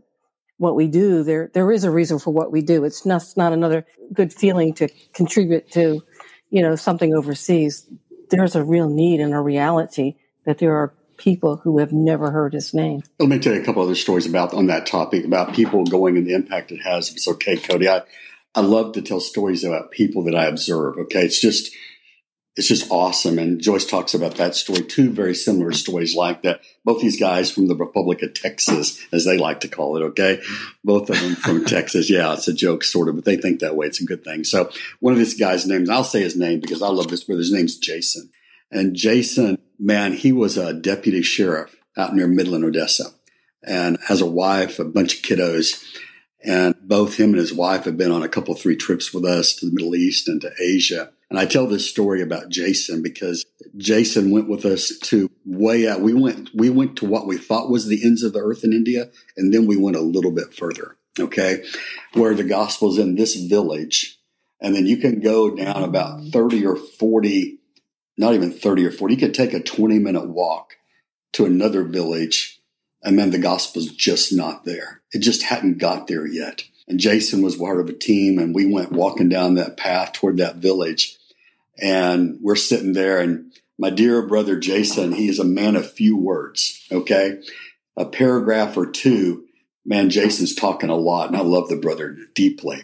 what 0.58 0.76
we 0.76 0.88
do, 0.88 1.22
there, 1.22 1.50
there 1.54 1.72
is 1.72 1.84
a 1.84 1.90
reason 1.90 2.18
for 2.18 2.32
what 2.32 2.52
we 2.52 2.60
do. 2.60 2.84
It's 2.84 3.06
not, 3.06 3.24
not 3.34 3.54
another 3.54 3.86
good 4.12 4.32
feeling 4.32 4.74
to 4.74 4.88
contribute 5.14 5.70
to, 5.72 6.02
you 6.50 6.62
know, 6.62 6.76
something 6.76 7.14
overseas. 7.14 7.86
There's 8.28 8.54
a 8.54 8.62
real 8.62 8.88
need 8.88 9.20
and 9.20 9.32
a 9.32 9.40
reality 9.40 10.16
that 10.44 10.58
there 10.58 10.76
are 10.76 10.94
people 11.20 11.58
who 11.58 11.78
have 11.78 11.92
never 11.92 12.30
heard 12.30 12.54
his 12.54 12.74
name. 12.74 13.02
Let 13.18 13.28
me 13.28 13.38
tell 13.38 13.54
you 13.54 13.60
a 13.60 13.64
couple 13.64 13.82
other 13.82 13.94
stories 13.94 14.26
about 14.26 14.54
on 14.54 14.66
that 14.66 14.86
topic 14.86 15.24
about 15.24 15.54
people 15.54 15.84
going 15.84 16.16
and 16.16 16.26
the 16.26 16.34
impact 16.34 16.72
it 16.72 16.80
has. 16.82 17.10
If 17.10 17.16
it's 17.16 17.28
okay, 17.28 17.56
Cody, 17.56 17.88
I, 17.88 18.02
I 18.54 18.62
love 18.62 18.94
to 18.94 19.02
tell 19.02 19.20
stories 19.20 19.62
about 19.62 19.90
people 19.90 20.24
that 20.24 20.34
I 20.34 20.46
observe. 20.46 20.96
Okay, 20.96 21.24
it's 21.24 21.40
just 21.40 21.70
it's 22.56 22.66
just 22.66 22.90
awesome. 22.90 23.38
And 23.38 23.60
Joyce 23.60 23.86
talks 23.86 24.12
about 24.12 24.34
that 24.36 24.54
story. 24.54 24.82
Two 24.82 25.10
very 25.10 25.34
similar 25.34 25.72
stories 25.72 26.16
like 26.16 26.42
that. 26.42 26.60
Both 26.84 27.00
these 27.00 27.18
guys 27.18 27.50
from 27.50 27.68
the 27.68 27.76
Republic 27.76 28.22
of 28.22 28.34
Texas, 28.34 29.00
as 29.12 29.24
they 29.24 29.38
like 29.38 29.60
to 29.60 29.68
call 29.68 29.96
it. 29.96 30.02
Okay, 30.02 30.42
both 30.82 31.10
of 31.10 31.20
them 31.20 31.36
from 31.36 31.64
Texas. 31.66 32.10
Yeah, 32.10 32.32
it's 32.32 32.48
a 32.48 32.54
joke, 32.54 32.82
sort 32.82 33.08
of, 33.08 33.14
but 33.14 33.24
they 33.24 33.36
think 33.36 33.60
that 33.60 33.76
way. 33.76 33.86
It's 33.86 34.00
a 34.00 34.06
good 34.06 34.24
thing. 34.24 34.44
So 34.44 34.70
one 34.98 35.12
of 35.12 35.18
these 35.18 35.38
guys' 35.38 35.66
names, 35.66 35.88
I'll 35.88 36.02
say 36.02 36.22
his 36.22 36.36
name 36.36 36.60
because 36.60 36.82
I 36.82 36.88
love 36.88 37.08
this 37.08 37.24
brother. 37.24 37.38
His 37.40 37.52
name's 37.52 37.76
Jason. 37.76 38.30
And 38.70 38.94
Jason, 38.94 39.58
man, 39.78 40.12
he 40.12 40.32
was 40.32 40.56
a 40.56 40.72
deputy 40.72 41.22
sheriff 41.22 41.74
out 41.96 42.14
near 42.14 42.26
Midland, 42.26 42.64
Odessa, 42.64 43.12
and 43.62 43.98
has 44.06 44.20
a 44.20 44.26
wife, 44.26 44.78
a 44.78 44.84
bunch 44.84 45.16
of 45.16 45.22
kiddos. 45.22 45.84
And 46.42 46.74
both 46.80 47.16
him 47.16 47.30
and 47.30 47.38
his 47.38 47.52
wife 47.52 47.84
have 47.84 47.98
been 47.98 48.12
on 48.12 48.22
a 48.22 48.28
couple, 48.28 48.54
three 48.54 48.76
trips 48.76 49.12
with 49.12 49.24
us 49.24 49.54
to 49.56 49.66
the 49.66 49.74
Middle 49.74 49.94
East 49.94 50.28
and 50.28 50.40
to 50.40 50.52
Asia. 50.58 51.10
And 51.28 51.38
I 51.38 51.46
tell 51.46 51.66
this 51.66 51.88
story 51.88 52.22
about 52.22 52.48
Jason 52.48 53.02
because 53.02 53.44
Jason 53.76 54.30
went 54.30 54.48
with 54.48 54.64
us 54.64 54.98
to 55.04 55.30
way 55.44 55.86
out. 55.86 56.00
We 56.00 56.14
went, 56.14 56.50
we 56.54 56.70
went 56.70 56.96
to 56.96 57.06
what 57.06 57.26
we 57.26 57.38
thought 57.38 57.70
was 57.70 57.86
the 57.86 58.02
ends 58.02 58.22
of 58.22 58.32
the 58.32 58.40
earth 58.40 58.64
in 58.64 58.72
India. 58.72 59.10
And 59.36 59.52
then 59.52 59.66
we 59.66 59.76
went 59.76 59.96
a 59.96 60.00
little 60.00 60.32
bit 60.32 60.54
further. 60.54 60.96
Okay. 61.18 61.64
Where 62.14 62.34
the 62.34 62.44
gospel's 62.44 62.98
in 62.98 63.14
this 63.14 63.36
village. 63.36 64.18
And 64.60 64.74
then 64.74 64.86
you 64.86 64.96
can 64.96 65.20
go 65.20 65.54
down 65.54 65.84
about 65.84 66.24
30 66.32 66.66
or 66.66 66.76
40 66.76 67.59
not 68.20 68.34
even 68.34 68.52
30 68.52 68.84
or 68.84 68.92
40. 68.92 69.14
You 69.14 69.20
could 69.20 69.34
take 69.34 69.54
a 69.54 69.62
20 69.62 69.98
minute 69.98 70.28
walk 70.28 70.76
to 71.32 71.46
another 71.46 71.82
village 71.82 72.60
and 73.02 73.18
then 73.18 73.30
the 73.30 73.38
gospel's 73.38 73.88
just 73.88 74.30
not 74.30 74.66
there. 74.66 75.00
It 75.12 75.20
just 75.20 75.44
hadn't 75.44 75.78
got 75.78 76.06
there 76.06 76.26
yet. 76.26 76.64
And 76.86 77.00
Jason 77.00 77.40
was 77.40 77.56
part 77.56 77.80
of 77.80 77.88
a 77.88 77.94
team 77.94 78.38
and 78.38 78.54
we 78.54 78.70
went 78.70 78.92
walking 78.92 79.30
down 79.30 79.54
that 79.54 79.78
path 79.78 80.12
toward 80.12 80.36
that 80.36 80.56
village 80.56 81.16
and 81.80 82.38
we're 82.42 82.56
sitting 82.56 82.92
there 82.92 83.20
and 83.20 83.52
my 83.78 83.88
dear 83.88 84.26
brother 84.26 84.58
Jason, 84.58 85.12
he 85.12 85.28
is 85.30 85.38
a 85.38 85.44
man 85.44 85.74
of 85.74 85.90
few 85.90 86.14
words. 86.14 86.86
Okay. 86.92 87.40
A 87.96 88.04
paragraph 88.04 88.76
or 88.76 88.90
two, 88.90 89.46
man, 89.86 90.10
Jason's 90.10 90.54
talking 90.54 90.90
a 90.90 90.94
lot 90.94 91.28
and 91.28 91.38
I 91.38 91.40
love 91.40 91.70
the 91.70 91.76
brother 91.76 92.18
deeply. 92.34 92.82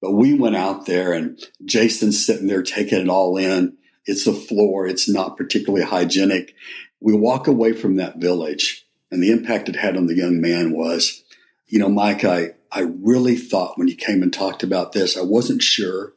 But 0.00 0.12
we 0.12 0.34
went 0.34 0.54
out 0.54 0.86
there 0.86 1.12
and 1.12 1.40
Jason's 1.64 2.24
sitting 2.24 2.46
there 2.46 2.62
taking 2.62 3.00
it 3.00 3.08
all 3.08 3.36
in 3.36 3.76
it's 4.06 4.26
a 4.26 4.32
floor. 4.32 4.86
It's 4.86 5.08
not 5.08 5.36
particularly 5.36 5.84
hygienic. 5.84 6.54
We 7.00 7.14
walk 7.14 7.46
away 7.46 7.72
from 7.72 7.96
that 7.96 8.18
village 8.18 8.86
and 9.10 9.22
the 9.22 9.30
impact 9.30 9.68
it 9.68 9.76
had 9.76 9.96
on 9.96 10.06
the 10.06 10.16
young 10.16 10.40
man 10.40 10.72
was, 10.72 11.22
you 11.66 11.78
know, 11.78 11.88
Mike, 11.88 12.24
I, 12.24 12.54
I 12.72 12.80
really 12.80 13.36
thought 13.36 13.78
when 13.78 13.88
you 13.88 13.96
came 13.96 14.22
and 14.22 14.32
talked 14.32 14.62
about 14.62 14.92
this, 14.92 15.16
I 15.16 15.22
wasn't 15.22 15.62
sure. 15.62 16.12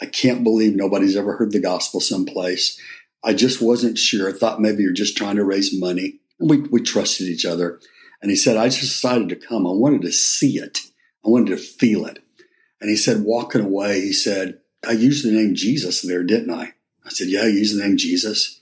I 0.00 0.06
can't 0.06 0.44
believe 0.44 0.74
nobody's 0.74 1.16
ever 1.16 1.36
heard 1.36 1.52
the 1.52 1.60
gospel 1.60 2.00
someplace. 2.00 2.80
I 3.22 3.32
just 3.32 3.62
wasn't 3.62 3.96
sure. 3.96 4.28
I 4.28 4.32
thought 4.32 4.60
maybe 4.60 4.82
you're 4.82 4.92
just 4.92 5.16
trying 5.16 5.36
to 5.36 5.44
raise 5.44 5.78
money. 5.78 6.20
And 6.38 6.50
we, 6.50 6.58
we 6.58 6.82
trusted 6.82 7.28
each 7.28 7.46
other. 7.46 7.80
And 8.20 8.30
he 8.30 8.36
said, 8.36 8.56
I 8.56 8.66
just 8.66 8.80
decided 8.80 9.28
to 9.30 9.36
come. 9.36 9.66
I 9.66 9.70
wanted 9.70 10.02
to 10.02 10.12
see 10.12 10.58
it. 10.58 10.80
I 11.24 11.28
wanted 11.28 11.56
to 11.56 11.56
feel 11.56 12.06
it. 12.06 12.22
And 12.80 12.90
he 12.90 12.96
said, 12.96 13.22
walking 13.22 13.62
away, 13.62 14.00
he 14.00 14.12
said, 14.12 14.60
I 14.86 14.92
used 14.92 15.24
the 15.24 15.32
name 15.32 15.54
Jesus 15.54 16.02
there, 16.02 16.22
didn't 16.22 16.52
I? 16.52 16.74
I 17.04 17.10
said, 17.10 17.28
Yeah, 17.28 17.46
use 17.46 17.74
the 17.74 17.82
name 17.82 17.96
Jesus. 17.96 18.60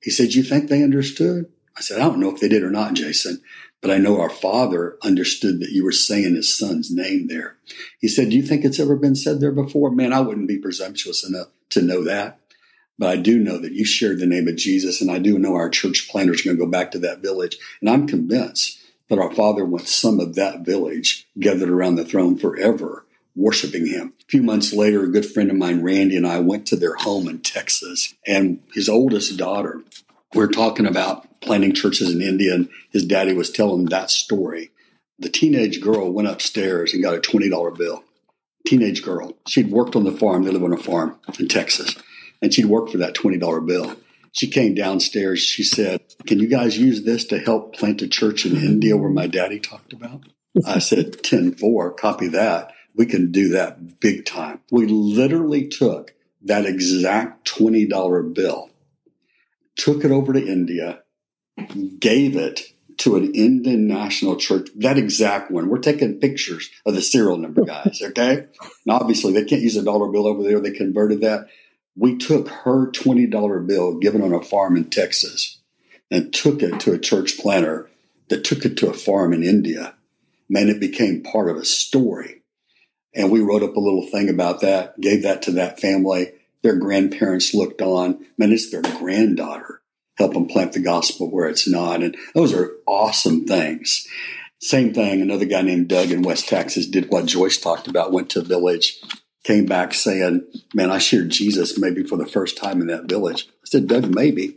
He 0.00 0.10
said, 0.10 0.34
You 0.34 0.42
think 0.42 0.68
they 0.68 0.82
understood? 0.82 1.50
I 1.76 1.80
said, 1.80 2.00
I 2.00 2.04
don't 2.04 2.20
know 2.20 2.34
if 2.34 2.40
they 2.40 2.48
did 2.48 2.62
or 2.62 2.70
not, 2.70 2.94
Jason, 2.94 3.40
but 3.80 3.90
I 3.90 3.98
know 3.98 4.20
our 4.20 4.30
father 4.30 4.96
understood 5.02 5.60
that 5.60 5.70
you 5.70 5.84
were 5.84 5.92
saying 5.92 6.34
his 6.34 6.56
son's 6.56 6.90
name 6.90 7.28
there. 7.28 7.56
He 7.98 8.08
said, 8.08 8.30
Do 8.30 8.36
you 8.36 8.42
think 8.42 8.64
it's 8.64 8.80
ever 8.80 8.96
been 8.96 9.16
said 9.16 9.40
there 9.40 9.52
before? 9.52 9.90
Man, 9.90 10.12
I 10.12 10.20
wouldn't 10.20 10.48
be 10.48 10.58
presumptuous 10.58 11.26
enough 11.26 11.48
to 11.70 11.82
know 11.82 12.04
that. 12.04 12.38
But 12.98 13.08
I 13.08 13.16
do 13.16 13.38
know 13.38 13.58
that 13.58 13.72
you 13.72 13.84
shared 13.84 14.18
the 14.18 14.26
name 14.26 14.46
of 14.46 14.56
Jesus, 14.56 15.00
and 15.00 15.10
I 15.10 15.18
do 15.18 15.38
know 15.38 15.54
our 15.54 15.70
church 15.70 16.08
planners 16.08 16.42
are 16.42 16.44
going 16.44 16.56
to 16.58 16.64
go 16.64 16.70
back 16.70 16.90
to 16.92 16.98
that 17.00 17.20
village. 17.20 17.56
And 17.80 17.88
I'm 17.88 18.06
convinced 18.06 18.78
that 19.08 19.18
our 19.18 19.32
Father 19.34 19.64
wants 19.64 19.94
some 19.94 20.20
of 20.20 20.34
that 20.34 20.60
village 20.60 21.26
gathered 21.40 21.70
around 21.70 21.96
the 21.96 22.04
throne 22.04 22.36
forever 22.36 23.04
worshiping 23.34 23.86
him. 23.86 24.14
A 24.20 24.24
few 24.26 24.42
months 24.42 24.72
later, 24.72 25.04
a 25.04 25.10
good 25.10 25.26
friend 25.26 25.50
of 25.50 25.56
mine, 25.56 25.82
Randy, 25.82 26.16
and 26.16 26.26
I 26.26 26.40
went 26.40 26.66
to 26.66 26.76
their 26.76 26.94
home 26.96 27.28
in 27.28 27.40
Texas, 27.40 28.14
and 28.26 28.60
his 28.74 28.88
oldest 28.88 29.36
daughter, 29.36 29.82
we 30.34 30.42
are 30.42 30.48
talking 30.48 30.86
about 30.86 31.40
planting 31.40 31.74
churches 31.74 32.14
in 32.14 32.22
India, 32.22 32.54
and 32.54 32.68
his 32.90 33.04
daddy 33.04 33.32
was 33.32 33.50
telling 33.50 33.86
that 33.86 34.10
story. 34.10 34.70
The 35.18 35.28
teenage 35.28 35.80
girl 35.80 36.10
went 36.10 36.28
upstairs 36.28 36.94
and 36.94 37.02
got 37.02 37.14
a 37.14 37.20
$20 37.20 37.76
bill. 37.76 38.02
Teenage 38.66 39.02
girl. 39.02 39.36
She'd 39.46 39.70
worked 39.70 39.96
on 39.96 40.04
the 40.04 40.12
farm. 40.12 40.44
They 40.44 40.50
live 40.50 40.64
on 40.64 40.72
a 40.72 40.78
farm 40.78 41.18
in 41.38 41.48
Texas. 41.48 41.96
And 42.40 42.52
she'd 42.54 42.66
worked 42.66 42.90
for 42.90 42.98
that 42.98 43.14
$20 43.14 43.66
bill. 43.66 43.96
She 44.32 44.48
came 44.48 44.74
downstairs. 44.74 45.40
She 45.40 45.62
said, 45.62 46.00
Can 46.26 46.38
you 46.38 46.48
guys 46.48 46.78
use 46.78 47.02
this 47.02 47.24
to 47.26 47.38
help 47.38 47.74
plant 47.74 48.02
a 48.02 48.08
church 48.08 48.46
in 48.46 48.56
India 48.56 48.96
where 48.96 49.10
my 49.10 49.26
daddy 49.26 49.60
talked 49.60 49.92
about? 49.92 50.22
I 50.66 50.78
said, 50.78 51.22
10 51.22 51.54
4, 51.54 51.92
copy 51.92 52.28
that 52.28 52.72
we 52.94 53.06
can 53.06 53.32
do 53.32 53.48
that 53.50 54.00
big 54.00 54.24
time. 54.24 54.60
We 54.70 54.86
literally 54.86 55.68
took 55.68 56.14
that 56.42 56.66
exact 56.66 57.48
$20 57.48 58.34
bill, 58.34 58.70
took 59.76 60.04
it 60.04 60.10
over 60.10 60.32
to 60.32 60.46
India, 60.46 61.02
gave 61.98 62.36
it 62.36 62.72
to 62.98 63.16
an 63.16 63.34
Indian 63.34 63.86
national 63.86 64.36
church, 64.36 64.68
that 64.76 64.98
exact 64.98 65.50
one. 65.50 65.68
We're 65.68 65.78
taking 65.78 66.20
pictures 66.20 66.70
of 66.84 66.94
the 66.94 67.02
serial 67.02 67.38
number, 67.38 67.64
guys, 67.66 68.00
okay? 68.02 68.46
And 68.60 68.90
obviously, 68.90 69.32
they 69.32 69.44
can't 69.44 69.62
use 69.62 69.76
a 69.76 69.84
dollar 69.84 70.08
bill 70.08 70.26
over 70.26 70.42
there. 70.42 70.60
They 70.60 70.72
converted 70.72 71.20
that. 71.22 71.46
We 71.96 72.16
took 72.16 72.48
her 72.48 72.90
$20 72.90 73.66
bill 73.66 73.98
given 73.98 74.22
on 74.22 74.32
a 74.32 74.42
farm 74.42 74.76
in 74.76 74.90
Texas 74.90 75.58
and 76.10 76.32
took 76.32 76.62
it 76.62 76.80
to 76.80 76.92
a 76.92 76.98
church 76.98 77.38
planter 77.38 77.90
that 78.28 78.44
took 78.44 78.64
it 78.64 78.76
to 78.78 78.90
a 78.90 78.94
farm 78.94 79.32
in 79.32 79.42
India. 79.42 79.94
Man, 80.48 80.68
it 80.68 80.80
became 80.80 81.22
part 81.22 81.50
of 81.50 81.56
a 81.56 81.64
story 81.64 82.41
and 83.14 83.30
we 83.30 83.40
wrote 83.40 83.62
up 83.62 83.76
a 83.76 83.80
little 83.80 84.06
thing 84.06 84.28
about 84.28 84.60
that, 84.60 85.00
gave 85.00 85.22
that 85.22 85.42
to 85.42 85.52
that 85.52 85.80
family. 85.80 86.32
Their 86.62 86.76
grandparents 86.76 87.54
looked 87.54 87.82
on. 87.82 88.24
Man, 88.38 88.52
it's 88.52 88.70
their 88.70 88.82
granddaughter. 88.82 89.82
Help 90.16 90.34
them 90.34 90.46
plant 90.46 90.72
the 90.72 90.80
gospel 90.80 91.30
where 91.30 91.48
it's 91.48 91.68
not. 91.68 92.02
And 92.02 92.16
those 92.34 92.52
are 92.52 92.72
awesome 92.86 93.44
things. 93.46 94.06
Same 94.60 94.94
thing. 94.94 95.20
Another 95.20 95.44
guy 95.44 95.62
named 95.62 95.88
Doug 95.88 96.10
in 96.10 96.22
West 96.22 96.48
Texas 96.48 96.86
did 96.86 97.10
what 97.10 97.26
Joyce 97.26 97.58
talked 97.58 97.88
about, 97.88 98.12
went 98.12 98.30
to 98.30 98.40
a 98.40 98.44
village, 98.44 99.00
came 99.42 99.66
back 99.66 99.92
saying, 99.92 100.46
man, 100.72 100.90
I 100.90 100.98
shared 100.98 101.30
Jesus 101.30 101.78
maybe 101.78 102.04
for 102.04 102.16
the 102.16 102.26
first 102.26 102.56
time 102.56 102.80
in 102.80 102.86
that 102.86 103.08
village. 103.08 103.48
I 103.48 103.64
said, 103.64 103.88
Doug, 103.88 104.14
maybe. 104.14 104.56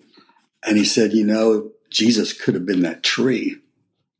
And 0.63 0.77
he 0.77 0.85
said, 0.85 1.13
you 1.13 1.25
know, 1.25 1.71
Jesus 1.89 2.33
could 2.33 2.53
have 2.53 2.65
been 2.65 2.81
that 2.81 3.01
tree. 3.01 3.57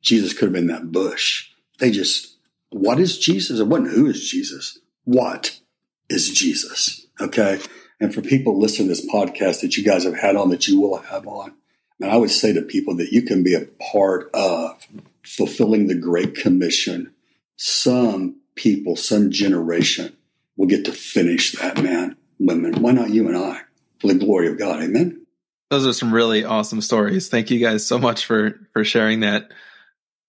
Jesus 0.02 0.34
could 0.34 0.46
have 0.46 0.54
been 0.54 0.68
that 0.68 0.92
bush. 0.92 1.50
They 1.80 1.92
just 1.92 2.35
what 2.76 3.00
is 3.00 3.18
Jesus? 3.18 3.62
It 3.62 3.68
wasn't 3.68 3.92
who 3.92 4.08
is 4.08 4.30
Jesus. 4.30 4.80
What 5.06 5.62
is 6.10 6.30
Jesus? 6.30 7.08
Okay. 7.22 7.60
And 8.02 8.14
for 8.14 8.22
people 8.22 8.60
listening 8.60 8.90
to 8.90 8.96
this 8.96 9.10
podcast 9.10 9.62
that 9.62 9.78
you 9.78 9.84
guys 9.84 10.04
have 10.04 10.20
had 10.20 10.36
on, 10.36 10.50
that 10.50 10.68
you 10.68 10.82
will 10.82 10.98
have 10.98 11.26
on, 11.26 11.54
and 12.02 12.12
I 12.12 12.18
would 12.18 12.32
say 12.32 12.52
to 12.52 12.62
people 12.62 12.98
that 12.98 13.14
you 13.14 13.22
can 13.22 13.44
be 13.44 13.54
a 13.54 13.66
part 13.92 14.30
of 14.34 14.86
fulfilling 15.24 15.88
the 15.88 15.96
Great 15.96 16.36
Commission. 16.36 17.14
Some 17.56 18.42
people, 18.56 18.98
some 18.98 19.32
generation 19.32 20.18
will 20.58 20.68
get 20.68 20.84
to 20.84 20.92
finish 20.92 21.54
that, 21.54 21.82
man, 21.82 22.18
women. 22.40 22.82
Why 22.82 22.92
not 22.92 23.10
you 23.10 23.30
and 23.30 23.38
I? 23.38 23.62
For 24.02 24.08
the 24.08 24.16
glory 24.16 24.50
of 24.50 24.60
God. 24.60 24.84
Amen. 24.84 25.26
Those 25.70 25.88
are 25.88 25.94
some 25.94 26.14
really 26.14 26.44
awesome 26.44 26.82
stories. 26.82 27.30
Thank 27.30 27.50
you 27.50 27.60
guys 27.60 27.88
so 27.88 27.98
much 27.98 28.26
for 28.26 28.60
for 28.74 28.84
sharing 28.84 29.22
that. 29.22 29.50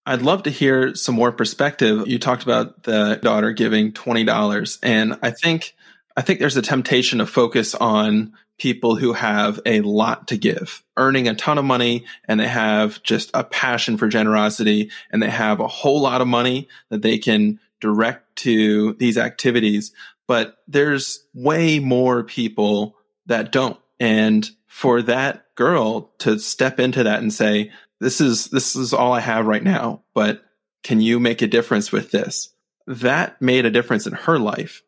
I'd 0.07 0.23
love 0.23 0.45
to 0.45 0.51
hear 0.51 0.95
some 0.95 1.17
more 1.17 1.33
perspective. 1.33 2.07
You 2.07 2.21
talked 2.21 2.45
about 2.45 2.85
the 2.85 3.19
daughter 3.21 3.53
giving 3.53 3.93
$20 3.93 4.79
and 4.83 5.19
I 5.21 5.33
think 5.33 5.75
I 6.17 6.23
think 6.23 6.39
there's 6.39 6.57
a 6.57 6.63
temptation 6.63 7.19
to 7.19 7.27
focus 7.27 7.75
on 7.75 8.33
people 8.59 8.97
who 8.97 9.13
have 9.13 9.61
a 9.67 9.83
lot 9.83 10.29
to 10.29 10.39
give, 10.39 10.83
earning 10.97 11.29
a 11.29 11.35
ton 11.35 11.59
of 11.59 11.65
money 11.65 12.07
and 12.27 12.41
they 12.41 12.49
have 12.49 13.03
just 13.03 13.31
a 13.35 13.45
passion 13.45 13.99
for 13.99 14.09
generosity 14.09 14.91
and 15.11 15.23
they 15.23 15.29
have 15.29 15.61
a 15.61 15.69
whole 15.69 16.01
lot 16.01 16.23
of 16.23 16.29
money 16.29 16.69
that 16.89 17.03
they 17.03 17.19
can 17.19 17.61
direct 17.81 18.37
to 18.37 18.95
these 18.95 19.19
activities. 19.19 19.93
But 20.27 20.57
there's 20.67 21.25
way 21.35 21.81
more 21.81 22.25
people 22.25 22.97
that 23.27 23.53
don't. 23.53 23.79
And 24.01 24.49
for 24.67 25.03
that 25.03 25.55
girl 25.55 26.13
to 26.19 26.39
step 26.39 26.81
into 26.81 27.03
that 27.03 27.21
and 27.21 27.33
say, 27.33 27.73
this 28.01 28.21
is, 28.21 28.47
this 28.47 28.77
is 28.77 28.93
all 28.93 29.13
I 29.13 29.21
have 29.21 29.47
right 29.47 29.63
now, 29.63 30.03
but 30.15 30.43
can 30.83 31.01
you 31.01 31.19
make 31.19 31.43
a 31.43 31.47
difference 31.47 31.91
with 31.91 32.11
this? 32.11 32.51
That 32.87 33.41
made 33.43 33.67
a 33.67 33.71
difference 33.71 34.07
in 34.07 34.13
her 34.13 34.39
life. 34.39 34.83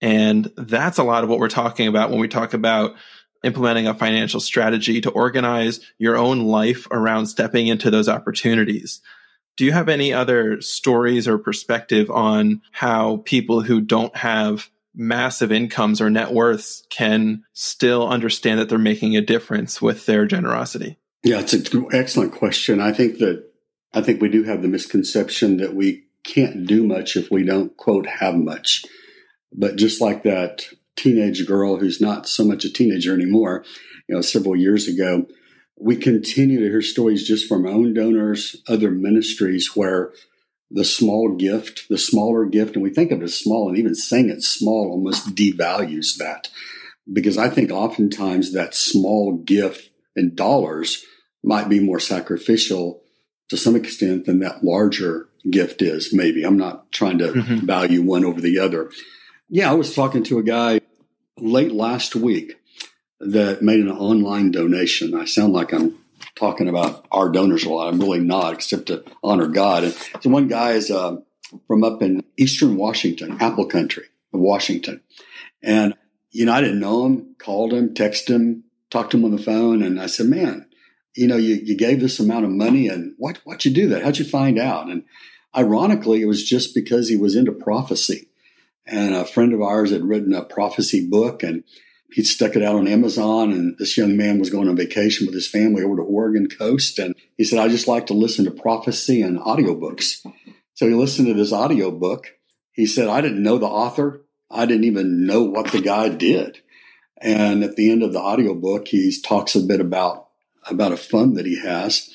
And 0.00 0.50
that's 0.56 0.98
a 0.98 1.04
lot 1.04 1.24
of 1.24 1.30
what 1.30 1.38
we're 1.38 1.48
talking 1.48 1.88
about 1.88 2.10
when 2.10 2.18
we 2.18 2.28
talk 2.28 2.52
about 2.54 2.94
implementing 3.44 3.86
a 3.86 3.94
financial 3.94 4.40
strategy 4.40 5.00
to 5.02 5.10
organize 5.10 5.80
your 5.98 6.16
own 6.16 6.40
life 6.46 6.88
around 6.90 7.26
stepping 7.26 7.68
into 7.68 7.90
those 7.90 8.08
opportunities. 8.08 9.00
Do 9.56 9.64
you 9.64 9.72
have 9.72 9.88
any 9.88 10.12
other 10.12 10.60
stories 10.60 11.28
or 11.28 11.38
perspective 11.38 12.10
on 12.10 12.62
how 12.72 13.18
people 13.18 13.60
who 13.60 13.80
don't 13.80 14.16
have 14.16 14.68
massive 14.94 15.52
incomes 15.52 16.00
or 16.00 16.10
net 16.10 16.32
worths 16.32 16.84
can 16.90 17.44
still 17.52 18.08
understand 18.08 18.58
that 18.58 18.68
they're 18.68 18.78
making 18.78 19.16
a 19.16 19.20
difference 19.20 19.80
with 19.80 20.06
their 20.06 20.26
generosity? 20.26 20.98
Yeah, 21.24 21.40
it's 21.40 21.54
an 21.54 21.86
excellent 21.90 22.32
question. 22.32 22.80
I 22.80 22.92
think 22.92 23.16
that 23.18 23.44
I 23.94 24.02
think 24.02 24.20
we 24.20 24.28
do 24.28 24.44
have 24.44 24.60
the 24.60 24.68
misconception 24.68 25.56
that 25.56 25.74
we 25.74 26.04
can't 26.22 26.66
do 26.66 26.86
much 26.86 27.16
if 27.16 27.30
we 27.30 27.44
don't 27.44 27.74
quote 27.78 28.06
have 28.06 28.34
much. 28.34 28.84
But 29.50 29.76
just 29.76 30.02
like 30.02 30.22
that 30.22 30.66
teenage 30.96 31.46
girl 31.46 31.78
who's 31.78 31.98
not 31.98 32.28
so 32.28 32.44
much 32.44 32.66
a 32.66 32.72
teenager 32.72 33.14
anymore, 33.14 33.64
you 34.06 34.14
know, 34.14 34.20
several 34.20 34.54
years 34.54 34.86
ago, 34.86 35.26
we 35.78 35.96
continue 35.96 36.60
to 36.60 36.68
hear 36.68 36.82
stories 36.82 37.26
just 37.26 37.48
from 37.48 37.64
our 37.64 37.72
own 37.72 37.94
donors, 37.94 38.56
other 38.68 38.90
ministries 38.90 39.74
where 39.74 40.12
the 40.70 40.84
small 40.84 41.34
gift, 41.36 41.88
the 41.88 41.98
smaller 41.98 42.44
gift, 42.44 42.74
and 42.74 42.82
we 42.82 42.90
think 42.90 43.10
of 43.10 43.20
it 43.20 43.24
as 43.24 43.38
small, 43.38 43.70
and 43.70 43.78
even 43.78 43.94
saying 43.94 44.28
it's 44.28 44.48
small 44.48 44.90
almost 44.90 45.34
devalues 45.34 46.18
that. 46.18 46.48
Because 47.10 47.38
I 47.38 47.48
think 47.48 47.70
oftentimes 47.70 48.52
that 48.52 48.74
small 48.74 49.38
gift 49.38 49.90
in 50.14 50.34
dollars 50.34 51.04
might 51.44 51.68
be 51.68 51.80
more 51.80 52.00
sacrificial 52.00 53.02
to 53.48 53.56
some 53.56 53.76
extent 53.76 54.24
than 54.24 54.40
that 54.40 54.64
larger 54.64 55.28
gift 55.50 55.82
is, 55.82 56.12
maybe. 56.12 56.42
I'm 56.42 56.56
not 56.56 56.90
trying 56.90 57.18
to 57.18 57.28
mm-hmm. 57.28 57.66
value 57.66 58.02
one 58.02 58.24
over 58.24 58.40
the 58.40 58.58
other. 58.58 58.90
Yeah, 59.48 59.70
I 59.70 59.74
was 59.74 59.94
talking 59.94 60.22
to 60.24 60.38
a 60.38 60.42
guy 60.42 60.80
late 61.38 61.72
last 61.72 62.16
week 62.16 62.54
that 63.20 63.62
made 63.62 63.80
an 63.80 63.90
online 63.90 64.50
donation. 64.50 65.14
I 65.14 65.26
sound 65.26 65.52
like 65.52 65.72
I'm 65.72 65.98
talking 66.34 66.68
about 66.68 67.06
our 67.12 67.28
donors 67.28 67.64
a 67.64 67.70
lot. 67.70 67.88
I'm 67.88 68.00
really 68.00 68.20
not, 68.20 68.54
except 68.54 68.86
to 68.86 69.04
honor 69.22 69.46
God. 69.46 69.84
And 69.84 69.94
so 70.20 70.30
one 70.30 70.48
guy 70.48 70.72
is 70.72 70.90
uh, 70.90 71.18
from 71.66 71.84
up 71.84 72.02
in 72.02 72.24
eastern 72.36 72.76
Washington, 72.76 73.36
Apple 73.40 73.66
Country 73.66 74.04
of 74.32 74.40
Washington. 74.40 75.02
And, 75.62 75.94
you 76.30 76.46
know, 76.46 76.52
I 76.52 76.60
didn't 76.60 76.80
know 76.80 77.06
him, 77.06 77.36
called 77.38 77.72
him, 77.72 77.94
texted 77.94 78.28
him, 78.28 78.64
talked 78.90 79.12
to 79.12 79.18
him 79.18 79.24
on 79.24 79.30
the 79.30 79.42
phone. 79.42 79.82
And 79.82 80.00
I 80.00 80.06
said, 80.06 80.26
man, 80.26 80.66
you 81.14 81.26
know, 81.26 81.36
you, 81.36 81.54
you 81.56 81.76
gave 81.76 82.00
this 82.00 82.18
amount 82.18 82.44
of 82.44 82.50
money 82.50 82.88
and 82.88 83.14
what, 83.18 83.38
why'd 83.44 83.64
you 83.64 83.72
do 83.72 83.88
that? 83.88 84.02
How'd 84.02 84.18
you 84.18 84.24
find 84.24 84.58
out? 84.58 84.88
And 84.88 85.04
ironically, 85.56 86.22
it 86.22 86.26
was 86.26 86.44
just 86.44 86.74
because 86.74 87.08
he 87.08 87.16
was 87.16 87.36
into 87.36 87.52
prophecy. 87.52 88.28
And 88.86 89.14
a 89.14 89.24
friend 89.24 89.52
of 89.52 89.62
ours 89.62 89.90
had 89.90 90.04
written 90.04 90.34
a 90.34 90.44
prophecy 90.44 91.08
book 91.08 91.42
and 91.42 91.64
he'd 92.12 92.26
stuck 92.26 92.56
it 92.56 92.62
out 92.62 92.76
on 92.76 92.88
Amazon. 92.88 93.52
And 93.52 93.76
this 93.78 93.96
young 93.96 94.16
man 94.16 94.38
was 94.38 94.50
going 94.50 94.68
on 94.68 94.76
vacation 94.76 95.26
with 95.26 95.34
his 95.34 95.48
family 95.48 95.82
over 95.82 95.96
to 95.96 96.02
Oregon 96.02 96.48
coast. 96.48 96.98
And 96.98 97.14
he 97.36 97.44
said, 97.44 97.58
I 97.58 97.68
just 97.68 97.88
like 97.88 98.06
to 98.08 98.14
listen 98.14 98.44
to 98.44 98.50
prophecy 98.50 99.22
and 99.22 99.38
audiobooks. 99.38 100.26
So 100.74 100.88
he 100.88 100.94
listened 100.94 101.28
to 101.28 101.34
this 101.34 101.52
audiobook. 101.52 102.26
He 102.72 102.86
said, 102.86 103.08
I 103.08 103.20
didn't 103.20 103.42
know 103.42 103.58
the 103.58 103.66
author. 103.66 104.22
I 104.50 104.66
didn't 104.66 104.84
even 104.84 105.26
know 105.26 105.44
what 105.44 105.70
the 105.70 105.80
guy 105.80 106.08
did. 106.08 106.58
And 107.18 107.64
at 107.64 107.76
the 107.76 107.90
end 107.90 108.02
of 108.02 108.12
the 108.12 108.20
audiobook, 108.20 108.88
he 108.88 109.14
talks 109.24 109.54
a 109.54 109.60
bit 109.60 109.80
about, 109.80 110.23
about 110.68 110.92
a 110.92 110.96
fund 110.96 111.36
that 111.36 111.46
he 111.46 111.60
has. 111.60 112.10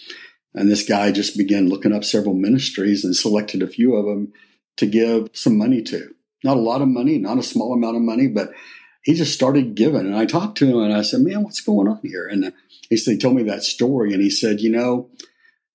And 0.53 0.69
this 0.69 0.87
guy 0.87 1.11
just 1.11 1.37
began 1.37 1.69
looking 1.69 1.93
up 1.93 2.03
several 2.03 2.33
ministries 2.33 3.03
and 3.03 3.15
selected 3.15 3.61
a 3.61 3.67
few 3.67 3.95
of 3.95 4.05
them 4.05 4.33
to 4.77 4.85
give 4.85 5.29
some 5.33 5.57
money 5.57 5.81
to. 5.83 6.15
Not 6.43 6.57
a 6.57 6.61
lot 6.61 6.81
of 6.81 6.87
money, 6.87 7.17
not 7.17 7.37
a 7.37 7.43
small 7.43 7.73
amount 7.73 7.97
of 7.97 8.01
money, 8.01 8.27
but 8.27 8.51
he 9.03 9.13
just 9.13 9.33
started 9.33 9.75
giving. 9.75 10.01
And 10.01 10.15
I 10.15 10.25
talked 10.25 10.57
to 10.59 10.67
him 10.67 10.79
and 10.79 10.93
I 10.93 11.01
said, 11.01 11.21
man, 11.21 11.43
what's 11.43 11.61
going 11.61 11.87
on 11.87 11.99
here? 12.03 12.27
And 12.27 12.45
uh, 12.45 12.51
he 12.89 12.97
said, 12.97 13.11
he 13.11 13.17
told 13.17 13.35
me 13.35 13.43
that 13.43 13.63
story. 13.63 14.13
And 14.13 14.21
he 14.21 14.29
said, 14.29 14.61
you 14.61 14.69
know, 14.69 15.09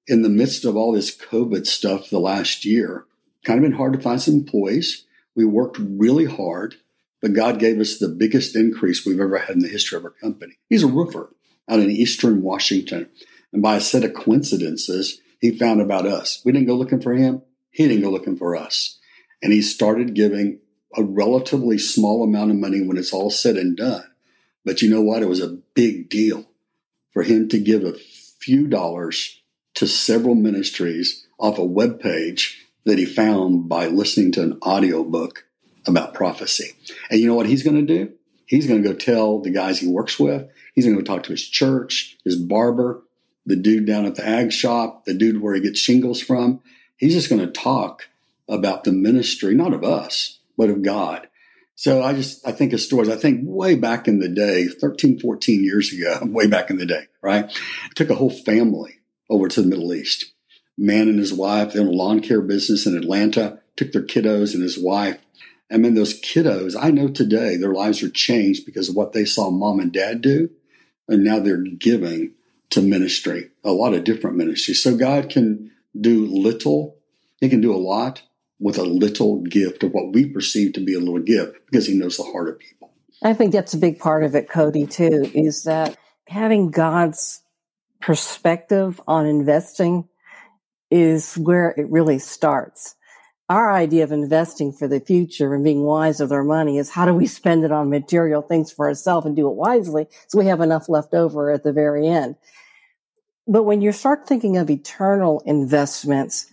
in 0.06 0.22
the 0.22 0.28
midst 0.28 0.64
of 0.64 0.76
all 0.76 0.92
this 0.92 1.16
COVID 1.16 1.66
stuff 1.66 2.10
the 2.10 2.18
last 2.18 2.64
year, 2.64 3.06
kind 3.44 3.58
of 3.58 3.62
been 3.62 3.78
hard 3.78 3.92
to 3.94 4.00
find 4.00 4.20
some 4.20 4.34
employees. 4.34 5.04
We 5.34 5.44
worked 5.44 5.78
really 5.78 6.26
hard, 6.26 6.76
but 7.20 7.34
God 7.34 7.58
gave 7.58 7.78
us 7.80 7.98
the 7.98 8.08
biggest 8.08 8.56
increase 8.56 9.04
we've 9.04 9.20
ever 9.20 9.38
had 9.38 9.50
in 9.50 9.60
the 9.60 9.68
history 9.68 9.98
of 9.98 10.04
our 10.04 10.10
company. 10.10 10.54
He's 10.68 10.82
a 10.82 10.88
roofer 10.88 11.30
out 11.68 11.80
in 11.80 11.90
Eastern 11.90 12.42
Washington. 12.42 13.08
And 13.52 13.62
by 13.62 13.76
a 13.76 13.80
set 13.80 14.04
of 14.04 14.14
coincidences, 14.14 15.20
he 15.40 15.56
found 15.56 15.80
about 15.80 16.06
us. 16.06 16.42
We 16.44 16.52
didn't 16.52 16.66
go 16.66 16.74
looking 16.74 17.00
for 17.00 17.14
him. 17.14 17.42
He 17.70 17.86
didn't 17.86 18.02
go 18.02 18.10
looking 18.10 18.36
for 18.36 18.56
us. 18.56 18.98
And 19.42 19.52
he 19.52 19.62
started 19.62 20.14
giving 20.14 20.60
a 20.96 21.02
relatively 21.02 21.78
small 21.78 22.22
amount 22.22 22.50
of 22.50 22.56
money 22.56 22.80
when 22.80 22.96
it's 22.96 23.12
all 23.12 23.30
said 23.30 23.56
and 23.56 23.76
done. 23.76 24.04
But 24.64 24.80
you 24.80 24.88
know 24.88 25.02
what? 25.02 25.22
It 25.22 25.28
was 25.28 25.42
a 25.42 25.58
big 25.74 26.08
deal 26.08 26.46
for 27.12 27.22
him 27.22 27.48
to 27.48 27.58
give 27.58 27.84
a 27.84 27.98
few 28.38 28.66
dollars 28.66 29.40
to 29.74 29.86
several 29.86 30.34
ministries 30.34 31.26
off 31.38 31.58
a 31.58 31.64
web 31.64 32.00
page 32.00 32.66
that 32.84 32.98
he 32.98 33.04
found 33.04 33.68
by 33.68 33.86
listening 33.86 34.32
to 34.32 34.42
an 34.42 34.58
audiobook 34.62 35.44
about 35.86 36.14
prophecy. 36.14 36.72
And 37.10 37.20
you 37.20 37.26
know 37.26 37.34
what 37.34 37.46
he's 37.46 37.62
going 37.62 37.86
to 37.86 37.94
do? 37.94 38.12
He's 38.46 38.66
going 38.66 38.82
to 38.82 38.88
go 38.88 38.94
tell 38.94 39.40
the 39.40 39.50
guys 39.50 39.78
he 39.78 39.88
works 39.88 40.18
with. 40.18 40.48
He's 40.74 40.84
going 40.84 40.96
to 40.96 41.02
go 41.02 41.06
talk 41.06 41.22
to 41.24 41.32
his 41.32 41.48
church, 41.48 42.16
his 42.24 42.36
barber, 42.36 43.02
the 43.46 43.56
dude 43.56 43.86
down 43.86 44.06
at 44.06 44.16
the 44.16 44.26
ag 44.26 44.52
shop, 44.52 45.04
the 45.04 45.14
dude 45.14 45.40
where 45.40 45.54
he 45.54 45.60
gets 45.60 45.78
shingles 45.78 46.20
from. 46.20 46.60
He's 46.96 47.14
just 47.14 47.28
going 47.28 47.40
to 47.40 47.50
talk 47.50 48.08
about 48.48 48.84
the 48.84 48.92
ministry, 48.92 49.54
not 49.54 49.74
of 49.74 49.84
us, 49.84 50.38
but 50.56 50.70
of 50.70 50.82
God. 50.82 51.28
So 51.76 52.02
I 52.02 52.12
just, 52.12 52.46
I 52.46 52.52
think 52.52 52.72
of 52.72 52.80
stories. 52.80 53.08
I 53.08 53.16
think 53.16 53.40
way 53.42 53.74
back 53.74 54.06
in 54.06 54.20
the 54.20 54.28
day, 54.28 54.66
13, 54.66 55.18
14 55.18 55.64
years 55.64 55.92
ago, 55.92 56.20
way 56.22 56.46
back 56.46 56.70
in 56.70 56.78
the 56.78 56.86
day, 56.86 57.06
right? 57.22 57.46
I 57.46 57.88
took 57.94 58.10
a 58.10 58.14
whole 58.14 58.30
family 58.30 59.00
over 59.28 59.48
to 59.48 59.62
the 59.62 59.68
Middle 59.68 59.92
East. 59.92 60.32
Man 60.76 61.08
and 61.08 61.18
his 61.18 61.32
wife, 61.32 61.72
they 61.72 61.80
own 61.80 61.88
a 61.88 61.90
lawn 61.90 62.20
care 62.20 62.40
business 62.40 62.86
in 62.86 62.96
Atlanta, 62.96 63.60
took 63.76 63.92
their 63.92 64.02
kiddos 64.02 64.54
and 64.54 64.62
his 64.62 64.78
wife. 64.78 65.18
And 65.70 65.84
then 65.84 65.94
those 65.94 66.20
kiddos, 66.20 66.76
I 66.78 66.90
know 66.90 67.08
today 67.08 67.56
their 67.56 67.72
lives 67.72 68.02
are 68.02 68.10
changed 68.10 68.66
because 68.66 68.88
of 68.88 68.96
what 68.96 69.12
they 69.12 69.24
saw 69.24 69.50
mom 69.50 69.80
and 69.80 69.92
dad 69.92 70.20
do. 70.20 70.50
And 71.09 71.24
now 71.24 71.38
they're 71.38 71.62
giving 71.62 72.32
to 72.70 72.82
ministry, 72.82 73.50
a 73.62 73.72
lot 73.72 73.94
of 73.94 74.05
different 74.05 74.36
ministries. 74.36 74.82
So 74.82 74.96
God 74.96 75.30
can 75.30 75.70
do 75.98 76.26
little, 76.26 76.96
He 77.40 77.48
can 77.48 77.61
do 77.61 77.74
a 77.74 77.76
lot 77.76 78.22
with 78.59 78.78
a 78.78 78.82
little 78.82 79.42
gift 79.42 79.82
of 79.82 79.92
what 79.92 80.12
we 80.12 80.26
perceive 80.26 80.72
to 80.72 80.80
be 80.80 80.94
a 80.94 80.98
little 80.98 81.20
gift 81.20 81.57
because 81.66 81.86
he 81.86 81.94
knows 81.94 82.16
the 82.16 82.22
heart 82.22 82.48
of 82.48 82.59
people. 82.59 82.92
I 83.22 83.34
think 83.34 83.52
that's 83.52 83.74
a 83.74 83.78
big 83.78 83.98
part 83.98 84.24
of 84.24 84.34
it, 84.34 84.48
Cody, 84.48 84.86
too, 84.86 85.30
is 85.34 85.64
that 85.64 85.96
having 86.26 86.70
God's 86.70 87.42
perspective 88.00 89.00
on 89.07 89.26
investing 89.26 90.09
is 90.90 91.34
where 91.34 91.74
it 91.76 91.90
really 91.90 92.18
starts. 92.18 92.94
Our 93.49 93.70
idea 93.70 94.05
of 94.05 94.12
investing 94.12 94.72
for 94.72 94.88
the 94.88 95.01
future 95.01 95.55
and 95.55 95.62
being 95.62 95.82
wise 95.82 96.20
with 96.20 96.32
our 96.32 96.45
money 96.45 96.78
is 96.78 96.90
how 96.90 97.05
do 97.05 97.12
we 97.12 97.26
spend 97.26 97.64
it 97.64 97.72
on 97.72 97.90
material 97.90 98.40
things 98.40 98.72
for 98.72 98.88
ourselves 98.88 99.26
and 99.26 99.36
do 99.36 99.49
it 99.49 99.55
wisely 99.55 100.07
so 100.28 100.38
we 100.38 100.47
have 100.47 100.62
enough 100.62 100.88
left 100.88 101.12
over 101.12 101.51
at 101.51 101.62
the 101.62 101.72
very 101.72 102.09
end. 102.09 102.36
But 103.47 103.64
when 103.64 103.82
you 103.82 103.92
start 103.92 104.26
thinking 104.26 104.57
of 104.57 104.70
eternal 104.70 105.42
investments, 105.45 106.47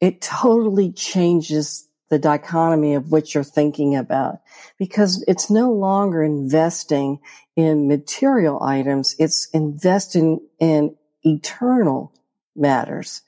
it 0.00 0.20
totally 0.20 0.92
changes 0.92 1.88
the 2.10 2.18
dichotomy 2.18 2.94
of 2.94 3.10
what 3.10 3.34
you're 3.34 3.44
thinking 3.44 3.96
about 3.96 4.40
because 4.78 5.24
it's 5.26 5.50
no 5.50 5.72
longer 5.72 6.22
investing 6.22 7.18
in 7.56 7.88
material 7.88 8.62
items. 8.62 9.16
It's 9.18 9.48
investing 9.52 10.40
in 10.58 10.96
eternal 11.22 12.12
matters. 12.54 13.22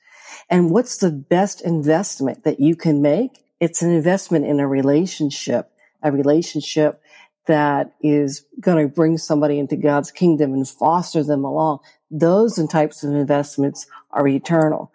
And 0.49 0.69
what's 0.69 0.97
the 0.97 1.11
best 1.11 1.61
investment 1.61 2.43
that 2.43 2.59
you 2.59 2.75
can 2.75 3.01
make? 3.01 3.43
It's 3.59 3.81
an 3.81 3.91
investment 3.91 4.45
in 4.45 4.59
a 4.59 4.67
relationship, 4.67 5.71
a 6.01 6.11
relationship 6.11 7.01
that 7.45 7.93
is 8.01 8.45
going 8.59 8.87
to 8.87 8.93
bring 8.93 9.17
somebody 9.17 9.59
into 9.59 9.75
God's 9.75 10.11
kingdom 10.11 10.53
and 10.53 10.67
foster 10.67 11.23
them 11.23 11.43
along. 11.43 11.79
Those 12.09 12.57
and 12.57 12.69
types 12.69 13.03
of 13.03 13.13
investments 13.13 13.85
are 14.11 14.27
eternal. 14.27 14.91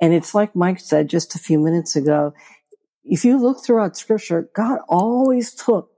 And 0.00 0.12
it's 0.12 0.34
like 0.34 0.54
Mike 0.54 0.80
said 0.80 1.08
just 1.08 1.34
a 1.34 1.38
few 1.38 1.58
minutes 1.58 1.96
ago. 1.96 2.34
If 3.04 3.24
you 3.24 3.38
look 3.38 3.64
throughout 3.64 3.96
scripture, 3.96 4.48
God 4.54 4.80
always 4.88 5.54
took 5.54 5.90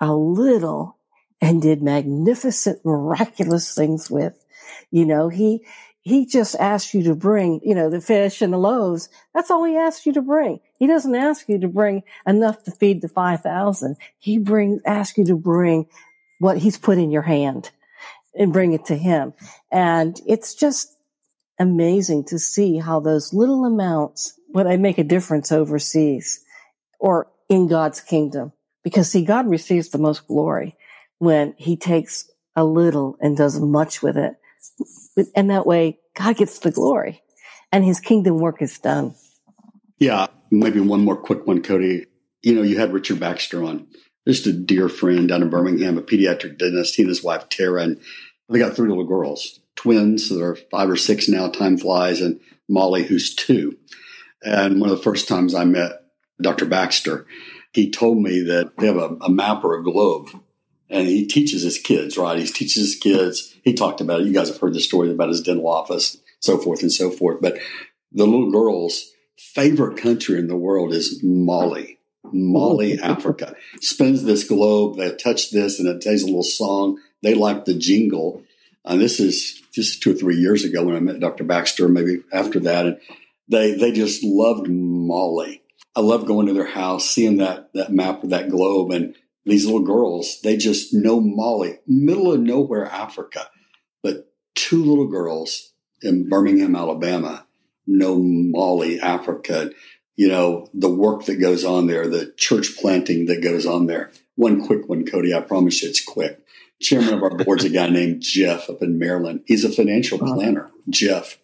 a 0.00 0.14
little 0.14 0.96
and 1.40 1.60
did 1.60 1.82
magnificent, 1.82 2.84
miraculous 2.84 3.74
things 3.74 4.10
with. 4.10 4.44
You 4.90 5.06
know, 5.06 5.28
he, 5.28 5.64
he 6.02 6.26
just 6.26 6.56
asks 6.56 6.94
you 6.94 7.04
to 7.04 7.14
bring, 7.14 7.60
you 7.62 7.76
know, 7.76 7.88
the 7.88 8.00
fish 8.00 8.42
and 8.42 8.52
the 8.52 8.58
loaves. 8.58 9.08
That's 9.34 9.50
all 9.50 9.64
he 9.64 9.76
asks 9.76 10.04
you 10.04 10.12
to 10.14 10.22
bring. 10.22 10.58
He 10.78 10.88
doesn't 10.88 11.14
ask 11.14 11.48
you 11.48 11.60
to 11.60 11.68
bring 11.68 12.02
enough 12.26 12.64
to 12.64 12.72
feed 12.72 13.02
the 13.02 13.08
5,000. 13.08 13.96
He 14.18 14.38
brings, 14.38 14.82
asks 14.84 15.16
you 15.16 15.24
to 15.26 15.36
bring 15.36 15.86
what 16.40 16.58
he's 16.58 16.76
put 16.76 16.98
in 16.98 17.12
your 17.12 17.22
hand 17.22 17.70
and 18.34 18.52
bring 18.52 18.72
it 18.72 18.86
to 18.86 18.96
him. 18.96 19.32
And 19.70 20.20
it's 20.26 20.54
just 20.54 20.96
amazing 21.60 22.24
to 22.24 22.38
see 22.38 22.78
how 22.78 22.98
those 22.98 23.32
little 23.32 23.64
amounts, 23.64 24.34
when 24.48 24.66
they 24.66 24.76
make 24.76 24.98
a 24.98 25.04
difference 25.04 25.52
overseas 25.52 26.40
or 26.98 27.28
in 27.48 27.68
God's 27.68 28.00
kingdom. 28.00 28.52
Because 28.82 29.08
see, 29.10 29.24
God 29.24 29.48
receives 29.48 29.90
the 29.90 29.98
most 29.98 30.26
glory 30.26 30.76
when 31.18 31.54
he 31.56 31.76
takes 31.76 32.28
a 32.56 32.64
little 32.64 33.16
and 33.20 33.36
does 33.36 33.60
much 33.60 34.02
with 34.02 34.16
it 34.16 34.34
and 35.36 35.50
that 35.50 35.66
way 35.66 35.98
God 36.16 36.36
gets 36.36 36.58
the 36.58 36.70
glory 36.70 37.22
and 37.70 37.84
his 37.84 38.00
kingdom 38.00 38.38
work 38.38 38.60
is 38.60 38.78
done. 38.78 39.14
Yeah. 39.98 40.26
Maybe 40.50 40.80
one 40.80 41.04
more 41.04 41.16
quick 41.16 41.46
one, 41.46 41.62
Cody. 41.62 42.06
You 42.42 42.54
know, 42.54 42.62
you 42.62 42.78
had 42.78 42.92
Richard 42.92 43.20
Baxter 43.20 43.64
on, 43.64 43.86
just 44.28 44.46
a 44.46 44.52
dear 44.52 44.88
friend 44.88 45.28
down 45.28 45.42
in 45.42 45.48
Birmingham, 45.48 45.96
a 45.96 46.02
pediatric 46.02 46.58
dentist. 46.58 46.94
He 46.94 47.02
and 47.02 47.08
his 47.08 47.24
wife, 47.24 47.48
Tara, 47.48 47.82
and 47.82 48.00
they 48.48 48.58
got 48.58 48.74
three 48.74 48.88
little 48.88 49.06
girls, 49.06 49.60
twins 49.76 50.28
that 50.28 50.42
are 50.42 50.56
five 50.70 50.90
or 50.90 50.96
six 50.96 51.28
now, 51.28 51.48
time 51.48 51.78
flies, 51.78 52.20
and 52.20 52.40
Molly, 52.68 53.04
who's 53.04 53.34
two. 53.34 53.78
And 54.42 54.80
one 54.80 54.90
of 54.90 54.96
the 54.96 55.02
first 55.02 55.28
times 55.28 55.54
I 55.54 55.64
met 55.64 55.92
Dr. 56.40 56.66
Baxter, 56.66 57.26
he 57.72 57.90
told 57.90 58.18
me 58.18 58.42
that 58.42 58.76
they 58.76 58.86
have 58.86 58.96
a, 58.96 59.16
a 59.22 59.30
map 59.30 59.64
or 59.64 59.78
a 59.78 59.84
globe 59.84 60.28
and 60.92 61.08
he 61.08 61.26
teaches 61.26 61.62
his 61.62 61.78
kids, 61.78 62.18
right? 62.18 62.38
He 62.38 62.46
teaches 62.46 62.92
his 62.92 62.96
kids. 62.96 63.56
He 63.64 63.72
talked 63.72 64.02
about 64.02 64.20
it. 64.20 64.26
You 64.26 64.32
guys 64.34 64.48
have 64.48 64.60
heard 64.60 64.74
the 64.74 64.80
story 64.80 65.10
about 65.10 65.30
his 65.30 65.40
dental 65.40 65.66
office, 65.66 66.18
so 66.38 66.58
forth 66.58 66.82
and 66.82 66.92
so 66.92 67.10
forth. 67.10 67.40
But 67.40 67.58
the 68.12 68.26
little 68.26 68.50
girl's 68.50 69.10
favorite 69.38 69.96
country 69.96 70.38
in 70.38 70.48
the 70.48 70.56
world 70.56 70.92
is 70.92 71.20
Mali. 71.24 71.98
Mali, 72.30 72.98
Africa. 73.02 73.56
Spins 73.80 74.22
this 74.22 74.46
globe. 74.46 74.98
They 74.98 75.14
touch 75.16 75.50
this 75.50 75.80
and 75.80 75.88
it 75.88 76.02
plays 76.02 76.22
a 76.22 76.26
little 76.26 76.42
song. 76.42 76.98
They 77.22 77.34
like 77.34 77.64
the 77.64 77.74
jingle. 77.74 78.42
And 78.84 79.00
this 79.00 79.18
is 79.18 79.62
just 79.72 80.02
two 80.02 80.12
or 80.12 80.14
three 80.14 80.36
years 80.36 80.62
ago 80.62 80.84
when 80.84 80.96
I 80.96 81.00
met 81.00 81.20
Dr. 81.20 81.44
Baxter, 81.44 81.88
maybe 81.88 82.22
after 82.32 82.60
that. 82.60 82.86
And 82.86 83.00
they, 83.48 83.72
they 83.74 83.92
just 83.92 84.22
loved 84.22 84.68
Mali. 84.68 85.62
I 85.96 86.00
love 86.00 86.26
going 86.26 86.46
to 86.48 86.52
their 86.52 86.66
house, 86.66 87.08
seeing 87.08 87.38
that, 87.38 87.72
that 87.72 87.92
map 87.92 88.22
of 88.24 88.30
that 88.30 88.50
globe 88.50 88.90
and 88.90 89.14
these 89.44 89.64
little 89.64 89.82
girls, 89.82 90.40
they 90.42 90.56
just 90.56 90.94
know 90.94 91.20
Mali, 91.20 91.78
middle 91.86 92.32
of 92.32 92.40
nowhere, 92.40 92.86
Africa. 92.86 93.48
But 94.02 94.32
two 94.54 94.84
little 94.84 95.08
girls 95.08 95.72
in 96.00 96.28
Birmingham, 96.28 96.76
Alabama 96.76 97.46
know 97.86 98.18
Mali, 98.18 99.00
Africa. 99.00 99.70
You 100.14 100.28
know, 100.28 100.68
the 100.74 100.90
work 100.90 101.24
that 101.24 101.40
goes 101.40 101.64
on 101.64 101.86
there, 101.86 102.08
the 102.08 102.32
church 102.36 102.76
planting 102.76 103.26
that 103.26 103.42
goes 103.42 103.66
on 103.66 103.86
there. 103.86 104.12
One 104.36 104.64
quick 104.64 104.88
one, 104.88 105.04
Cody, 105.04 105.34
I 105.34 105.40
promise 105.40 105.82
you 105.82 105.88
it's 105.88 106.04
quick. 106.04 106.38
Chairman 106.80 107.14
of 107.14 107.22
our 107.22 107.36
board's 107.36 107.64
a 107.64 107.68
guy 107.68 107.88
named 107.88 108.22
Jeff 108.22 108.68
up 108.68 108.82
in 108.82 108.98
Maryland. 108.98 109.42
He's 109.46 109.64
a 109.64 109.70
financial 109.70 110.18
planner, 110.18 110.70
Jeff. 110.90 111.38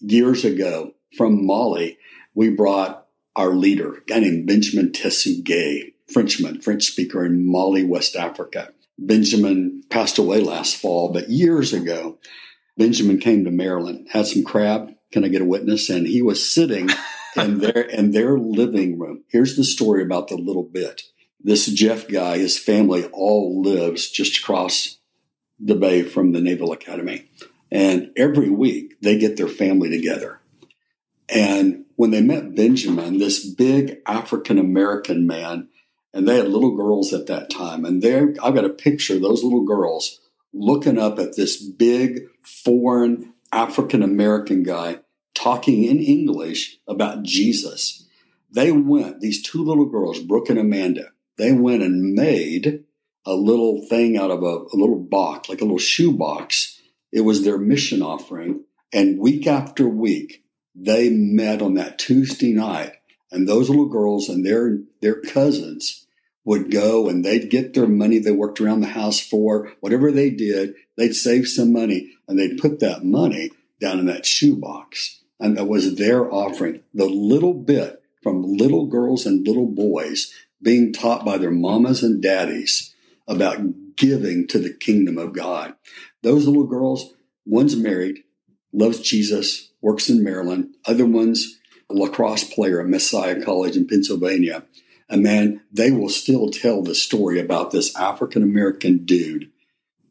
Years 0.00 0.44
ago 0.44 0.92
from 1.16 1.46
Mali, 1.46 1.98
we 2.34 2.50
brought 2.50 3.06
our 3.34 3.50
leader, 3.50 3.94
a 3.94 4.00
guy 4.02 4.20
named 4.20 4.46
Benjamin 4.46 4.92
Tessuguet 4.92 5.94
Frenchman, 6.12 6.60
French 6.60 6.84
speaker 6.84 7.24
in 7.24 7.50
Mali, 7.50 7.84
West 7.84 8.16
Africa. 8.16 8.72
Benjamin 8.98 9.82
passed 9.90 10.18
away 10.18 10.40
last 10.40 10.76
fall, 10.76 11.12
but 11.12 11.28
years 11.28 11.72
ago, 11.72 12.18
Benjamin 12.76 13.18
came 13.18 13.44
to 13.44 13.50
Maryland, 13.50 14.08
had 14.10 14.26
some 14.26 14.44
crab. 14.44 14.92
Can 15.12 15.24
I 15.24 15.28
get 15.28 15.42
a 15.42 15.46
witness? 15.46 15.88
And 15.90 16.06
he 16.06 16.22
was 16.22 16.50
sitting 16.50 16.90
in 17.36 17.58
their 17.58 17.80
in 17.82 18.12
their 18.12 18.38
living 18.38 18.98
room. 18.98 19.24
Here's 19.28 19.56
the 19.56 19.64
story 19.64 20.02
about 20.02 20.28
the 20.28 20.36
little 20.36 20.62
bit. 20.62 21.02
This 21.42 21.66
Jeff 21.66 22.08
guy, 22.08 22.38
his 22.38 22.58
family 22.58 23.04
all 23.12 23.62
lives 23.62 24.10
just 24.10 24.38
across 24.38 24.98
the 25.58 25.74
bay 25.74 26.02
from 26.02 26.32
the 26.32 26.40
Naval 26.40 26.72
Academy. 26.72 27.28
And 27.70 28.10
every 28.16 28.50
week 28.50 29.00
they 29.00 29.18
get 29.18 29.36
their 29.36 29.48
family 29.48 29.90
together. 29.90 30.40
And 31.28 31.84
when 31.96 32.10
they 32.10 32.20
met 32.20 32.54
Benjamin, 32.54 33.18
this 33.18 33.44
big 33.44 33.98
African 34.06 34.58
American 34.58 35.26
man 35.26 35.68
and 36.16 36.26
they 36.26 36.38
had 36.38 36.48
little 36.48 36.74
girls 36.74 37.12
at 37.12 37.26
that 37.26 37.50
time. 37.50 37.84
And 37.84 38.00
there, 38.00 38.34
I've 38.42 38.54
got 38.54 38.64
a 38.64 38.70
picture 38.70 39.16
of 39.16 39.20
those 39.20 39.44
little 39.44 39.64
girls 39.64 40.18
looking 40.54 40.98
up 40.98 41.18
at 41.18 41.36
this 41.36 41.62
big 41.62 42.22
foreign 42.42 43.34
African 43.52 44.02
American 44.02 44.62
guy 44.62 45.00
talking 45.34 45.84
in 45.84 45.98
English 45.98 46.78
about 46.88 47.22
Jesus. 47.22 48.08
They 48.50 48.72
went, 48.72 49.20
these 49.20 49.42
two 49.42 49.62
little 49.62 49.84
girls, 49.84 50.18
Brooke 50.20 50.48
and 50.48 50.58
Amanda, 50.58 51.10
they 51.36 51.52
went 51.52 51.82
and 51.82 52.14
made 52.14 52.84
a 53.26 53.34
little 53.34 53.84
thing 53.86 54.16
out 54.16 54.30
of 54.30 54.42
a, 54.42 54.46
a 54.72 54.76
little 54.76 54.98
box, 54.98 55.50
like 55.50 55.60
a 55.60 55.64
little 55.64 55.76
shoe 55.76 56.12
box. 56.12 56.80
It 57.12 57.20
was 57.20 57.44
their 57.44 57.58
mission 57.58 58.00
offering. 58.00 58.64
And 58.90 59.20
week 59.20 59.46
after 59.46 59.86
week, 59.86 60.44
they 60.74 61.10
met 61.10 61.60
on 61.60 61.74
that 61.74 61.98
Tuesday 61.98 62.54
night. 62.54 62.94
And 63.30 63.46
those 63.46 63.68
little 63.68 63.90
girls 63.90 64.30
and 64.30 64.46
their, 64.46 64.78
their 65.02 65.20
cousins 65.20 66.04
would 66.46 66.70
go 66.70 67.08
and 67.08 67.24
they'd 67.24 67.50
get 67.50 67.74
their 67.74 67.88
money 67.88 68.18
they 68.18 68.30
worked 68.30 68.60
around 68.60 68.80
the 68.80 68.86
house 68.86 69.20
for, 69.20 69.72
whatever 69.80 70.10
they 70.12 70.30
did, 70.30 70.74
they'd 70.96 71.12
save 71.12 71.46
some 71.48 71.72
money 71.72 72.12
and 72.26 72.38
they'd 72.38 72.56
put 72.56 72.78
that 72.80 73.04
money 73.04 73.50
down 73.80 73.98
in 73.98 74.06
that 74.06 74.24
shoebox. 74.24 75.20
And 75.40 75.58
that 75.58 75.66
was 75.66 75.96
their 75.96 76.32
offering. 76.32 76.80
The 76.94 77.04
little 77.04 77.52
bit 77.52 78.00
from 78.22 78.44
little 78.44 78.86
girls 78.86 79.26
and 79.26 79.46
little 79.46 79.66
boys 79.66 80.32
being 80.62 80.92
taught 80.92 81.24
by 81.24 81.36
their 81.36 81.50
mamas 81.50 82.02
and 82.02 82.22
daddies 82.22 82.94
about 83.28 83.96
giving 83.96 84.46
to 84.46 84.58
the 84.60 84.72
kingdom 84.72 85.18
of 85.18 85.32
God. 85.32 85.74
Those 86.22 86.46
little 86.46 86.66
girls, 86.66 87.12
one's 87.44 87.76
married, 87.76 88.22
loves 88.72 89.00
Jesus, 89.00 89.70
works 89.80 90.08
in 90.08 90.22
Maryland. 90.22 90.74
Other 90.86 91.06
one's 91.06 91.58
a 91.90 91.94
lacrosse 91.94 92.44
player 92.44 92.80
at 92.80 92.88
Messiah 92.88 93.42
College 93.42 93.76
in 93.76 93.86
Pennsylvania. 93.86 94.64
And 95.08 95.22
man, 95.22 95.62
they 95.72 95.90
will 95.90 96.08
still 96.08 96.50
tell 96.50 96.82
the 96.82 96.94
story 96.94 97.38
about 97.38 97.70
this 97.70 97.94
African 97.96 98.42
American 98.42 99.04
dude 99.04 99.50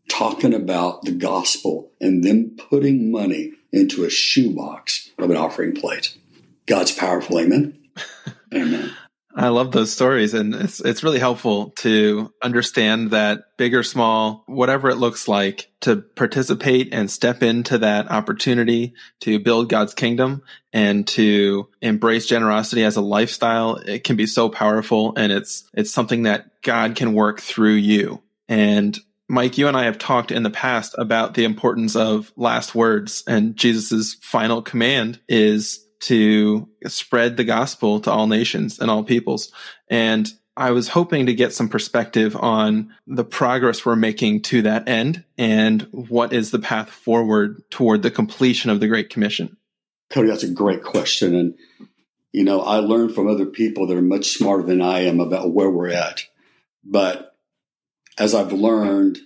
talking 0.09 0.53
about 0.53 1.03
the 1.03 1.11
gospel 1.11 1.91
and 1.99 2.23
them 2.23 2.55
putting 2.57 3.11
money 3.11 3.53
into 3.71 4.05
a 4.05 4.09
shoebox 4.09 5.09
of 5.17 5.29
an 5.29 5.37
offering 5.37 5.73
plate. 5.73 6.17
God's 6.65 6.91
powerful. 6.91 7.39
Amen. 7.39 7.77
Amen. 8.53 8.95
I 9.37 9.49
love 9.49 9.73
those 9.73 9.91
stories 9.91 10.33
and 10.33 10.55
it's 10.55 10.79
it's 10.79 11.03
really 11.03 11.19
helpful 11.19 11.71
to 11.77 12.33
understand 12.41 13.11
that 13.11 13.57
big 13.57 13.75
or 13.75 13.83
small, 13.83 14.45
whatever 14.47 14.89
it 14.89 14.95
looks 14.95 15.27
like, 15.27 15.69
to 15.81 15.97
participate 15.97 16.93
and 16.93 17.11
step 17.11 17.43
into 17.43 17.79
that 17.79 18.09
opportunity 18.09 18.93
to 19.21 19.39
build 19.39 19.67
God's 19.67 19.93
kingdom 19.93 20.41
and 20.71 21.05
to 21.09 21.67
embrace 21.81 22.27
generosity 22.27 22.85
as 22.85 22.95
a 22.95 23.01
lifestyle. 23.01 23.75
It 23.75 24.05
can 24.05 24.15
be 24.15 24.25
so 24.25 24.47
powerful 24.47 25.13
and 25.17 25.33
it's 25.33 25.69
it's 25.73 25.91
something 25.91 26.23
that 26.23 26.61
God 26.61 26.95
can 26.95 27.13
work 27.13 27.41
through 27.41 27.73
you. 27.73 28.21
And 28.47 28.97
Mike, 29.27 29.57
you 29.57 29.67
and 29.67 29.75
I 29.75 29.85
have 29.85 29.97
talked 29.97 30.31
in 30.31 30.43
the 30.43 30.49
past 30.49 30.95
about 30.97 31.33
the 31.33 31.43
importance 31.43 31.95
of 31.95 32.31
last 32.37 32.73
words 32.73 33.23
and 33.27 33.57
Jesus's 33.57 34.13
final 34.21 34.61
command 34.61 35.19
is 35.27 35.84
to 36.05 36.69
spread 36.85 37.35
the 37.35 37.43
gospel 37.43 37.99
to 37.99 38.11
all 38.11 38.27
nations 38.27 38.77
and 38.79 38.91
all 38.91 39.03
peoples. 39.03 39.51
And 39.89 40.31
I 40.55 40.69
was 40.69 40.87
hoping 40.87 41.25
to 41.25 41.33
get 41.33 41.51
some 41.51 41.67
perspective 41.67 42.35
on 42.35 42.93
the 43.07 43.25
progress 43.25 43.83
we're 43.85 43.95
making 43.95 44.43
to 44.43 44.61
that 44.61 44.87
end 44.87 45.23
and 45.37 45.81
what 45.91 46.31
is 46.31 46.51
the 46.51 46.59
path 46.59 46.89
forward 46.89 47.63
toward 47.71 48.03
the 48.03 48.11
completion 48.11 48.69
of 48.69 48.79
the 48.79 48.87
Great 48.87 49.09
Commission. 49.09 49.57
Cody, 50.11 50.29
that's 50.29 50.43
a 50.43 50.51
great 50.51 50.83
question. 50.83 51.33
And, 51.33 51.55
you 52.31 52.43
know, 52.43 52.61
I 52.61 52.77
learned 52.77 53.15
from 53.15 53.27
other 53.27 53.47
people 53.47 53.87
that 53.87 53.97
are 53.97 54.01
much 54.03 54.29
smarter 54.29 54.63
than 54.63 54.83
I 54.83 55.05
am 55.05 55.19
about 55.19 55.51
where 55.51 55.71
we're 55.71 55.89
at. 55.89 56.21
But 56.83 57.35
as 58.19 58.35
I've 58.35 58.53
learned, 58.53 59.17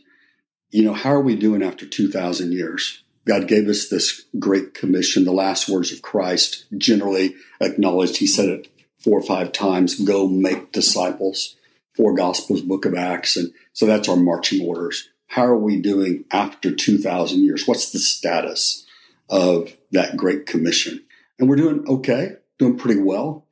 you 0.70 0.84
know, 0.84 0.94
how 0.94 1.12
are 1.12 1.22
we 1.22 1.36
doing 1.36 1.62
after 1.62 1.86
2,000 1.86 2.54
years? 2.54 3.04
God 3.30 3.48
gave 3.48 3.68
us 3.68 3.90
this 3.90 4.26
great 4.40 4.74
commission, 4.74 5.24
the 5.24 5.32
last 5.32 5.70
words 5.70 5.94
of 5.94 6.02
Christ, 6.02 6.66
generally 6.76 7.36
acknowledged. 7.62 8.18
He 8.18 8.26
said 8.26 8.50
it 8.50 8.68
four 8.98 9.20
or 9.20 9.24
five 9.24 9.52
times 9.52 10.00
go 10.00 10.28
make 10.28 10.72
disciples, 10.72 11.56
four 11.96 12.16
Gospels, 12.16 12.62
Book 12.62 12.86
of 12.86 12.96
Acts. 12.96 13.38
And 13.38 13.54
so 13.72 13.86
that's 13.86 14.10
our 14.10 14.16
marching 14.16 14.68
orders. 14.68 15.10
How 15.28 15.46
are 15.46 15.56
we 15.56 15.80
doing 15.80 16.26
after 16.32 16.74
2,000 16.74 17.44
years? 17.44 17.68
What's 17.68 17.92
the 17.92 18.00
status 18.00 18.88
of 19.30 19.78
that 19.92 20.18
Great 20.18 20.48
Commission? 20.48 21.06
And 21.38 21.48
we're 21.48 21.56
doing 21.56 21.88
okay, 21.88 22.32
doing 22.58 22.80
pretty 22.80 23.00
well. 23.00 23.46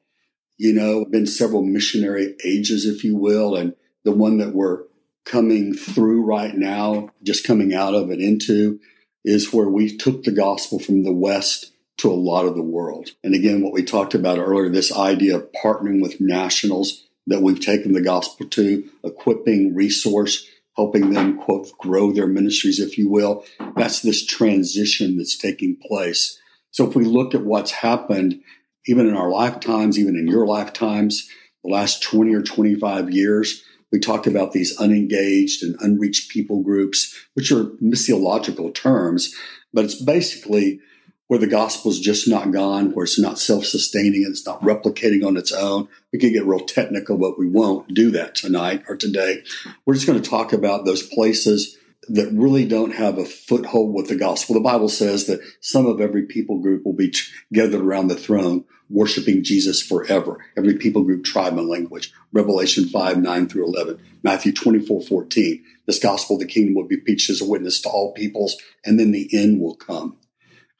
You 0.58 0.74
know, 0.74 1.06
been 1.06 1.28
several 1.28 1.62
missionary 1.62 2.36
ages, 2.44 2.88
if 2.88 3.04
you 3.04 3.16
will, 3.16 3.56
and 3.56 3.76
the 4.04 4.12
one 4.12 4.40
that 4.40 4.56
we're 4.56 4.86
coming 5.24 5.76
through 5.76 6.24
right 6.24 6.56
now, 6.56 7.10
just 7.22 7.46
coming 7.46 7.76
out 7.76 7.94
of 7.94 8.10
and 8.10 8.20
into, 8.20 8.80
is 9.28 9.52
where 9.52 9.68
we 9.68 9.96
took 9.96 10.24
the 10.24 10.32
gospel 10.32 10.80
from 10.80 11.04
the 11.04 11.12
West 11.12 11.74
to 11.98 12.10
a 12.10 12.14
lot 12.14 12.46
of 12.46 12.56
the 12.56 12.64
world. 12.64 13.10
And 13.24 13.36
again, 13.36 13.62
what 13.62 13.74
we 13.74 13.84
talked 13.84 14.14
about 14.14 14.40
earlier, 14.40 14.70
this 14.70 14.96
idea 14.96 15.36
of 15.36 15.52
partnering 15.52 16.02
with 16.02 16.22
nationals 16.22 17.04
that 17.26 17.42
we've 17.42 17.60
taken 17.60 17.92
the 17.92 18.02
gospel 18.02 18.48
to, 18.48 18.90
equipping, 19.04 19.76
resource, 19.76 20.48
helping 20.78 21.12
them, 21.12 21.38
quote, 21.38 21.70
grow 21.78 22.14
their 22.14 22.28
ministries, 22.28 22.80
if 22.80 22.98
you 22.98 23.10
will. 23.10 23.44
That's 23.76 24.02
this 24.02 24.26
transition 24.26 25.18
that's 25.18 25.38
taking 25.38 25.76
place. 25.86 26.40
So 26.72 26.88
if 26.88 26.96
we 26.96 27.04
look 27.04 27.36
at 27.36 27.44
what's 27.44 27.72
happened, 27.72 28.42
even 28.86 29.08
in 29.08 29.18
our 29.18 29.30
lifetimes, 29.30 30.00
even 30.00 30.16
in 30.16 30.28
your 30.28 30.48
lifetimes, 30.48 31.28
the 31.66 31.72
last 31.72 32.02
20 32.02 32.34
or 32.34 32.44
25 32.44 33.12
years, 33.12 33.62
we 33.92 34.00
talked 34.00 34.28
about 34.28 34.52
these 34.52 34.78
unengaged 34.80 35.64
and 35.64 35.76
unreached 35.80 36.32
people 36.32 36.62
groups, 36.62 37.16
which 37.34 37.52
are 37.52 37.66
missiological 37.82 38.74
terms, 38.74 39.34
but 39.74 39.86
it's 39.86 40.02
basically 40.02 40.80
where 41.28 41.40
the 41.40 41.48
gospel's 41.48 42.00
just 42.00 42.28
not 42.28 42.52
gone, 42.52 42.94
where 42.94 43.04
it's 43.04 43.20
not 43.20 43.38
self-sustaining, 43.38 44.24
and 44.24 44.32
it's 44.32 44.46
not 44.46 44.62
replicating 44.62 45.26
on 45.26 45.36
its 45.36 45.52
own. 45.52 45.88
We 46.14 46.20
could 46.20 46.32
get 46.32 46.46
real 46.46 46.62
technical, 46.62 47.18
but 47.18 47.38
we 47.38 47.48
won't 47.48 47.94
do 47.94 48.12
that 48.12 48.34
tonight 48.34 48.84
or 48.88 48.96
today. 48.96 49.44
We're 49.86 49.96
just 49.96 50.08
going 50.08 50.22
to 50.22 50.30
talk 50.30 50.54
about 50.54 50.86
those 50.86 51.04
places 51.04 51.77
that 52.10 52.32
really 52.32 52.66
don't 52.66 52.95
have 52.95 53.18
a 53.18 53.26
foothold 53.26 53.93
with 53.93 54.08
the 54.08 54.16
gospel. 54.16 54.55
The 54.55 54.62
Bible 54.62 54.89
says 54.89 55.26
that 55.28 55.41
some 55.62 55.86
of 55.86 55.99
every 55.99 56.24
people 56.24 56.60
group 56.60 56.86
will 56.86 56.93
be 56.93 57.14
gathered 57.51 57.82
around 57.82 58.08
the 58.08 58.16
throne, 58.16 58.64
worshiping 58.89 59.43
Jesus 59.43 59.82
forever. 59.82 60.43
Every 60.55 60.76
people 60.76 61.03
group, 61.03 61.26
tribe, 61.26 61.58
and 61.58 61.68
language. 61.68 62.14
Revelation 62.32 62.88
5, 62.88 63.18
9 63.18 63.49
through 63.49 63.66
11. 63.66 63.99
Matthew 64.24 64.53
24, 64.53 65.01
14. 65.01 65.64
This 65.86 65.99
gospel 65.99 66.36
of 66.36 66.41
the 66.41 66.47
kingdom 66.47 66.76
will 66.76 66.88
be 66.88 66.97
preached 66.97 67.30
as 67.30 67.41
a 67.41 67.45
witness 67.45 67.82
to 67.82 67.89
all 67.89 68.14
peoples, 68.14 68.58
and 68.86 68.99
then 68.99 69.12
the 69.12 69.30
end 69.34 69.60
will 69.60 69.76
come. 69.76 70.18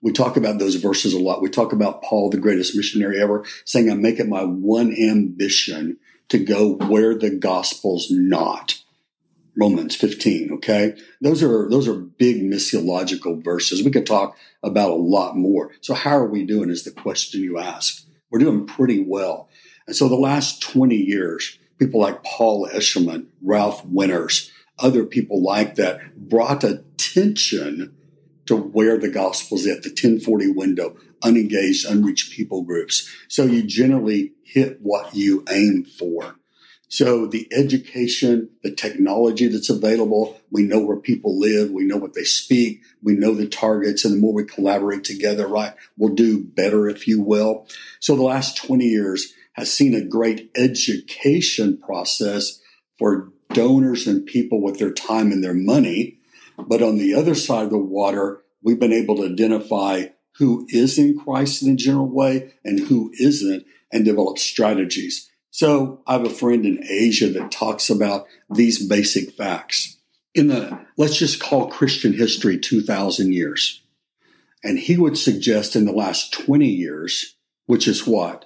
We 0.02 0.12
talk 0.12 0.38
about 0.38 0.60
those 0.60 0.76
verses 0.76 1.14
a 1.14 1.20
lot. 1.20 1.42
We 1.42 1.50
talk 1.50 1.74
about 1.74 2.04
Paul, 2.04 2.30
the 2.30 2.38
greatest 2.38 2.76
missionary 2.76 3.22
ever, 3.22 3.44
saying, 3.66 3.90
I 3.90 3.96
make 3.96 4.20
it 4.20 4.28
my 4.28 4.44
one 4.44 4.96
ambition 4.96 5.98
to 6.30 6.40
go 6.40 6.74
where 6.74 7.18
the 7.18 7.32
gospel's 7.32 8.08
not. 8.12 8.82
Romans 9.60 9.96
15, 9.96 10.54
okay? 10.54 10.96
Those 11.20 11.42
are, 11.42 11.70
those 11.70 11.88
are 11.88 11.96
big 11.96 12.44
missiological 12.44 13.44
verses. 13.44 13.84
We 13.84 13.92
could 13.92 14.06
talk 14.06 14.38
about 14.62 14.92
a 14.92 14.96
lot 14.96 15.36
more. 15.36 15.72
So 15.82 15.94
how 15.94 16.18
are 16.18 16.28
we 16.28 16.46
doing 16.46 16.70
is 16.70 16.84
the 16.84 16.92
question 16.92 17.42
you 17.42 17.58
ask. 17.58 18.06
We're 18.30 18.40
doing 18.40 18.68
pretty 18.68 19.04
well. 19.04 19.50
And 19.88 19.96
so 19.96 20.08
the 20.08 20.16
last 20.16 20.62
20 20.62 20.96
years, 20.96 21.58
people 21.80 22.00
like 22.00 22.24
Paul 22.24 22.68
Eshleman, 22.68 23.28
Ralph 23.42 23.84
Winters, 23.86 24.52
other 24.80 25.06
people 25.06 25.42
like 25.42 25.76
that 25.76 26.16
brought 26.16 26.64
attention 26.64 27.96
to 28.46 28.56
where 28.56 28.98
the 28.98 29.10
gospel's 29.10 29.66
at, 29.66 29.84
the 29.84 29.90
1040 29.90 30.52
window, 30.52 30.96
unengaged, 31.24 31.86
unreached 31.86 32.32
people 32.32 32.64
groups. 32.64 33.10
So 33.28 33.44
you 33.44 33.64
generally 33.64 34.34
hit 34.44 34.80
what 34.82 35.16
you 35.16 35.44
aim 35.50 35.84
for. 35.84 36.37
So 36.90 37.28
the 37.28 37.48
education, 37.52 38.50
the 38.64 38.74
technology 38.74 39.48
that's 39.48 39.70
available, 39.70 40.40
we 40.52 40.64
know 40.64 40.80
where 40.80 40.98
people 40.98 41.38
live, 41.38 41.70
we 41.70 41.84
know 41.84 41.98
what 41.98 42.14
they 42.14 42.24
speak, 42.24 42.82
we 43.04 43.14
know 43.14 43.34
the 43.34 43.48
targets, 43.48 44.06
and 44.06 44.14
the 44.14 44.20
more 44.20 44.34
we 44.34 44.46
collaborate 44.46 45.04
together, 45.04 45.48
right, 45.48 45.74
we'll 45.98 46.16
do 46.16 46.44
better, 46.44 46.88
if 46.88 47.08
you 47.08 47.22
will. 47.22 47.68
So 48.00 48.16
the 48.16 48.24
last 48.24 48.58
20 48.58 48.86
years 48.86 49.34
has 49.54 49.72
seen 49.72 49.94
a 49.94 50.06
great 50.06 50.50
education 50.56 51.78
process 51.78 52.62
for 52.98 53.34
donors 53.52 54.08
and 54.08 54.26
people 54.26 54.62
with 54.62 54.80
their 54.80 54.94
time 54.94 55.32
and 55.32 55.44
their 55.44 55.54
money 55.54 56.18
but 56.58 56.82
on 56.82 56.98
the 56.98 57.14
other 57.14 57.36
side 57.36 57.66
of 57.66 57.70
the 57.70 57.78
water, 57.78 58.42
we've 58.64 58.80
been 58.80 58.94
able 58.94 59.18
to 59.18 59.26
identify 59.26 60.06
who 60.38 60.66
is 60.70 60.98
in 60.98 61.20
Christ 61.20 61.62
in 61.62 61.72
a 61.72 61.76
general 61.76 62.10
way 62.10 62.54
and 62.64 62.80
who 62.80 63.12
isn't 63.20 63.66
and 63.92 64.06
develop 64.06 64.38
strategies. 64.38 65.30
So 65.58 66.04
I 66.06 66.14
have 66.14 66.24
a 66.24 66.30
friend 66.30 66.68
in 66.68 66.84
Asia 66.88 67.30
that 67.30 67.50
talks 67.50 67.90
about 67.90 68.28
these 68.48 68.88
basic 68.88 69.32
facts. 69.32 69.98
In 70.36 70.50
the, 70.50 70.86
let's 70.98 71.18
just 71.18 71.40
call 71.40 71.72
Christian 71.72 72.14
history 72.14 72.60
2000 72.60 73.34
years. 73.34 73.82
And 74.64 74.78
he 74.78 74.98
would 74.98 75.18
suggest 75.18 75.76
in 75.76 75.86
the 75.86 75.92
last 75.92 76.32
20 76.32 76.68
years, 76.68 77.38
which 77.66 77.88
is 77.88 78.06
what? 78.06 78.46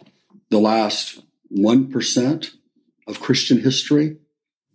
The 0.52 0.60
last 0.60 1.22
1% 1.54 2.52
of 3.06 3.20
Christian 3.20 3.60
history? 3.60 4.16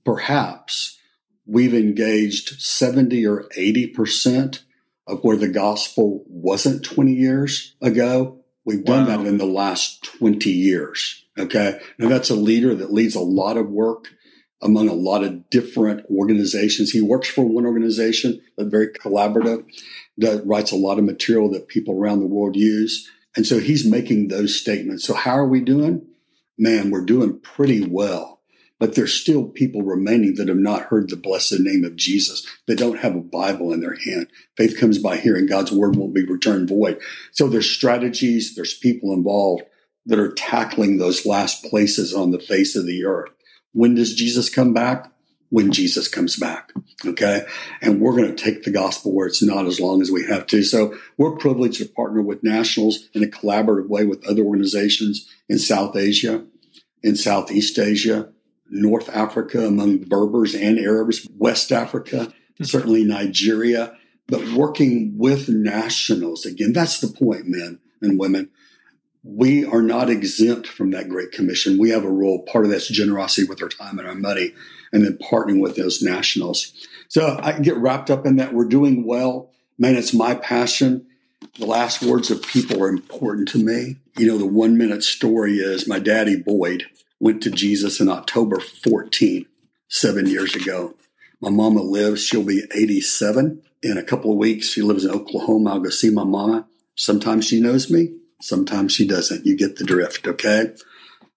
Perhaps 0.04 0.98
we've 1.46 1.72
engaged 1.72 2.60
70 2.60 3.26
or 3.26 3.44
80% 3.56 4.60
of 5.06 5.24
where 5.24 5.38
the 5.38 5.48
gospel 5.48 6.22
wasn't 6.28 6.84
20 6.84 7.14
years 7.14 7.74
ago. 7.80 8.44
We've 8.66 8.84
done 8.84 9.06
wow. 9.06 9.16
that 9.16 9.26
in 9.26 9.38
the 9.38 9.46
last 9.46 10.04
20 10.18 10.50
years. 10.50 11.22
Okay. 11.38 11.80
Now 11.98 12.08
that's 12.08 12.30
a 12.30 12.34
leader 12.34 12.74
that 12.74 12.92
leads 12.92 13.14
a 13.14 13.20
lot 13.20 13.56
of 13.56 13.68
work 13.68 14.08
among 14.62 14.88
a 14.88 14.94
lot 14.94 15.22
of 15.22 15.50
different 15.50 16.06
organizations. 16.10 16.90
He 16.90 17.02
works 17.02 17.28
for 17.28 17.44
one 17.44 17.66
organization, 17.66 18.40
but 18.56 18.68
very 18.68 18.88
collaborative, 18.88 19.66
that 20.18 20.46
writes 20.46 20.72
a 20.72 20.76
lot 20.76 20.98
of 20.98 21.04
material 21.04 21.50
that 21.50 21.68
people 21.68 21.94
around 21.94 22.20
the 22.20 22.26
world 22.26 22.56
use. 22.56 23.10
And 23.36 23.46
so 23.46 23.58
he's 23.58 23.84
making 23.84 24.28
those 24.28 24.58
statements. 24.58 25.04
So 25.04 25.12
how 25.12 25.36
are 25.36 25.46
we 25.46 25.60
doing? 25.60 26.06
Man, 26.58 26.90
we're 26.90 27.04
doing 27.04 27.38
pretty 27.38 27.86
well 27.86 28.36
but 28.78 28.94
there's 28.94 29.14
still 29.14 29.44
people 29.44 29.82
remaining 29.82 30.34
that 30.34 30.48
have 30.48 30.56
not 30.56 30.84
heard 30.84 31.08
the 31.08 31.16
blessed 31.16 31.60
name 31.60 31.84
of 31.84 31.96
Jesus, 31.96 32.46
They 32.66 32.74
don't 32.74 32.98
have 32.98 33.14
a 33.14 33.20
Bible 33.20 33.72
in 33.72 33.80
their 33.80 33.96
hand. 33.96 34.28
Faith 34.56 34.78
comes 34.78 34.98
by 34.98 35.16
hearing. 35.16 35.46
God's 35.46 35.72
word 35.72 35.96
won't 35.96 36.14
be 36.14 36.24
returned 36.24 36.68
void. 36.68 37.00
So 37.32 37.48
there's 37.48 37.70
strategies, 37.70 38.54
there's 38.54 38.76
people 38.76 39.12
involved 39.12 39.62
that 40.06 40.18
are 40.18 40.32
tackling 40.32 40.98
those 40.98 41.26
last 41.26 41.64
places 41.64 42.14
on 42.14 42.30
the 42.30 42.38
face 42.38 42.76
of 42.76 42.86
the 42.86 43.04
earth. 43.04 43.30
When 43.72 43.94
does 43.94 44.14
Jesus 44.14 44.48
come 44.48 44.72
back? 44.72 45.12
When 45.50 45.70
Jesus 45.70 46.08
comes 46.08 46.36
back. 46.36 46.72
Okay. 47.04 47.46
And 47.80 48.00
we're 48.00 48.16
going 48.16 48.34
to 48.34 48.42
take 48.42 48.64
the 48.64 48.70
gospel 48.70 49.14
where 49.14 49.26
it's 49.26 49.42
not 49.42 49.66
as 49.66 49.78
long 49.78 50.02
as 50.02 50.10
we 50.10 50.26
have 50.26 50.46
to. 50.48 50.62
So 50.62 50.96
we're 51.16 51.36
privileged 51.36 51.78
to 51.78 51.88
partner 51.88 52.20
with 52.20 52.42
nationals 52.42 53.08
in 53.12 53.22
a 53.22 53.28
collaborative 53.28 53.88
way 53.88 54.04
with 54.04 54.26
other 54.26 54.42
organizations 54.42 55.30
in 55.48 55.58
South 55.58 55.94
Asia, 55.94 56.44
in 57.02 57.14
Southeast 57.14 57.78
Asia, 57.78 58.32
North 58.68 59.08
Africa 59.14 59.66
among 59.66 59.98
Berbers 59.98 60.54
and 60.54 60.78
Arabs, 60.78 61.26
West 61.36 61.70
Africa, 61.70 62.32
hmm. 62.58 62.64
certainly 62.64 63.04
Nigeria, 63.04 63.96
but 64.26 64.52
working 64.52 65.16
with 65.16 65.48
nationals. 65.48 66.44
Again, 66.44 66.72
that's 66.72 67.00
the 67.00 67.08
point, 67.08 67.46
men 67.46 67.78
and 68.02 68.18
women. 68.18 68.50
We 69.28 69.64
are 69.64 69.82
not 69.82 70.08
exempt 70.08 70.68
from 70.68 70.92
that 70.92 71.08
Great 71.08 71.32
Commission. 71.32 71.78
We 71.78 71.90
have 71.90 72.04
a 72.04 72.10
role. 72.10 72.44
Part 72.44 72.64
of 72.64 72.70
that's 72.70 72.88
generosity 72.88 73.46
with 73.46 73.62
our 73.62 73.68
time 73.68 73.98
and 73.98 74.06
our 74.06 74.14
money, 74.14 74.52
and 74.92 75.04
then 75.04 75.18
partnering 75.18 75.60
with 75.60 75.76
those 75.76 76.00
nationals. 76.00 76.72
So 77.08 77.38
I 77.42 77.58
get 77.58 77.76
wrapped 77.76 78.10
up 78.10 78.24
in 78.24 78.36
that. 78.36 78.54
We're 78.54 78.64
doing 78.64 79.04
well. 79.04 79.50
Man, 79.78 79.96
it's 79.96 80.14
my 80.14 80.34
passion. 80.34 81.06
The 81.58 81.66
last 81.66 82.02
words 82.02 82.30
of 82.30 82.42
people 82.42 82.82
are 82.82 82.88
important 82.88 83.48
to 83.48 83.58
me. 83.58 83.96
You 84.16 84.26
know, 84.26 84.38
the 84.38 84.46
one 84.46 84.78
minute 84.78 85.02
story 85.02 85.56
is 85.56 85.88
my 85.88 85.98
daddy, 85.98 86.36
Boyd 86.36 86.86
went 87.18 87.42
to 87.42 87.50
Jesus 87.50 88.00
in 88.00 88.08
October 88.08 88.60
14, 88.60 89.46
seven 89.88 90.26
years 90.26 90.54
ago. 90.54 90.94
My 91.40 91.50
mama 91.50 91.82
lives, 91.82 92.24
she'll 92.24 92.44
be 92.44 92.62
87 92.74 93.62
in 93.82 93.98
a 93.98 94.02
couple 94.02 94.30
of 94.30 94.38
weeks. 94.38 94.68
She 94.68 94.82
lives 94.82 95.04
in 95.04 95.10
Oklahoma. 95.10 95.74
I'll 95.74 95.80
go 95.80 95.90
see 95.90 96.10
my 96.10 96.24
mama. 96.24 96.66
Sometimes 96.94 97.46
she 97.46 97.60
knows 97.60 97.90
me, 97.90 98.14
sometimes 98.40 98.92
she 98.92 99.06
doesn't. 99.06 99.46
You 99.46 99.56
get 99.56 99.76
the 99.76 99.84
drift, 99.84 100.26
okay? 100.26 100.74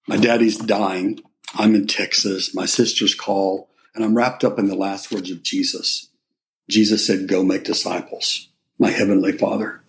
My 0.08 0.18
daddy's 0.18 0.58
dying. 0.58 1.22
I'm 1.56 1.76
in 1.76 1.88
Texas. 1.88 2.54
My 2.54 2.66
sister's 2.66 3.16
call, 3.16 3.70
and 3.96 4.04
I'm 4.04 4.16
wrapped 4.16 4.44
up 4.44 4.60
in 4.60 4.68
the 4.68 4.76
last 4.76 5.12
words 5.12 5.32
of 5.32 5.44
Jesus. 5.44 6.10
Jesus 6.70 7.06
said, 7.06 7.28
Go 7.28 7.44
make 7.44 7.64
disciples, 7.64 8.50
my 8.78 8.92
heavenly 8.92 9.32
Father. 9.32 9.82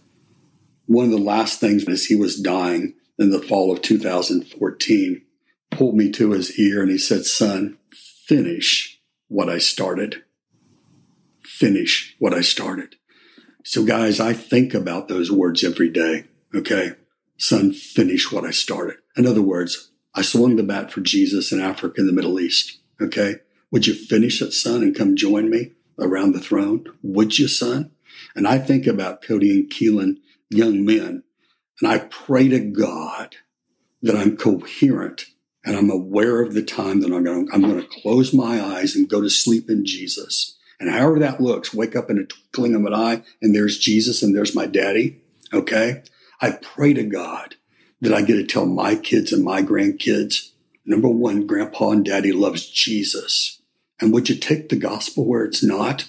One 0.87 1.05
of 1.05 1.11
the 1.11 1.19
last 1.19 1.61
things 1.61 1.87
as 1.89 2.07
he 2.07 2.17
was 2.17 2.41
dying 2.41 2.95
in 3.19 3.31
the 3.31 3.43
fall 3.43 3.71
of 3.71 3.83
2014, 3.83 5.23
pulled 5.71 5.95
me 5.95 6.11
to 6.11 6.31
his 6.33 6.59
ear 6.59 6.83
and 6.83 6.91
he 6.91 6.99
said, 6.99 7.25
Son, 7.25 7.79
finish 8.27 9.01
what 9.29 9.49
I 9.49 9.59
started. 9.59 10.25
Finish 11.43 12.17
what 12.19 12.35
I 12.35 12.41
started. 12.41 12.97
So, 13.63 13.85
guys, 13.85 14.21
I 14.21 14.33
think 14.33 14.73
about 14.73 15.09
those 15.09 15.31
words 15.31 15.63
every 15.63 15.91
day. 15.91 16.25
Okay. 16.55 16.93
Son, 17.41 17.73
finish 17.73 18.31
what 18.31 18.45
I 18.45 18.51
started. 18.51 18.99
In 19.17 19.27
other 19.27 19.41
words, 19.41 19.91
I 20.15 20.21
swung 20.21 20.57
the 20.57 20.63
bat 20.63 20.93
for 20.93 21.01
Jesus 21.01 21.53
in 21.53 21.61
Africa 21.61 21.95
and 21.97 22.09
the 22.09 22.13
Middle 22.13 22.39
East. 22.39 22.81
Okay. 23.01 23.37
Would 23.71 23.87
you 23.87 23.95
finish 23.95 24.43
it, 24.43 24.53
son, 24.53 24.83
and 24.83 24.95
come 24.95 25.17
join 25.17 25.49
me 25.49 25.73
around 25.99 26.33
the 26.33 26.41
throne? 26.41 26.85
Would 27.03 27.39
you, 27.39 27.49
son? 27.49 27.93
And 28.37 28.47
I 28.47 28.59
think 28.59 28.87
about 28.87 29.23
Cody 29.23 29.51
and 29.53 29.71
Keelan, 29.71 30.19
young 30.51 30.85
men, 30.85 31.23
and 31.81 31.91
I 31.91 32.01
pray 32.01 32.49
to 32.49 32.59
God 32.59 33.37
that 34.03 34.17
I'm 34.17 34.37
coherent 34.37 35.25
and 35.65 35.77
I'm 35.77 35.89
aware 35.89 36.43
of 36.43 36.53
the 36.53 36.63
time 36.63 37.01
that 37.01 37.11
I'm 37.11 37.25
going 37.25 37.47
to, 37.47 37.55
I'm 37.55 37.63
going 37.63 37.81
to 37.81 38.01
close 38.03 38.35
my 38.35 38.63
eyes 38.63 38.95
and 38.95 39.09
go 39.09 39.23
to 39.23 39.31
sleep 39.31 39.71
in 39.71 39.87
Jesus. 39.87 40.59
And 40.79 40.91
however 40.91 41.19
that 41.21 41.41
looks, 41.41 41.73
wake 41.73 41.97
up 41.97 42.11
in 42.11 42.19
a 42.19 42.27
twinkling 42.27 42.75
of 42.75 42.85
an 42.85 42.95
eye 42.95 43.23
and 43.41 43.55
there's 43.55 43.79
Jesus 43.79 44.23
and 44.23 44.37
there's 44.37 44.55
my 44.55 44.67
daddy. 44.67 45.23
Okay. 45.55 46.03
I 46.41 46.53
pray 46.53 46.95
to 46.95 47.05
God 47.05 47.57
that 48.01 48.15
I 48.15 48.23
get 48.23 48.35
to 48.37 48.45
tell 48.45 48.67
my 48.67 48.95
kids 48.95 49.33
and 49.33 49.45
my 49.45 49.63
grandkids, 49.63 50.53
number 50.87 51.09
one, 51.09 51.47
grandpa 51.47 51.91
and 51.91 52.05
daddy 52.05 52.33
loves 52.33 52.67
Jesus. 52.69 53.61
And 54.01 54.13
would 54.13 54.29
you 54.31 54.37
take 54.37 54.69
the 54.69 54.77
gospel 54.77 55.27
where 55.27 55.45
it's 55.45 55.63
not? 55.63 56.09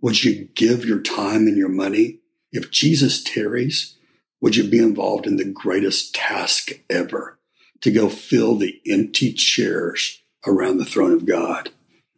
Would 0.00 0.24
you 0.24 0.48
give 0.56 0.84
your 0.84 1.00
time 1.00 1.46
and 1.46 1.56
your 1.56 1.68
money? 1.68 2.18
If 2.50 2.72
Jesus 2.72 3.22
tarries, 3.22 3.96
would 4.40 4.56
you 4.56 4.68
be 4.68 4.78
involved 4.78 5.26
in 5.28 5.36
the 5.36 5.44
greatest 5.44 6.14
task 6.14 6.72
ever 6.90 7.38
to 7.80 7.92
go 7.92 8.08
fill 8.08 8.56
the 8.56 8.80
empty 8.88 9.32
chairs 9.32 10.20
around 10.44 10.78
the 10.78 10.84
throne 10.84 11.12
of 11.12 11.24
God? 11.24 11.70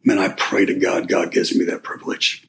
Man, 0.03 0.17
I 0.17 0.29
pray 0.29 0.65
to 0.65 0.73
God, 0.73 1.07
God 1.07 1.31
gives 1.31 1.55
me 1.55 1.63
that 1.65 1.83
privilege. 1.83 2.44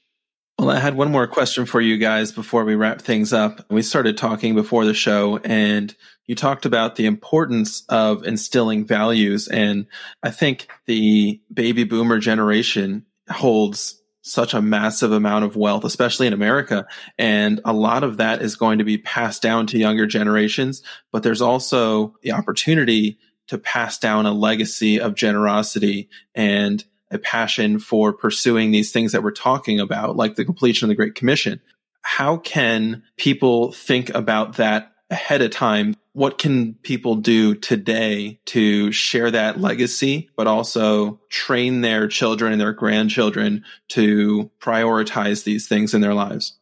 Well, 0.67 0.77
I 0.77 0.81
had 0.81 0.97
one 0.97 1.13
more 1.13 1.29
question 1.29 1.65
for 1.65 1.81
you 1.81 1.97
guys 1.97 2.33
before 2.33 2.65
we 2.65 2.75
wrap 2.75 3.01
things 3.01 3.33
up. 3.33 3.65
We 3.71 3.83
started 3.83 4.19
talking 4.19 4.57
before 4.57 4.85
the 4.85 4.95
show 4.95 5.37
and 5.45 5.95
you 6.27 6.35
talked 6.35 6.67
about 6.67 6.97
the 6.97 7.07
importance 7.07 7.85
of 7.89 8.25
instilling 8.27 8.85
values. 8.85 9.47
And 9.47 9.87
I 10.25 10.33
think 10.33 10.67
the 10.87 11.41
baby 11.55 11.85
boomer 11.85 12.19
generation 12.19 13.07
holds 13.31 14.03
such 14.23 14.55
a 14.55 14.61
massive 14.61 15.13
amount 15.13 15.45
of 15.45 15.55
wealth, 15.55 15.85
especially 15.85 16.27
in 16.27 16.33
America. 16.33 16.89
And 17.17 17.61
a 17.65 17.73
lot 17.73 18.03
of 18.03 18.17
that 18.17 18.43
is 18.43 18.57
going 18.57 18.79
to 18.79 18.85
be 18.85 18.99
passed 18.99 19.43
down 19.43 19.69
to 19.69 19.79
younger 19.79 20.09
generations. 20.09 20.83
But 21.13 21.23
there's 21.23 21.43
also 21.43 22.17
the 22.23 22.33
opportunity 22.33 23.21
to 23.47 23.59
pass 23.59 23.99
down 23.99 24.27
a 24.27 24.33
legacy 24.33 25.01
of 25.01 25.15
generosity 25.15 26.09
and 26.35 26.85
a 27.11 27.19
passion 27.19 27.79
for 27.79 28.13
pursuing 28.13 28.71
these 28.71 28.93
things 28.93 29.13
that 29.13 29.23
we're 29.23 29.31
talking 29.31 29.81
about, 29.81 30.17
like 30.17 30.35
the 30.35 30.45
completion 30.45 30.87
of 30.87 30.89
the 30.89 30.95
Great 30.95 31.15
Commission. 31.15 31.61
How 32.03 32.37
can 32.37 33.03
people 33.17 33.73
think 33.73 34.11
about 34.11 34.57
that 34.57 34.93
ahead 35.11 35.43
of 35.43 35.51
time? 35.51 35.97
What 36.13 36.39
can 36.39 36.75
people 36.75 37.17
do 37.17 37.55
today 37.55 38.41
to 38.47 38.91
share 38.91 39.31
that 39.31 39.61
legacy, 39.61 40.31
but 40.37 40.47
also 40.47 41.21
train 41.29 41.81
their 41.81 42.09
children 42.09 42.53
and 42.53 42.61
their 42.61 42.73
grandchildren 42.73 43.65
to 43.91 44.51
prioritize 44.61 45.45
these 45.45 45.69
things 45.69 45.95
in 45.95 46.01
their 46.01 46.15
lives? 46.15 46.59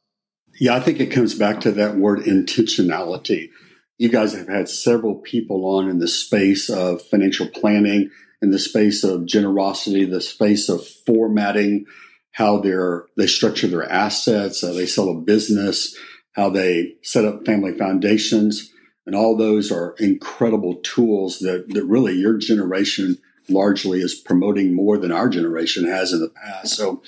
Yeah, 0.61 0.75
I 0.75 0.81
think 0.81 1.01
it 1.01 1.07
comes 1.07 1.35
back 1.35 1.61
to 1.61 1.73
that 1.73 1.97
word 1.97 2.21
intentionality. 2.21 3.51
You 3.99 4.09
guys 4.09 4.35
have 4.35 4.49
had 4.49 4.69
several 4.69 5.17
people 5.17 5.65
on 5.77 5.89
in 5.89 5.99
the 5.99 6.09
space 6.09 6.69
of 6.69 7.03
financial 7.03 7.49
planning 7.49 8.11
in 8.45 8.51
the 8.51 8.59
space 8.59 9.03
of 9.03 9.25
generosity, 9.25 10.05
the 10.05 10.21
space 10.21 10.69
of 10.69 10.87
formatting 10.87 11.87
how 12.33 12.59
they're, 12.59 13.07
they 13.17 13.27
structure 13.27 13.67
their 13.67 13.91
assets, 13.91 14.61
how 14.61 14.73
they 14.75 14.85
sell 14.85 15.09
a 15.09 15.15
business, 15.15 15.97
how 16.33 16.51
they 16.51 16.95
set 17.03 17.25
up 17.25 17.47
family 17.47 17.73
foundations. 17.73 18.71
And 19.07 19.17
all 19.17 19.35
those 19.35 19.73
are 19.73 19.95
incredible 19.99 20.75
tools 20.83 21.39
that, 21.39 21.71
that 21.71 21.85
really 21.85 22.13
your 22.13 22.37
generation 22.37 23.17
largely 23.49 24.01
is 24.01 24.15
promoting 24.15 24.75
more 24.75 24.99
than 24.99 25.11
our 25.11 25.31
generation 25.31 25.87
has 25.87 26.13
in 26.13 26.21
the 26.21 26.29
past. 26.29 26.77
So 26.77 27.03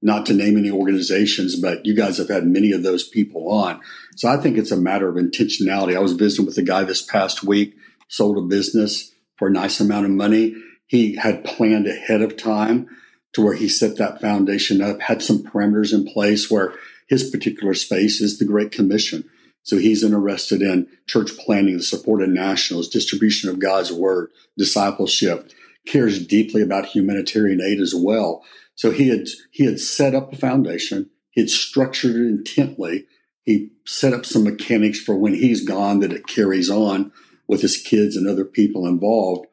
not 0.00 0.24
to 0.26 0.32
name 0.32 0.56
any 0.56 0.70
organizations, 0.70 1.60
but 1.60 1.84
you 1.84 1.94
guys 1.94 2.16
have 2.16 2.30
had 2.30 2.46
many 2.46 2.72
of 2.72 2.82
those 2.82 3.06
people 3.06 3.50
on. 3.50 3.80
So 4.16 4.26
I 4.26 4.38
think 4.38 4.56
it's 4.56 4.72
a 4.72 4.76
matter 4.76 5.08
of 5.10 5.16
intentionality. 5.16 5.94
I 5.94 6.00
was 6.00 6.14
visiting 6.14 6.46
with 6.46 6.56
a 6.56 6.62
guy 6.62 6.84
this 6.84 7.02
past 7.02 7.44
week, 7.44 7.74
sold 8.08 8.38
a 8.38 8.42
business 8.42 9.12
for 9.36 9.48
a 9.48 9.52
nice 9.52 9.80
amount 9.80 10.06
of 10.06 10.12
money 10.12 10.54
he 10.88 11.14
had 11.14 11.44
planned 11.44 11.86
ahead 11.86 12.22
of 12.22 12.36
time 12.36 12.88
to 13.34 13.42
where 13.42 13.54
he 13.54 13.68
set 13.68 13.96
that 13.96 14.20
foundation 14.20 14.80
up, 14.80 15.00
had 15.00 15.22
some 15.22 15.42
parameters 15.42 15.92
in 15.92 16.04
place 16.04 16.50
where 16.50 16.74
his 17.08 17.30
particular 17.30 17.74
space 17.74 18.20
is 18.20 18.38
the 18.38 18.44
Great 18.44 18.72
Commission. 18.72 19.24
So 19.62 19.76
he's 19.76 20.02
interested 20.02 20.62
in 20.62 20.88
church 21.06 21.36
planting, 21.38 21.76
the 21.76 21.82
support 21.82 22.22
of 22.22 22.30
nationals, 22.30 22.88
distribution 22.88 23.50
of 23.50 23.58
God's 23.58 23.92
word, 23.92 24.30
discipleship, 24.56 25.52
cares 25.86 26.24
deeply 26.26 26.62
about 26.62 26.86
humanitarian 26.86 27.60
aid 27.60 27.80
as 27.80 27.94
well. 27.94 28.42
So 28.74 28.90
he 28.90 29.08
had 29.08 29.26
he 29.50 29.64
had 29.64 29.80
set 29.80 30.14
up 30.14 30.32
a 30.32 30.36
foundation, 30.36 31.10
he 31.30 31.42
had 31.42 31.50
structured 31.50 32.16
it 32.16 32.28
intently. 32.28 33.06
He 33.42 33.70
set 33.86 34.14
up 34.14 34.24
some 34.24 34.44
mechanics 34.44 35.00
for 35.00 35.16
when 35.16 35.34
he's 35.34 35.66
gone 35.66 36.00
that 36.00 36.12
it 36.12 36.26
carries 36.26 36.70
on 36.70 37.12
with 37.46 37.60
his 37.60 37.76
kids 37.76 38.16
and 38.16 38.28
other 38.28 38.44
people 38.44 38.86
involved. 38.86 39.47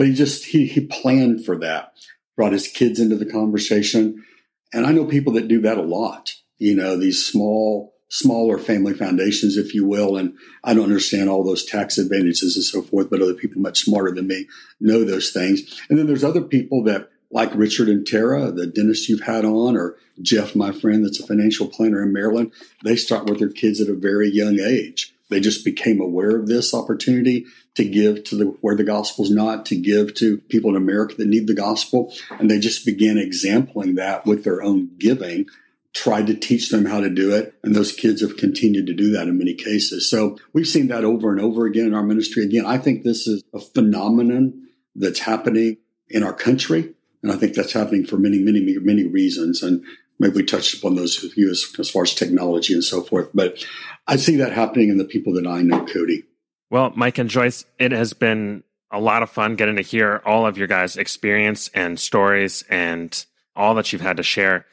But 0.00 0.06
he 0.06 0.14
just 0.14 0.46
he 0.46 0.66
he 0.66 0.80
planned 0.86 1.44
for 1.44 1.58
that, 1.58 1.92
brought 2.34 2.54
his 2.54 2.68
kids 2.68 2.98
into 2.98 3.16
the 3.16 3.30
conversation. 3.30 4.24
And 4.72 4.86
I 4.86 4.92
know 4.92 5.04
people 5.04 5.34
that 5.34 5.46
do 5.46 5.60
that 5.60 5.76
a 5.76 5.82
lot, 5.82 6.36
you 6.56 6.74
know, 6.74 6.96
these 6.96 7.22
small, 7.22 7.92
smaller 8.08 8.56
family 8.56 8.94
foundations, 8.94 9.58
if 9.58 9.74
you 9.74 9.86
will. 9.86 10.16
And 10.16 10.38
I 10.64 10.72
don't 10.72 10.84
understand 10.84 11.28
all 11.28 11.44
those 11.44 11.66
tax 11.66 11.98
advantages 11.98 12.56
and 12.56 12.64
so 12.64 12.80
forth, 12.80 13.10
but 13.10 13.20
other 13.20 13.34
people 13.34 13.60
much 13.60 13.80
smarter 13.80 14.10
than 14.10 14.26
me 14.26 14.46
know 14.80 15.04
those 15.04 15.32
things. 15.32 15.78
And 15.90 15.98
then 15.98 16.06
there's 16.06 16.24
other 16.24 16.40
people 16.40 16.82
that 16.84 17.10
like 17.30 17.54
Richard 17.54 17.90
and 17.90 18.06
Tara, 18.06 18.50
the 18.50 18.66
dentist 18.66 19.10
you've 19.10 19.24
had 19.24 19.44
on, 19.44 19.76
or 19.76 19.98
Jeff, 20.22 20.56
my 20.56 20.72
friend, 20.72 21.04
that's 21.04 21.20
a 21.20 21.26
financial 21.26 21.68
planner 21.68 22.02
in 22.02 22.10
Maryland, 22.10 22.52
they 22.84 22.96
start 22.96 23.28
with 23.28 23.38
their 23.38 23.50
kids 23.50 23.82
at 23.82 23.90
a 23.90 23.94
very 23.94 24.30
young 24.30 24.60
age. 24.60 25.14
They 25.30 25.40
just 25.40 25.64
became 25.64 26.00
aware 26.00 26.36
of 26.36 26.46
this 26.46 26.74
opportunity 26.74 27.46
to 27.76 27.84
give 27.84 28.24
to 28.24 28.36
the 28.36 28.44
where 28.60 28.76
the 28.76 28.84
gospel's 28.84 29.30
not, 29.30 29.64
to 29.66 29.76
give 29.76 30.14
to 30.14 30.38
people 30.48 30.70
in 30.70 30.76
America 30.76 31.14
that 31.16 31.28
need 31.28 31.46
the 31.46 31.54
gospel. 31.54 32.12
And 32.38 32.50
they 32.50 32.58
just 32.58 32.84
began 32.84 33.16
exempling 33.16 33.94
that 33.94 34.26
with 34.26 34.44
their 34.44 34.62
own 34.62 34.90
giving, 34.98 35.46
tried 35.94 36.26
to 36.26 36.34
teach 36.34 36.70
them 36.70 36.84
how 36.84 37.00
to 37.00 37.10
do 37.10 37.34
it. 37.34 37.54
And 37.62 37.74
those 37.74 37.92
kids 37.92 38.20
have 38.20 38.36
continued 38.36 38.86
to 38.88 38.94
do 38.94 39.12
that 39.12 39.28
in 39.28 39.38
many 39.38 39.54
cases. 39.54 40.10
So 40.10 40.36
we've 40.52 40.68
seen 40.68 40.88
that 40.88 41.04
over 41.04 41.30
and 41.30 41.40
over 41.40 41.66
again 41.66 41.86
in 41.86 41.94
our 41.94 42.02
ministry. 42.02 42.44
Again, 42.44 42.66
I 42.66 42.78
think 42.78 43.02
this 43.02 43.26
is 43.26 43.42
a 43.54 43.60
phenomenon 43.60 44.68
that's 44.94 45.20
happening 45.20 45.78
in 46.08 46.22
our 46.22 46.34
country. 46.34 46.94
And 47.22 47.30
I 47.30 47.36
think 47.36 47.54
that's 47.54 47.72
happening 47.72 48.04
for 48.04 48.16
many, 48.16 48.38
many, 48.38 48.60
many 48.80 49.06
reasons. 49.06 49.62
And 49.62 49.84
maybe 50.20 50.36
we 50.36 50.44
touched 50.44 50.74
upon 50.74 50.94
those 50.94 51.20
with 51.22 51.36
you 51.36 51.50
as, 51.50 51.66
as 51.78 51.90
far 51.90 52.02
as 52.02 52.14
technology 52.14 52.74
and 52.74 52.84
so 52.84 53.02
forth. 53.02 53.30
But 53.34 53.64
I 54.06 54.16
see 54.16 54.36
that 54.36 54.52
happening 54.52 54.90
in 54.90 54.98
the 54.98 55.04
people 55.04 55.32
that 55.34 55.46
I 55.46 55.62
know, 55.62 55.84
Cody. 55.86 56.24
Well, 56.70 56.92
Mike 56.94 57.18
and 57.18 57.28
Joyce, 57.28 57.64
it 57.78 57.90
has 57.90 58.12
been 58.12 58.62
a 58.92 59.00
lot 59.00 59.22
of 59.22 59.30
fun 59.30 59.56
getting 59.56 59.76
to 59.76 59.82
hear 59.82 60.22
all 60.24 60.46
of 60.46 60.58
your 60.58 60.68
guys' 60.68 60.96
experience 60.96 61.68
and 61.74 61.98
stories 61.98 62.62
and 62.68 63.24
all 63.56 63.74
that 63.74 63.92
you've 63.92 64.02
had 64.02 64.18
to 64.18 64.22
share. 64.22 64.66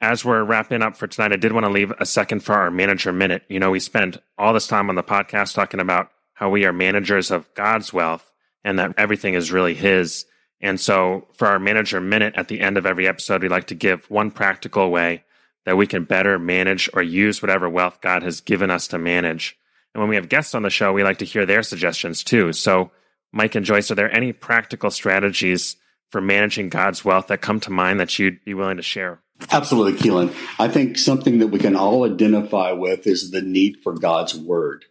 As 0.00 0.24
we're 0.24 0.44
wrapping 0.44 0.82
up 0.82 0.96
for 0.96 1.06
tonight, 1.06 1.32
I 1.32 1.36
did 1.36 1.52
want 1.52 1.64
to 1.64 1.72
leave 1.72 1.92
a 1.98 2.06
second 2.06 2.40
for 2.40 2.54
our 2.54 2.70
manager 2.70 3.12
minute. 3.12 3.44
You 3.48 3.60
know, 3.60 3.70
we 3.70 3.80
spend 3.80 4.20
all 4.36 4.52
this 4.52 4.66
time 4.66 4.88
on 4.88 4.96
the 4.96 5.02
podcast 5.02 5.54
talking 5.54 5.80
about 5.80 6.10
how 6.34 6.50
we 6.50 6.64
are 6.64 6.72
managers 6.72 7.30
of 7.30 7.52
God's 7.54 7.92
wealth 7.92 8.30
and 8.64 8.78
that 8.78 8.94
everything 8.98 9.34
is 9.34 9.52
really 9.52 9.74
His. 9.74 10.26
And 10.62 10.80
so 10.80 11.26
for 11.32 11.48
our 11.48 11.58
manager 11.58 12.00
minute 12.00 12.34
at 12.36 12.48
the 12.48 12.60
end 12.60 12.78
of 12.78 12.86
every 12.86 13.08
episode, 13.08 13.42
we 13.42 13.48
like 13.48 13.66
to 13.66 13.74
give 13.74 14.08
one 14.08 14.30
practical 14.30 14.90
way 14.90 15.24
that 15.64 15.76
we 15.76 15.86
can 15.86 16.04
better 16.04 16.38
manage 16.38 16.88
or 16.94 17.02
use 17.02 17.42
whatever 17.42 17.68
wealth 17.68 18.00
God 18.00 18.22
has 18.22 18.40
given 18.40 18.70
us 18.70 18.86
to 18.88 18.98
manage. 18.98 19.58
And 19.94 20.00
when 20.00 20.08
we 20.08 20.16
have 20.16 20.28
guests 20.28 20.54
on 20.54 20.62
the 20.62 20.70
show, 20.70 20.92
we 20.92 21.04
like 21.04 21.18
to 21.18 21.24
hear 21.24 21.44
their 21.44 21.62
suggestions 21.62 22.24
too. 22.24 22.52
So, 22.52 22.90
Mike 23.32 23.54
and 23.54 23.64
Joyce, 23.64 23.90
are 23.90 23.94
there 23.94 24.14
any 24.14 24.32
practical 24.32 24.90
strategies 24.90 25.76
for 26.10 26.20
managing 26.20 26.68
God's 26.68 27.04
wealth 27.04 27.28
that 27.28 27.40
come 27.40 27.60
to 27.60 27.70
mind 27.70 27.98
that 27.98 28.18
you'd 28.18 28.44
be 28.44 28.54
willing 28.54 28.76
to 28.76 28.82
share? 28.82 29.20
Absolutely, 29.50 29.98
Keelan. 29.98 30.34
I 30.58 30.68
think 30.68 30.98
something 30.98 31.38
that 31.38 31.48
we 31.48 31.58
can 31.58 31.74
all 31.74 32.04
identify 32.04 32.72
with 32.72 33.06
is 33.06 33.30
the 33.30 33.42
need 33.42 33.78
for 33.82 33.94
God's 33.94 34.36
word. 34.36 34.84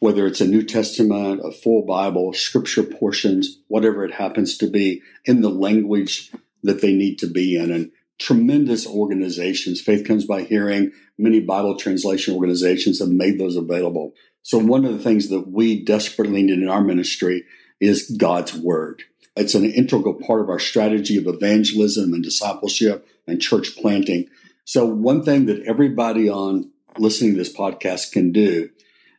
Whether 0.00 0.26
it's 0.26 0.40
a 0.40 0.46
New 0.46 0.62
Testament, 0.62 1.40
a 1.44 1.52
full 1.52 1.86
Bible, 1.86 2.32
scripture 2.32 2.82
portions, 2.82 3.58
whatever 3.68 4.04
it 4.04 4.14
happens 4.14 4.58
to 4.58 4.68
be, 4.68 5.02
in 5.24 5.42
the 5.42 5.50
language 5.50 6.32
that 6.62 6.80
they 6.80 6.92
need 6.92 7.18
to 7.18 7.26
be 7.26 7.56
in. 7.56 7.70
And 7.70 7.92
tremendous 8.18 8.86
organizations. 8.86 9.80
Faith 9.80 10.06
comes 10.06 10.26
by 10.26 10.42
hearing. 10.42 10.92
Many 11.18 11.40
Bible 11.40 11.76
translation 11.76 12.34
organizations 12.34 13.00
have 13.00 13.08
made 13.08 13.38
those 13.38 13.56
available. 13.56 14.14
So 14.42 14.58
one 14.58 14.84
of 14.84 14.92
the 14.92 15.02
things 15.02 15.28
that 15.28 15.48
we 15.50 15.82
desperately 15.82 16.42
need 16.42 16.62
in 16.62 16.68
our 16.68 16.82
ministry 16.82 17.44
is 17.80 18.10
God's 18.10 18.54
word. 18.54 19.04
It's 19.36 19.54
an 19.54 19.64
integral 19.64 20.14
part 20.14 20.42
of 20.42 20.50
our 20.50 20.58
strategy 20.58 21.16
of 21.16 21.26
evangelism 21.26 22.12
and 22.12 22.22
discipleship 22.22 23.06
and 23.26 23.40
church 23.40 23.76
planting. 23.76 24.28
So 24.64 24.84
one 24.84 25.22
thing 25.22 25.46
that 25.46 25.62
everybody 25.62 26.28
on 26.28 26.70
listening 26.98 27.32
to 27.32 27.38
this 27.38 27.54
podcast 27.54 28.12
can 28.12 28.32
do 28.32 28.70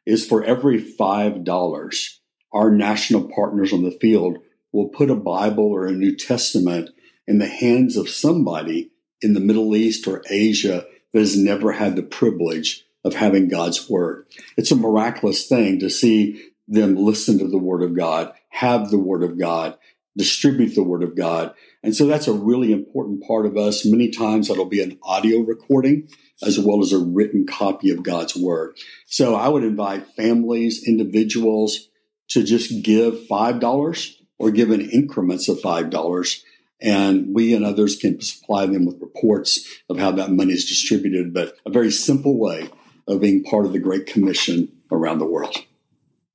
is 0.06 0.26
for 0.26 0.44
every 0.44 0.82
$5, 0.82 2.10
our 2.54 2.72
national 2.72 3.30
partners 3.30 3.72
on 3.72 3.84
the 3.84 3.92
field 3.92 4.40
will 4.72 4.90
put 4.90 5.10
a 5.10 5.16
Bible 5.16 5.66
or 5.66 5.86
a 5.86 5.92
New 5.92 6.16
Testament 6.16 6.90
in 7.28 7.38
the 7.38 7.48
hands 7.48 7.98
of 7.98 8.10
somebody 8.10 8.92
in 9.22 9.34
the 9.34 9.40
Middle 9.40 9.76
East 9.76 10.08
or 10.08 10.24
Asia 10.30 10.86
that 11.14 11.20
has 11.20 11.38
never 11.38 11.72
had 11.74 11.96
the 11.96 12.04
privilege 12.04 12.84
of 13.04 13.16
having 13.16 13.48
God's 13.48 13.90
word. 13.90 14.26
It's 14.58 14.72
a 14.72 14.76
miraculous 14.76 15.48
thing 15.48 15.80
to 15.80 15.90
see 15.90 16.52
them 16.68 16.96
listen 16.96 17.38
to 17.40 17.48
the 17.48 17.58
word 17.58 17.84
of 17.84 17.96
God, 17.96 18.34
have 18.50 18.90
the 18.90 19.00
word 19.00 19.24
of 19.24 19.38
God, 19.38 19.78
distribute 20.18 20.76
the 20.76 20.84
word 20.84 21.04
of 21.04 21.16
God. 21.16 21.54
And 21.84 21.96
so 21.96 22.06
that's 22.06 22.28
a 22.28 22.34
really 22.34 22.72
important 22.72 23.24
part 23.26 23.46
of 23.46 23.58
us. 23.58 23.86
Many 23.86 24.10
times 24.10 24.48
that'll 24.48 24.66
be 24.66 24.82
an 24.82 25.00
audio 25.04 25.40
recording 25.40 26.10
as 26.44 26.60
well 26.60 26.82
as 26.82 26.92
a 26.92 27.00
written 27.00 27.46
copy 27.46 27.92
of 27.92 28.04
God's 28.04 28.36
word. 28.36 28.78
So 29.06 29.36
I 29.36 29.48
would 29.48 29.64
invite 29.64 30.08
families, 30.16 30.88
individuals 30.88 31.90
to 32.30 32.44
just 32.44 32.84
give 32.84 33.14
$5 33.30 34.14
or 34.40 34.52
give 34.52 34.72
in 34.72 34.90
increments 34.90 35.48
of 35.48 35.60
$5 35.60 36.42
and 36.82 37.34
we 37.34 37.54
and 37.54 37.64
others 37.64 37.96
can 37.96 38.20
supply 38.22 38.66
them 38.66 38.86
with 38.86 39.02
reports 39.02 39.82
of 39.88 40.00
how 40.00 40.12
that 40.12 40.32
money 40.32 40.54
is 40.54 40.66
distributed, 40.66 41.34
but 41.34 41.56
a 41.66 41.70
very 41.70 41.92
simple 41.92 42.40
way 42.40 42.70
of 43.08 43.22
being 43.22 43.44
part 43.44 43.66
of 43.66 43.72
the 43.72 43.80
Great 43.80 44.08
Commission 44.08 44.70
around 44.92 45.20
the 45.20 45.26
world. 45.26 45.56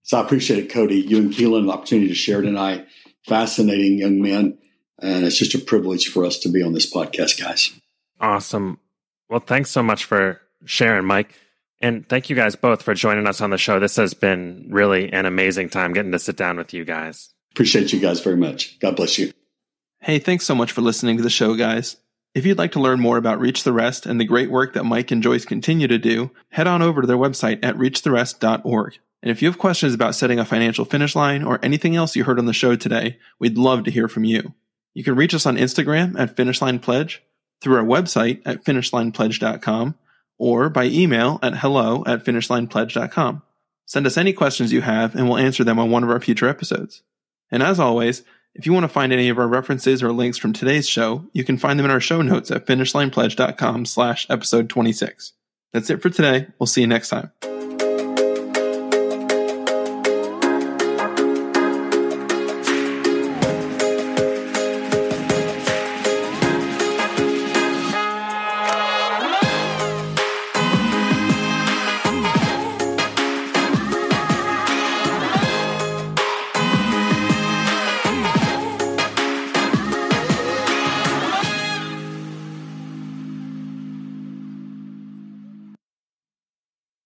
So 0.05 0.19
I 0.19 0.25
appreciate 0.25 0.65
it, 0.65 0.73
Cody. 0.73 1.01
You 1.01 1.19
and 1.19 1.33
Keelan, 1.33 1.65
an 1.65 1.71
opportunity 1.71 2.09
to 2.09 2.15
share 2.15 2.43
tonight. 2.43 2.87
Fascinating 3.27 3.99
young 3.99 4.23
men. 4.23 4.59
And 5.03 5.25
it's 5.25 5.37
just 5.37 5.55
a 5.55 5.59
privilege 5.59 6.07
for 6.07 6.25
us 6.25 6.39
to 6.41 6.49
be 6.49 6.63
on 6.63 6.73
this 6.73 6.91
podcast, 6.91 7.41
guys. 7.41 7.73
Awesome. 8.21 8.79
Well, 9.29 9.41
thanks 9.41 9.71
so 9.71 9.83
much 9.83 10.05
for 10.05 10.41
sharing, 10.65 11.07
Mike. 11.07 11.35
And 11.81 12.09
thank 12.09 12.31
you 12.31 12.37
guys 12.37 12.57
both 12.57 12.83
for 12.83 12.95
joining 12.95 13.27
us 13.27 13.41
on 13.41 13.51
the 13.51 13.59
show. 13.59 13.79
This 13.79 13.97
has 13.97 14.15
been 14.15 14.69
really 14.71 15.13
an 15.13 15.27
amazing 15.27 15.69
time 15.69 15.93
getting 15.93 16.13
to 16.13 16.19
sit 16.19 16.37
down 16.37 16.57
with 16.57 16.73
you 16.73 16.85
guys. 16.85 17.35
Appreciate 17.53 17.93
you 17.93 18.01
guys 18.01 18.21
very 18.21 18.37
much. 18.37 18.79
God 18.79 18.97
bless 18.97 19.19
you. 19.19 19.33
Hey, 20.01 20.19
thanks 20.19 20.45
so 20.45 20.55
much 20.55 20.73
for 20.73 20.83
listening 20.83 21.17
to 21.17 21.23
the 21.23 21.31
show, 21.31 21.55
guys. 21.55 21.97
If 22.35 22.45
you'd 22.45 22.59
like 22.59 22.73
to 22.73 22.81
learn 22.81 23.01
more 23.01 23.17
about 23.17 23.41
Reach 23.41 23.65
the 23.65 23.73
Rest 23.73 24.05
and 24.05 24.21
the 24.21 24.25
great 24.27 24.51
work 24.51 24.75
that 24.75 24.85
Mike 24.85 25.11
and 25.11 25.23
Joyce 25.23 25.47
continue 25.47 25.89
to 25.89 25.99
do, 25.99 26.31
head 26.51 26.67
on 26.67 26.83
over 26.83 27.01
to 27.01 27.07
their 27.07 27.17
website 27.17 27.61
at 27.63 27.77
reachtherest.org. 27.77 28.99
And 29.23 29.31
if 29.31 29.41
you 29.41 29.49
have 29.49 29.59
questions 29.59 29.95
about 29.95 30.15
setting 30.15 30.39
a 30.39 30.45
financial 30.45 30.85
finish 30.85 31.17
line 31.17 31.43
or 31.43 31.59
anything 31.63 31.97
else 31.97 32.15
you 32.15 32.25
heard 32.25 32.39
on 32.39 32.45
the 32.45 32.53
show 32.53 32.77
today, 32.77 33.19
we'd 33.39 33.57
love 33.57 33.85
to 33.85 33.91
hear 33.91 34.07
from 34.07 34.25
you. 34.25 34.53
You 34.93 35.03
can 35.03 35.17
reach 35.17 35.35
us 35.35 35.47
on 35.47 35.57
Instagram 35.57 36.19
at 36.19 36.37
finishlinepledge, 36.37 37.19
through 37.61 37.77
our 37.77 37.85
website 37.85 38.43
at 38.45 38.65
finishlinepledge.com, 38.65 39.95
or 40.39 40.69
by 40.69 40.85
email 40.85 41.39
at 41.43 41.59
hello 41.59 42.05
at 42.07 42.25
finishlinepledge.com. 42.25 43.43
Send 43.87 44.07
us 44.07 44.17
any 44.17 44.33
questions 44.33 44.73
you 44.73 44.83
have 44.83 45.15
and 45.15 45.29
we'll 45.29 45.39
answer 45.39 45.65
them 45.65 45.79
on 45.79 45.91
one 45.91 46.03
of 46.03 46.11
our 46.11 46.21
future 46.21 46.49
episodes. 46.49 47.03
And 47.51 47.63
as 47.63 47.79
always, 47.79 48.23
if 48.55 48.67
you 48.67 48.73
want 48.73 48.85
to 48.85 48.89
find 48.89 49.13
any 49.13 49.29
of 49.29 49.39
our 49.39 49.47
references 49.47 50.03
or 50.03 50.13
links 50.13 50.39
from 50.39 50.53
today's 50.53 50.89
show, 50.89 51.25
you 51.33 51.45
can 51.45 51.59
find 51.59 51.79
them 51.79 51.85
in 51.85 51.93
our 51.93 52.01
show 52.01 52.23
notes 52.23 52.51
at 52.51 52.67
finishlinepledge.com 52.67 53.87
slash 53.87 54.27
episode 54.29 54.69
26. 54.69 55.33
That's 55.73 55.91
it 55.91 56.03
for 56.03 56.11
today. 56.11 56.49
We'll 56.59 56.67
see 56.67 56.81
you 56.81 56.87
next 56.87 57.11
time. 57.11 57.56